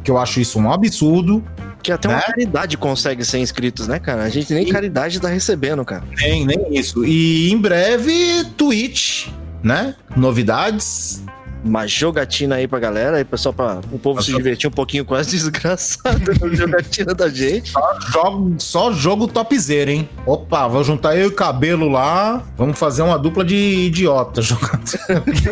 Que 0.04 0.12
eu 0.12 0.18
acho 0.18 0.42
isso 0.42 0.60
um 0.60 0.72
absurdo. 0.72 1.42
Que 1.88 1.92
até 1.94 2.10
uma 2.10 2.18
Né? 2.18 2.24
caridade 2.24 2.76
consegue 2.78 3.24
ser 3.24 3.38
inscritos, 3.38 3.88
né, 3.88 3.98
cara? 3.98 4.24
A 4.24 4.30
gente 4.30 4.54
nem 4.54 4.66
Sim. 4.66 4.72
caridade 4.74 5.22
tá 5.22 5.30
recebendo, 5.30 5.86
cara. 5.86 6.04
Nem, 6.18 6.46
nem 6.46 6.78
isso. 6.78 7.06
E 7.06 7.50
em 7.50 7.58
breve, 7.58 8.44
Twitch, 8.58 9.30
né? 9.64 9.96
Novidades. 10.14 11.24
Uma 11.64 11.86
jogatina 11.88 12.56
aí 12.56 12.68
pra 12.68 12.80
galera, 12.80 13.18
aí 13.18 13.26
pessoal, 13.26 13.52
pra 13.54 13.80
o 13.92 14.00
povo 14.00 14.22
se 14.22 14.32
divertir 14.34 14.68
um 14.70 14.72
pouquinho 14.72 15.04
com 15.04 15.16
as 15.16 15.28
desgraçadas 15.32 16.38
da 16.38 16.48
jogatina 16.56 17.14
da 17.14 17.28
gente. 17.30 17.72
Só 17.72 18.00
jogo, 18.00 18.56
só 18.60 18.94
jogo 18.94 19.28
topzera, 19.28 19.92
hein? 19.92 20.08
Opa, 20.26 20.68
vou 20.68 20.84
juntar 20.84 21.16
eu 21.18 21.24
e 21.24 21.28
o 21.28 21.32
cabelo 21.32 21.90
lá. 21.90 22.44
Vamos 22.56 22.78
fazer 22.80 23.02
uma 23.02 23.18
dupla 23.18 23.44
de 23.44 23.56
idiota 23.56 24.42
jogando. 24.42 24.84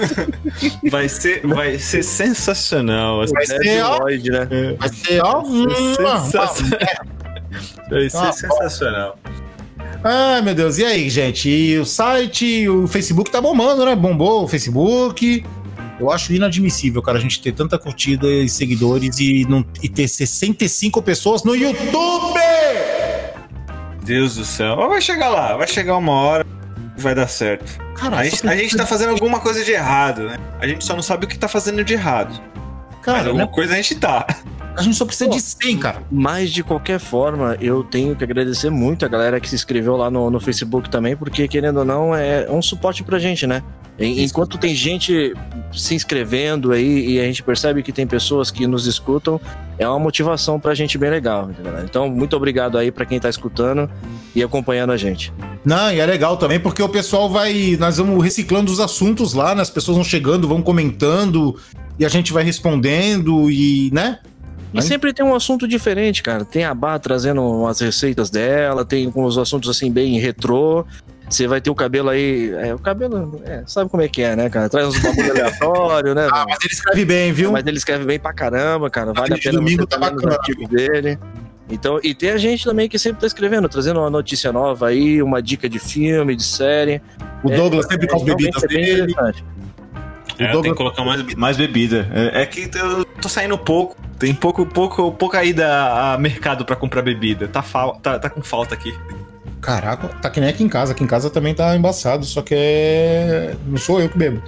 Vai 0.89 1.09
ser, 1.09 1.45
vai 1.45 1.77
ser 1.79 2.03
sensacional. 2.03 3.21
assim. 3.21 3.33
Vai 3.33 3.45
ser, 3.45 3.81
ó. 3.83 3.97
Lloyd, 3.99 4.29
né? 4.29 4.47
Vai 4.79 4.89
ser, 4.89 5.21
ó. 5.23 5.39
uma- 5.41 6.19
sensacional. 6.21 6.79
Vai 7.89 8.09
ser 8.09 8.17
Ah, 8.17 8.31
sensacional. 8.31 9.17
Ai, 10.03 10.41
meu 10.41 10.53
Deus. 10.55 10.77
E 10.77 10.85
aí, 10.85 11.09
gente? 11.09 11.49
E 11.49 11.77
o 11.79 11.85
site, 11.85 12.69
o 12.69 12.87
Facebook 12.87 13.31
tá 13.31 13.41
bombando, 13.41 13.83
né? 13.85 13.95
Bombou 13.95 14.43
o 14.43 14.47
Facebook. 14.47 15.43
Eu 15.99 16.11
acho 16.11 16.33
inadmissível, 16.33 17.01
cara, 17.01 17.17
a 17.17 17.21
gente 17.21 17.41
ter 17.41 17.53
tanta 17.53 17.79
curtida 17.79 18.27
e 18.27 18.49
seguidores 18.49 19.17
e, 19.19 19.45
não, 19.47 19.65
e 19.81 19.87
ter 19.87 20.07
65 20.07 21.01
pessoas 21.01 21.43
no 21.43 21.55
YouTube! 21.55 22.39
Deus 24.03 24.35
do 24.35 24.45
céu. 24.45 24.75
Mas 24.77 24.89
Vai 24.89 25.01
chegar 25.01 25.29
lá, 25.29 25.55
vai 25.55 25.67
chegar 25.67 25.97
uma 25.97 26.11
hora, 26.11 26.45
vai 26.97 27.15
dar 27.15 27.27
certo. 27.27 27.79
Cara, 27.95 28.17
A 28.17 28.23
gente, 28.25 28.47
a 28.47 28.55
gente 28.55 28.75
tá 28.75 28.85
fazendo 28.85 29.11
alguma 29.11 29.39
coisa 29.39 29.63
de 29.63 29.71
errado, 29.71 30.23
né? 30.23 30.37
A 30.59 30.67
gente 30.67 30.83
só 30.83 30.93
não 30.95 31.01
sabe 31.01 31.25
o 31.25 31.27
que 31.29 31.39
tá 31.39 31.47
fazendo 31.47 31.83
de 31.83 31.93
errado. 31.93 32.39
Mas 32.91 33.01
Cara, 33.01 33.27
alguma 33.27 33.45
né? 33.45 33.51
coisa 33.51 33.73
a 33.73 33.75
gente 33.77 33.95
tá. 33.95 34.25
a 34.75 34.81
gente 34.81 34.95
só 34.95 35.05
precisa 35.05 35.29
de 35.29 35.39
100, 35.39 35.77
cara. 35.77 36.03
Mas 36.11 36.51
de 36.51 36.61
qualquer 36.61 36.99
forma, 36.99 37.55
eu 37.61 37.83
tenho 37.83 38.15
que 38.15 38.23
agradecer 38.23 38.69
muito 38.69 39.05
a 39.05 39.07
galera 39.07 39.39
que 39.39 39.47
se 39.47 39.55
inscreveu 39.55 39.95
lá 39.95 40.11
no, 40.11 40.29
no 40.29 40.39
Facebook 40.39 40.89
também, 40.89 41.15
porque 41.15 41.47
querendo 41.47 41.77
ou 41.77 41.85
não, 41.85 42.13
é 42.13 42.47
um 42.49 42.61
suporte 42.61 43.01
pra 43.01 43.17
gente, 43.17 43.47
né? 43.47 43.63
Enquanto 43.97 44.57
tem 44.57 44.75
gente 44.75 45.33
se 45.71 45.95
inscrevendo 45.95 46.71
aí 46.71 47.11
e 47.11 47.19
a 47.19 47.23
gente 47.23 47.41
percebe 47.41 47.81
que 47.81 47.91
tem 47.91 48.05
pessoas 48.05 48.51
que 48.51 48.67
nos 48.67 48.87
escutam, 48.87 49.39
é 49.77 49.87
uma 49.87 49.99
motivação 49.99 50.59
pra 50.59 50.73
gente 50.73 50.97
bem 50.97 51.09
legal, 51.09 51.49
entendeu? 51.49 51.73
Então, 51.83 52.09
muito 52.09 52.35
obrigado 52.35 52.77
aí 52.77 52.91
pra 52.91 53.05
quem 53.05 53.19
tá 53.19 53.29
escutando 53.29 53.89
e 54.33 54.43
acompanhando 54.43 54.91
a 54.91 54.97
gente. 54.97 55.31
Não, 55.63 55.91
e 55.91 55.99
é 55.99 56.05
legal 56.05 56.37
também 56.37 56.59
porque 56.59 56.81
o 56.81 56.89
pessoal 56.89 57.29
vai. 57.29 57.77
Nós 57.79 57.97
vamos 57.97 58.23
reciclando 58.23 58.71
os 58.71 58.79
assuntos 58.79 59.33
lá, 59.33 59.55
né? 59.55 59.61
As 59.61 59.69
pessoas 59.69 59.95
vão 59.95 60.03
chegando, 60.03 60.47
vão 60.47 60.61
comentando 60.61 61.57
e 61.97 62.05
a 62.05 62.09
gente 62.09 62.33
vai 62.33 62.43
respondendo 62.43 63.49
e, 63.49 63.89
né? 63.93 64.19
E 64.73 64.81
sempre 64.81 65.13
tem 65.13 65.25
um 65.25 65.33
assunto 65.33 65.67
diferente, 65.67 66.21
cara. 66.21 66.43
Tem 66.43 66.65
a 66.65 66.73
Bá 66.73 66.99
trazendo 66.99 67.41
umas 67.41 67.79
receitas 67.79 68.29
dela, 68.29 68.83
tem 68.83 69.09
uns 69.15 69.37
assuntos 69.37 69.69
assim 69.69 69.89
bem 69.89 70.19
retrô. 70.19 70.85
Você 71.29 71.47
vai 71.47 71.59
ter 71.59 71.69
o 71.69 71.75
cabelo 71.75 72.09
aí. 72.09 72.51
É, 72.53 72.73
o 72.73 72.79
cabelo, 72.79 73.41
é, 73.45 73.63
sabe 73.65 73.89
como 73.89 74.03
é 74.03 74.07
que 74.07 74.21
é, 74.21 74.35
né, 74.35 74.49
cara? 74.49 74.69
Traz 74.69 74.87
uns 74.87 74.99
bagulho 74.99 75.31
aleatório, 75.31 76.13
né? 76.15 76.27
Ah, 76.31 76.45
mas 76.47 76.57
ele 76.63 76.73
escreve 76.73 77.05
bem, 77.05 77.31
viu? 77.33 77.51
Mas 77.51 77.65
ele 77.65 77.77
escreve 77.77 78.05
bem 78.05 78.19
pra 78.19 78.31
caramba, 78.33 78.89
cara. 78.89 79.11
Vale 79.13 79.33
a 79.33 79.35
de 79.37 79.41
pena 79.43 79.57
domingo 79.57 79.81
você 79.81 79.87
tá 79.87 79.99
tá 79.99 80.11
bacana. 80.11 80.37
dele. 80.69 81.19
Então, 81.67 81.99
e 82.03 82.13
tem 82.13 82.29
a 82.29 82.37
gente 82.37 82.63
também 82.63 82.87
que 82.87 82.99
sempre 82.99 83.21
tá 83.21 83.25
escrevendo, 83.27 83.67
trazendo 83.67 83.99
uma 83.99 84.09
notícia 84.09 84.51
nova 84.51 84.87
aí, 84.89 85.19
uma 85.23 85.41
dica 85.41 85.67
de 85.67 85.79
filme, 85.79 86.35
de 86.35 86.43
série. 86.43 87.01
O 87.43 87.49
Douglas 87.49 87.87
sempre 87.87 88.07
com 88.07 88.17
as 88.17 88.23
bebidas 88.23 88.63
é 88.63 88.67
dele. 88.67 89.15
É, 90.37 90.51
Douglas- 90.51 90.61
tem 90.63 90.71
que 90.73 90.77
colocar 90.77 91.03
mais, 91.03 91.33
mais 91.35 91.57
bebida. 91.57 92.07
É, 92.13 92.41
é 92.43 92.45
que 92.45 92.69
eu 92.77 93.03
tô 93.19 93.27
saindo 93.27 93.57
pouco. 93.57 93.95
Tem 94.19 94.33
pouco, 94.33 94.63
pouco, 94.65 95.11
pouca 95.11 95.43
ida 95.43 95.67
a 96.13 96.17
mercado 96.19 96.63
pra 96.65 96.75
comprar 96.75 97.01
bebida. 97.01 97.47
Tá, 97.47 97.61
fal- 97.63 97.95
tá, 98.01 98.19
tá 98.19 98.29
com 98.29 98.41
falta 98.43 98.75
aqui. 98.75 98.93
Caraca, 99.65 100.07
tá 100.21 100.29
que 100.29 100.39
nem 100.39 100.49
aqui 100.49 100.63
em 100.63 100.69
casa. 100.69 100.91
Aqui 100.91 101.03
em 101.03 101.07
casa 101.07 101.29
também 101.29 101.53
tá 101.55 101.75
embaçado, 101.75 102.23
só 102.25 102.41
que 102.41 102.53
é. 102.55 103.55
Não 103.65 103.77
sou 103.77 103.99
eu 103.99 104.07
que 104.07 104.17
bebo. 104.17 104.41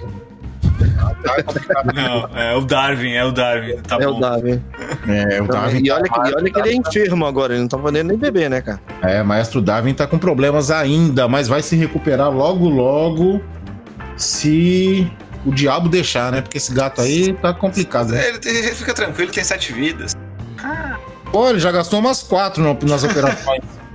Não, 1.94 2.28
é 2.38 2.54
o 2.54 2.60
Darwin, 2.60 3.12
é 3.12 3.24
o 3.24 3.32
Darwin. 3.32 3.76
Tá 3.78 3.96
É 4.00 4.06
bom. 4.06 4.16
o 4.16 4.20
Davi. 4.20 4.62
É, 5.08 5.42
o 5.42 5.46
Darwin. 5.48 5.80
E 5.84 5.90
olha, 5.90 6.04
que, 6.04 6.30
e 6.30 6.34
olha 6.34 6.50
que 6.52 6.60
ele 6.60 6.68
é 6.70 6.74
enfermo 6.74 7.26
agora, 7.26 7.52
ele 7.52 7.62
não 7.62 7.68
tá 7.68 7.76
podendo 7.78 8.08
nem 8.08 8.16
beber, 8.18 8.48
né, 8.48 8.60
cara? 8.60 8.80
É, 9.02 9.22
maestro 9.22 9.60
Darwin 9.60 9.92
tá 9.94 10.06
com 10.06 10.18
problemas 10.18 10.70
ainda, 10.70 11.26
mas 11.26 11.48
vai 11.48 11.62
se 11.62 11.74
recuperar 11.74 12.30
logo, 12.30 12.68
logo. 12.68 13.40
Se 14.16 15.10
o 15.44 15.50
diabo 15.52 15.88
deixar, 15.88 16.30
né? 16.32 16.40
Porque 16.42 16.58
esse 16.58 16.72
gato 16.72 17.00
aí 17.00 17.32
tá 17.34 17.52
complicado. 17.52 18.10
Né? 18.12 18.24
É, 18.24 18.28
Ele, 18.28 18.38
tem- 18.38 18.54
ele 18.56 18.74
fica 18.74 18.94
tranquilo, 18.94 19.24
ele 19.24 19.32
tem 19.32 19.44
sete 19.44 19.72
vidas. 19.72 20.16
Pô, 21.32 21.50
ele 21.50 21.58
já 21.58 21.70
gastou 21.72 21.98
umas 22.00 22.22
quatro 22.22 22.62
nas 22.86 23.02
operações. 23.04 23.62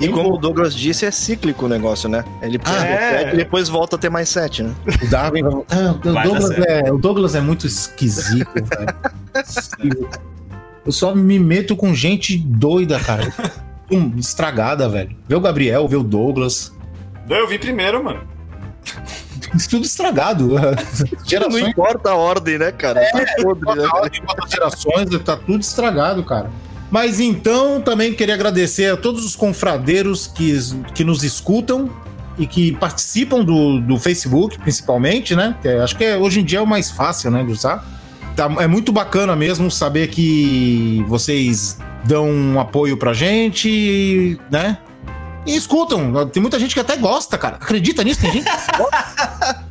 E 0.00 0.08
como 0.08 0.34
o 0.34 0.38
Douglas 0.38 0.74
disse, 0.74 1.04
é 1.06 1.10
cíclico 1.10 1.66
o 1.66 1.68
negócio, 1.68 2.08
né? 2.08 2.24
Ele 2.42 2.58
precisa 2.58 2.82
Ah, 2.82 2.86
é. 2.88 3.18
sete 3.18 3.34
e 3.34 3.36
depois 3.36 3.68
volta 3.68 3.96
a 3.96 3.98
ter 3.98 4.10
mais 4.10 4.28
sete, 4.28 4.62
né? 4.62 4.74
O 5.02 5.06
Darwin 5.08 5.42
vai. 5.42 5.52
Ah, 5.70 5.94
o, 6.04 6.12
Vai 6.12 6.24
Douglas 6.24 6.50
é, 6.58 6.92
o 6.92 6.98
Douglas 6.98 7.34
é 7.34 7.40
muito 7.40 7.66
esquisito, 7.66 8.48
velho. 8.54 10.08
Eu 10.84 10.92
só 10.92 11.14
me 11.14 11.38
meto 11.38 11.76
com 11.76 11.94
gente 11.94 12.36
doida, 12.38 12.98
cara. 13.00 13.32
Estragada, 14.18 14.88
velho. 14.88 15.16
Vê 15.28 15.34
o 15.34 15.40
Gabriel, 15.40 15.86
vê 15.88 15.96
o 15.96 16.02
Douglas. 16.02 16.72
Não, 17.28 17.36
eu 17.36 17.48
vi 17.48 17.58
primeiro, 17.58 18.02
mano. 18.04 18.20
Isso 19.54 19.70
tudo 19.70 19.84
estragado. 19.84 20.48
Não 20.58 21.24
Gerações. 21.24 21.68
importa 21.68 22.10
a 22.10 22.14
ordem, 22.14 22.58
né, 22.58 22.70
cara? 22.72 23.00
Tá 23.10 23.24
podre, 23.42 23.74
né? 23.80 23.88
Quatro 24.24 24.48
gerações, 24.50 25.08
tá 25.24 25.36
tudo 25.36 25.60
estragado, 25.60 26.22
cara. 26.24 26.50
Mas 26.90 27.18
então, 27.20 27.80
também 27.80 28.14
queria 28.14 28.34
agradecer 28.34 28.92
a 28.92 28.96
todos 28.96 29.24
os 29.24 29.34
confradeiros 29.34 30.26
que, 30.26 30.56
que 30.94 31.02
nos 31.04 31.24
escutam 31.24 31.90
e 32.38 32.46
que 32.46 32.72
participam 32.72 33.42
do, 33.42 33.80
do 33.80 33.98
Facebook, 33.98 34.58
principalmente, 34.58 35.34
né? 35.34 35.56
Que 35.62 35.68
é- 35.68 35.80
acho 35.82 35.96
que 35.96 36.04
é- 36.04 36.16
hoje 36.16 36.40
em 36.40 36.44
dia 36.44 36.58
é 36.58 36.62
o 36.62 36.66
mais 36.66 36.90
fácil, 36.90 37.30
né, 37.30 37.42
de 37.42 37.50
usar. 37.50 37.84
Tá- 38.36 38.50
é 38.58 38.66
muito 38.66 38.92
bacana 38.92 39.34
mesmo 39.34 39.70
saber 39.70 40.08
que 40.08 41.04
vocês 41.08 41.78
dão 42.04 42.28
um 42.30 42.60
apoio 42.60 42.96
pra 42.96 43.12
gente, 43.14 44.38
né? 44.50 44.78
E 45.46 45.56
escutam. 45.56 46.26
Tem 46.28 46.40
muita 46.40 46.58
gente 46.58 46.74
que 46.74 46.80
até 46.80 46.96
gosta, 46.96 47.38
cara. 47.38 47.56
Acredita 47.56 48.02
nisso? 48.04 48.20
Tem 48.20 48.32
gente 48.32 48.44
que 48.44 48.50
gosta. 48.78 49.65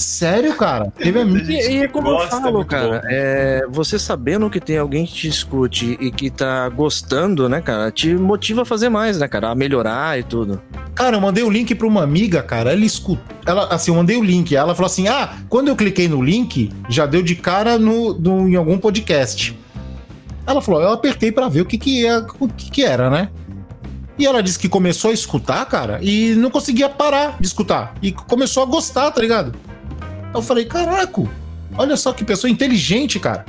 Sério, 0.00 0.56
cara? 0.56 0.90
Teve 0.96 1.20
E, 1.20 1.72
e 1.72 1.82
é 1.82 1.88
como 1.88 2.08
eu 2.08 2.12
Gosta, 2.16 2.40
falo, 2.40 2.64
cara, 2.64 3.02
é, 3.06 3.66
você 3.68 3.98
sabendo 3.98 4.48
que 4.48 4.58
tem 4.58 4.78
alguém 4.78 5.04
que 5.04 5.12
te 5.12 5.28
escute 5.28 5.98
e 6.00 6.10
que 6.10 6.30
tá 6.30 6.68
gostando, 6.70 7.48
né, 7.48 7.60
cara, 7.60 7.90
te 7.90 8.14
motiva 8.14 8.62
a 8.62 8.64
fazer 8.64 8.88
mais, 8.88 9.18
né, 9.18 9.28
cara, 9.28 9.50
a 9.50 9.54
melhorar 9.54 10.18
e 10.18 10.22
tudo. 10.22 10.60
Cara, 10.94 11.16
eu 11.16 11.20
mandei 11.20 11.44
o 11.44 11.50
link 11.50 11.74
pra 11.74 11.86
uma 11.86 12.02
amiga, 12.02 12.42
cara. 12.42 12.72
Ela 12.72 12.84
escuta. 12.84 13.22
Ela, 13.46 13.66
assim, 13.66 13.90
eu 13.90 13.96
mandei 13.96 14.16
o 14.16 14.22
link. 14.24 14.54
Ela 14.54 14.74
falou 14.74 14.86
assim: 14.86 15.08
ah, 15.08 15.34
quando 15.48 15.68
eu 15.68 15.76
cliquei 15.76 16.08
no 16.08 16.22
link, 16.22 16.70
já 16.88 17.06
deu 17.06 17.22
de 17.22 17.34
cara 17.34 17.78
no, 17.78 18.12
no- 18.18 18.48
em 18.48 18.56
algum 18.56 18.76
podcast. 18.78 19.58
Ela 20.46 20.60
falou: 20.60 20.82
eu 20.82 20.90
apertei 20.92 21.32
pra 21.32 21.48
ver 21.48 21.62
o 21.62 21.64
que 21.66 21.78
que, 21.78 22.06
é, 22.06 22.18
o 22.38 22.48
que 22.48 22.70
que 22.70 22.82
era, 22.84 23.08
né? 23.08 23.30
E 24.18 24.26
ela 24.26 24.42
disse 24.42 24.58
que 24.58 24.68
começou 24.68 25.10
a 25.10 25.14
escutar, 25.14 25.64
cara, 25.64 25.98
e 26.02 26.34
não 26.34 26.50
conseguia 26.50 26.88
parar 26.90 27.36
de 27.40 27.46
escutar. 27.46 27.94
E 28.02 28.12
começou 28.12 28.62
a 28.62 28.66
gostar, 28.66 29.10
tá 29.10 29.20
ligado? 29.22 29.54
Eu 30.34 30.42
falei: 30.42 30.64
caraca, 30.64 31.22
olha 31.76 31.96
só 31.96 32.12
que 32.12 32.24
pessoa 32.24 32.50
inteligente, 32.50 33.18
cara. 33.18 33.44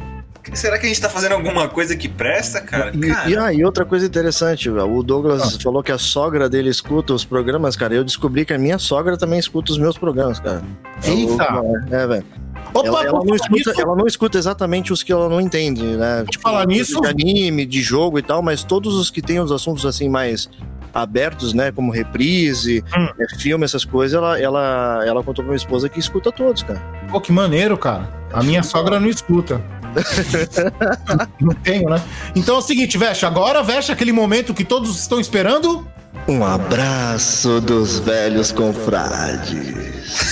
Será 0.54 0.80
que 0.80 0.86
a 0.88 0.90
gente 0.90 1.00
tá 1.00 1.08
fazendo 1.08 1.34
alguma 1.34 1.68
coisa 1.70 1.96
que 1.96 2.10
presta, 2.10 2.60
cara? 2.62 2.92
E, 2.96 3.00
Cara, 3.00 3.30
e, 3.30 3.38
ah, 3.38 3.54
e 3.54 3.64
outra 3.64 3.86
coisa 3.86 4.08
interessante, 4.08 4.70
o 4.72 5.04
Douglas 5.04 5.56
falou 5.62 5.84
que 5.84 5.92
a 5.92 6.00
sogra 6.00 6.50
dele 6.50 6.68
escuta 6.70 7.14
os 7.14 7.24
programas, 7.24 7.76
cara. 7.76 7.94
Eu 7.94 8.04
descobri 8.04 8.44
que 8.44 8.52
a 8.52 8.58
minha 8.58 8.80
sogra 8.80 9.16
também 9.16 9.38
escuta 9.38 9.72
os 9.72 9.78
meus 9.78 9.98
programas, 10.00 10.40
cara. 10.40 10.64
Eita! 11.04 11.62
É, 11.92 12.08
velho. 12.08 12.26
Opa, 12.74 12.88
Ela, 12.88 13.06
ela 13.06 13.24
não 13.24 13.36
escuta, 13.36 13.74
ela 13.80 13.96
não 13.96 14.08
escuta 14.08 14.38
exatamente 14.38 14.92
os 14.92 15.04
que 15.04 15.12
ela 15.12 15.30
não 15.30 15.40
entende, 15.40 15.84
né? 15.84 16.26
Tipo, 16.30 16.42
falar 16.44 16.66
nisso- 16.66 17.00
de 17.02 17.08
anime, 17.08 17.64
de 17.66 17.82
jogo 17.82 18.18
e 18.18 18.24
tal, 18.24 18.42
mas 18.42 18.64
todos 18.64 18.96
os 18.96 19.12
que 19.12 19.22
têm 19.22 19.40
os 19.40 19.52
assuntos 19.52 19.86
assim 19.86 20.10
mais 20.10 20.50
abertos, 20.94 21.54
né? 21.54 21.72
Como 21.72 21.92
reprise, 21.92 22.84
Hum. 22.98 23.08
é, 23.20 23.36
filme, 23.38 23.64
essas 23.66 23.84
coisas, 23.86 24.18
ela, 24.18 24.40
ela, 24.40 25.04
ela 25.06 25.24
contou 25.24 25.44
pra 25.44 25.52
minha 25.52 25.58
esposa 25.58 25.88
que 25.90 26.00
escuta 26.00 26.32
todos, 26.32 26.64
cara. 26.64 26.82
Pô, 27.10 27.20
que 27.22 27.32
maneiro, 27.32 27.78
cara. 27.78 28.10
A 28.34 28.42
minha 28.44 28.64
sogra 28.64 29.00
não 29.00 29.08
escuta. 29.10 29.62
não 31.40 31.54
tenho, 31.56 31.90
né? 31.90 32.02
Então 32.36 32.56
é 32.56 32.60
o 32.60 32.62
seguinte, 32.62 32.98
Veste, 32.98 33.26
agora 33.26 33.62
veste 33.62 33.92
aquele 33.92 34.12
momento 34.12 34.54
que 34.54 34.64
todos 34.64 34.98
estão 35.00 35.20
esperando. 35.20 35.86
Um 36.28 36.46
abraço 36.46 37.60
dos 37.62 38.00
velhos 38.00 38.52
confrades. 38.52 40.31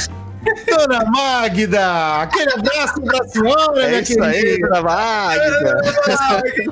Dona 0.87 1.05
Magda! 1.11 2.21
Aquele 2.21 2.51
abraço 2.53 3.01
pra 3.01 3.27
senhora, 3.27 3.81
É 3.83 3.87
minha 3.89 4.01
isso 4.01 4.23
aí, 4.23 4.41
querida. 4.41 4.67
dona 4.69 4.81
Magda. 4.81 5.77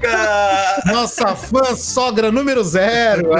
cara. 0.01 0.82
Nossa 0.93 1.36
fã 1.36 1.76
sogra 1.76 2.32
número 2.32 2.64
zero. 2.64 3.30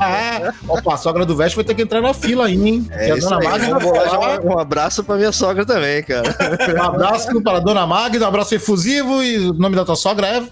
Ah. 0.00 0.52
Opa, 0.68 0.94
a 0.94 0.96
sogra 0.96 1.24
do 1.24 1.36
Veste 1.36 1.56
vai 1.56 1.64
ter 1.64 1.74
que 1.74 1.82
entrar 1.82 2.00
na 2.00 2.12
fila 2.14 2.46
aí, 2.46 2.54
hein? 2.68 2.86
É 2.90 3.12
a 3.12 3.16
isso 3.16 3.28
Dona 3.28 3.40
aí. 3.40 3.70
Magda 3.70 3.80
falar. 3.80 4.40
um 4.40 4.58
abraço 4.58 5.04
pra 5.04 5.16
minha 5.16 5.32
sogra 5.32 5.64
também, 5.66 6.02
cara. 6.02 6.34
Um 6.76 6.82
abraço 6.82 7.42
para 7.42 7.56
a 7.58 7.60
Dona 7.60 7.86
Magda, 7.86 8.24
um 8.24 8.28
abraço 8.28 8.54
efusivo 8.54 9.22
e 9.22 9.48
o 9.48 9.54
nome 9.54 9.76
da 9.76 9.84
tua 9.84 9.96
sogra 9.96 10.26
é 10.26 10.42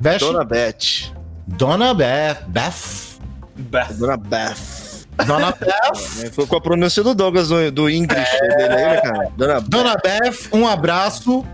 Veste? 0.00 0.24
Dona 0.26 0.44
Beth. 0.44 1.12
Dona 1.46 1.94
Beth. 1.94 2.36
Beth. 2.48 3.92
Dona 3.98 4.16
Beth. 4.16 4.83
Dona 5.26 5.52
Beth. 5.58 6.30
Foi 6.32 6.46
com 6.46 6.56
a 6.56 6.60
pronúncia 6.60 7.02
do 7.02 7.14
Douglas, 7.14 7.48
do, 7.48 7.70
do 7.70 7.90
English 7.90 8.30
dele 8.40 8.62
aí, 8.74 8.84
né, 8.86 9.00
cara? 9.00 9.28
Dona 9.36 9.60
Beth. 9.60 9.68
Dona 9.68 9.96
Beth, 10.02 10.36
um 10.52 10.66
abraço. 10.66 11.44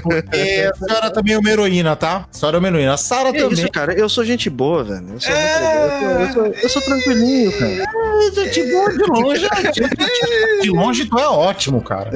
Porque 0.00 0.70
a 0.72 0.76
senhora 0.86 1.10
também 1.10 1.34
é 1.34 1.38
uma 1.38 1.50
heroína, 1.50 1.96
tá? 1.96 2.24
A 2.32 2.36
senhora 2.36 2.56
é 2.56 2.60
uma 2.60 2.68
heroína. 2.68 2.94
A 2.94 2.96
Sara 2.96 3.32
também. 3.32 3.52
isso, 3.52 3.68
cara? 3.68 3.92
Eu 3.94 4.08
sou 4.08 4.24
gente 4.24 4.48
boa, 4.48 4.84
velho. 4.84 5.06
Eu 5.14 5.20
sou, 5.20 5.32
muito 5.34 5.52
legal. 5.60 5.82
Eu 5.82 5.98
sou- 5.98 6.10
eu 6.20 6.32
sou- 6.54 6.62
eu 6.62 6.68
sou 6.68 6.82
tranquilinho, 6.82 7.52
cara. 7.58 7.72
É, 7.72 8.32
gente 8.44 8.62
boa 8.72 8.92
de 8.92 9.04
longe. 9.10 9.48
De 10.62 10.70
longe 10.70 11.04
tu 11.04 11.18
é 11.18 11.26
ótimo, 11.28 11.80
cara. 11.82 12.10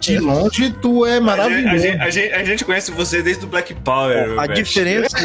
De 0.00 0.18
longe 0.18 0.70
tu 0.82 1.06
é 1.06 1.10
A 1.10 1.14
gente, 1.14 1.22
a, 1.22 1.24
maravilhoso. 1.24 1.78
gente, 1.78 2.00
a 2.00 2.10
gente- 2.10 2.32
a 2.32 2.44
gente 2.44 2.64
conhece 2.64 2.90
você 2.90 3.22
desde 3.22 3.44
o 3.44 3.48
Black 3.48 3.72
Power. 3.74 4.38
A 4.38 4.42
velho. 4.42 4.54
diferença 4.54 5.16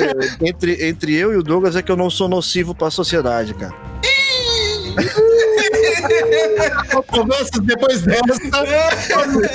entre, 0.42 0.88
entre 0.88 1.16
eu 1.16 1.34
e 1.34 1.38
o 1.38 1.44
Douglas 1.44 1.76
é 1.76 1.82
que 1.82 1.92
eu 1.92 1.98
não 1.98 2.10
sou 2.10 2.30
nocivo 2.30 2.74
pra 2.76 2.90
sociedade, 2.92 3.54
cara. 3.54 3.74
Conversas 7.08 7.60
depois 7.64 8.02
dessa. 8.02 8.36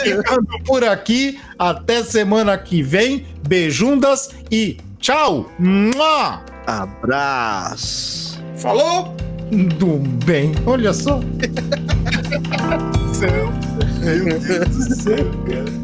Ficando 0.03 0.59
por 0.65 0.85
aqui. 0.85 1.41
Até 1.59 2.03
semana 2.03 2.57
que 2.59 2.83
vem. 2.83 3.27
Beijundas 3.47 4.31
e 4.51 4.79
tchau. 4.99 5.51
Mua! 5.59 6.43
Abraço. 6.67 8.43
Falou! 8.57 9.15
Do 9.79 9.99
bem. 10.25 10.55
Olha 10.67 10.93
só. 10.93 11.21
Meu 14.01 14.41
Deus 14.41 14.89
do 14.89 14.95
céu, 14.97 15.31
cara. 15.47 15.84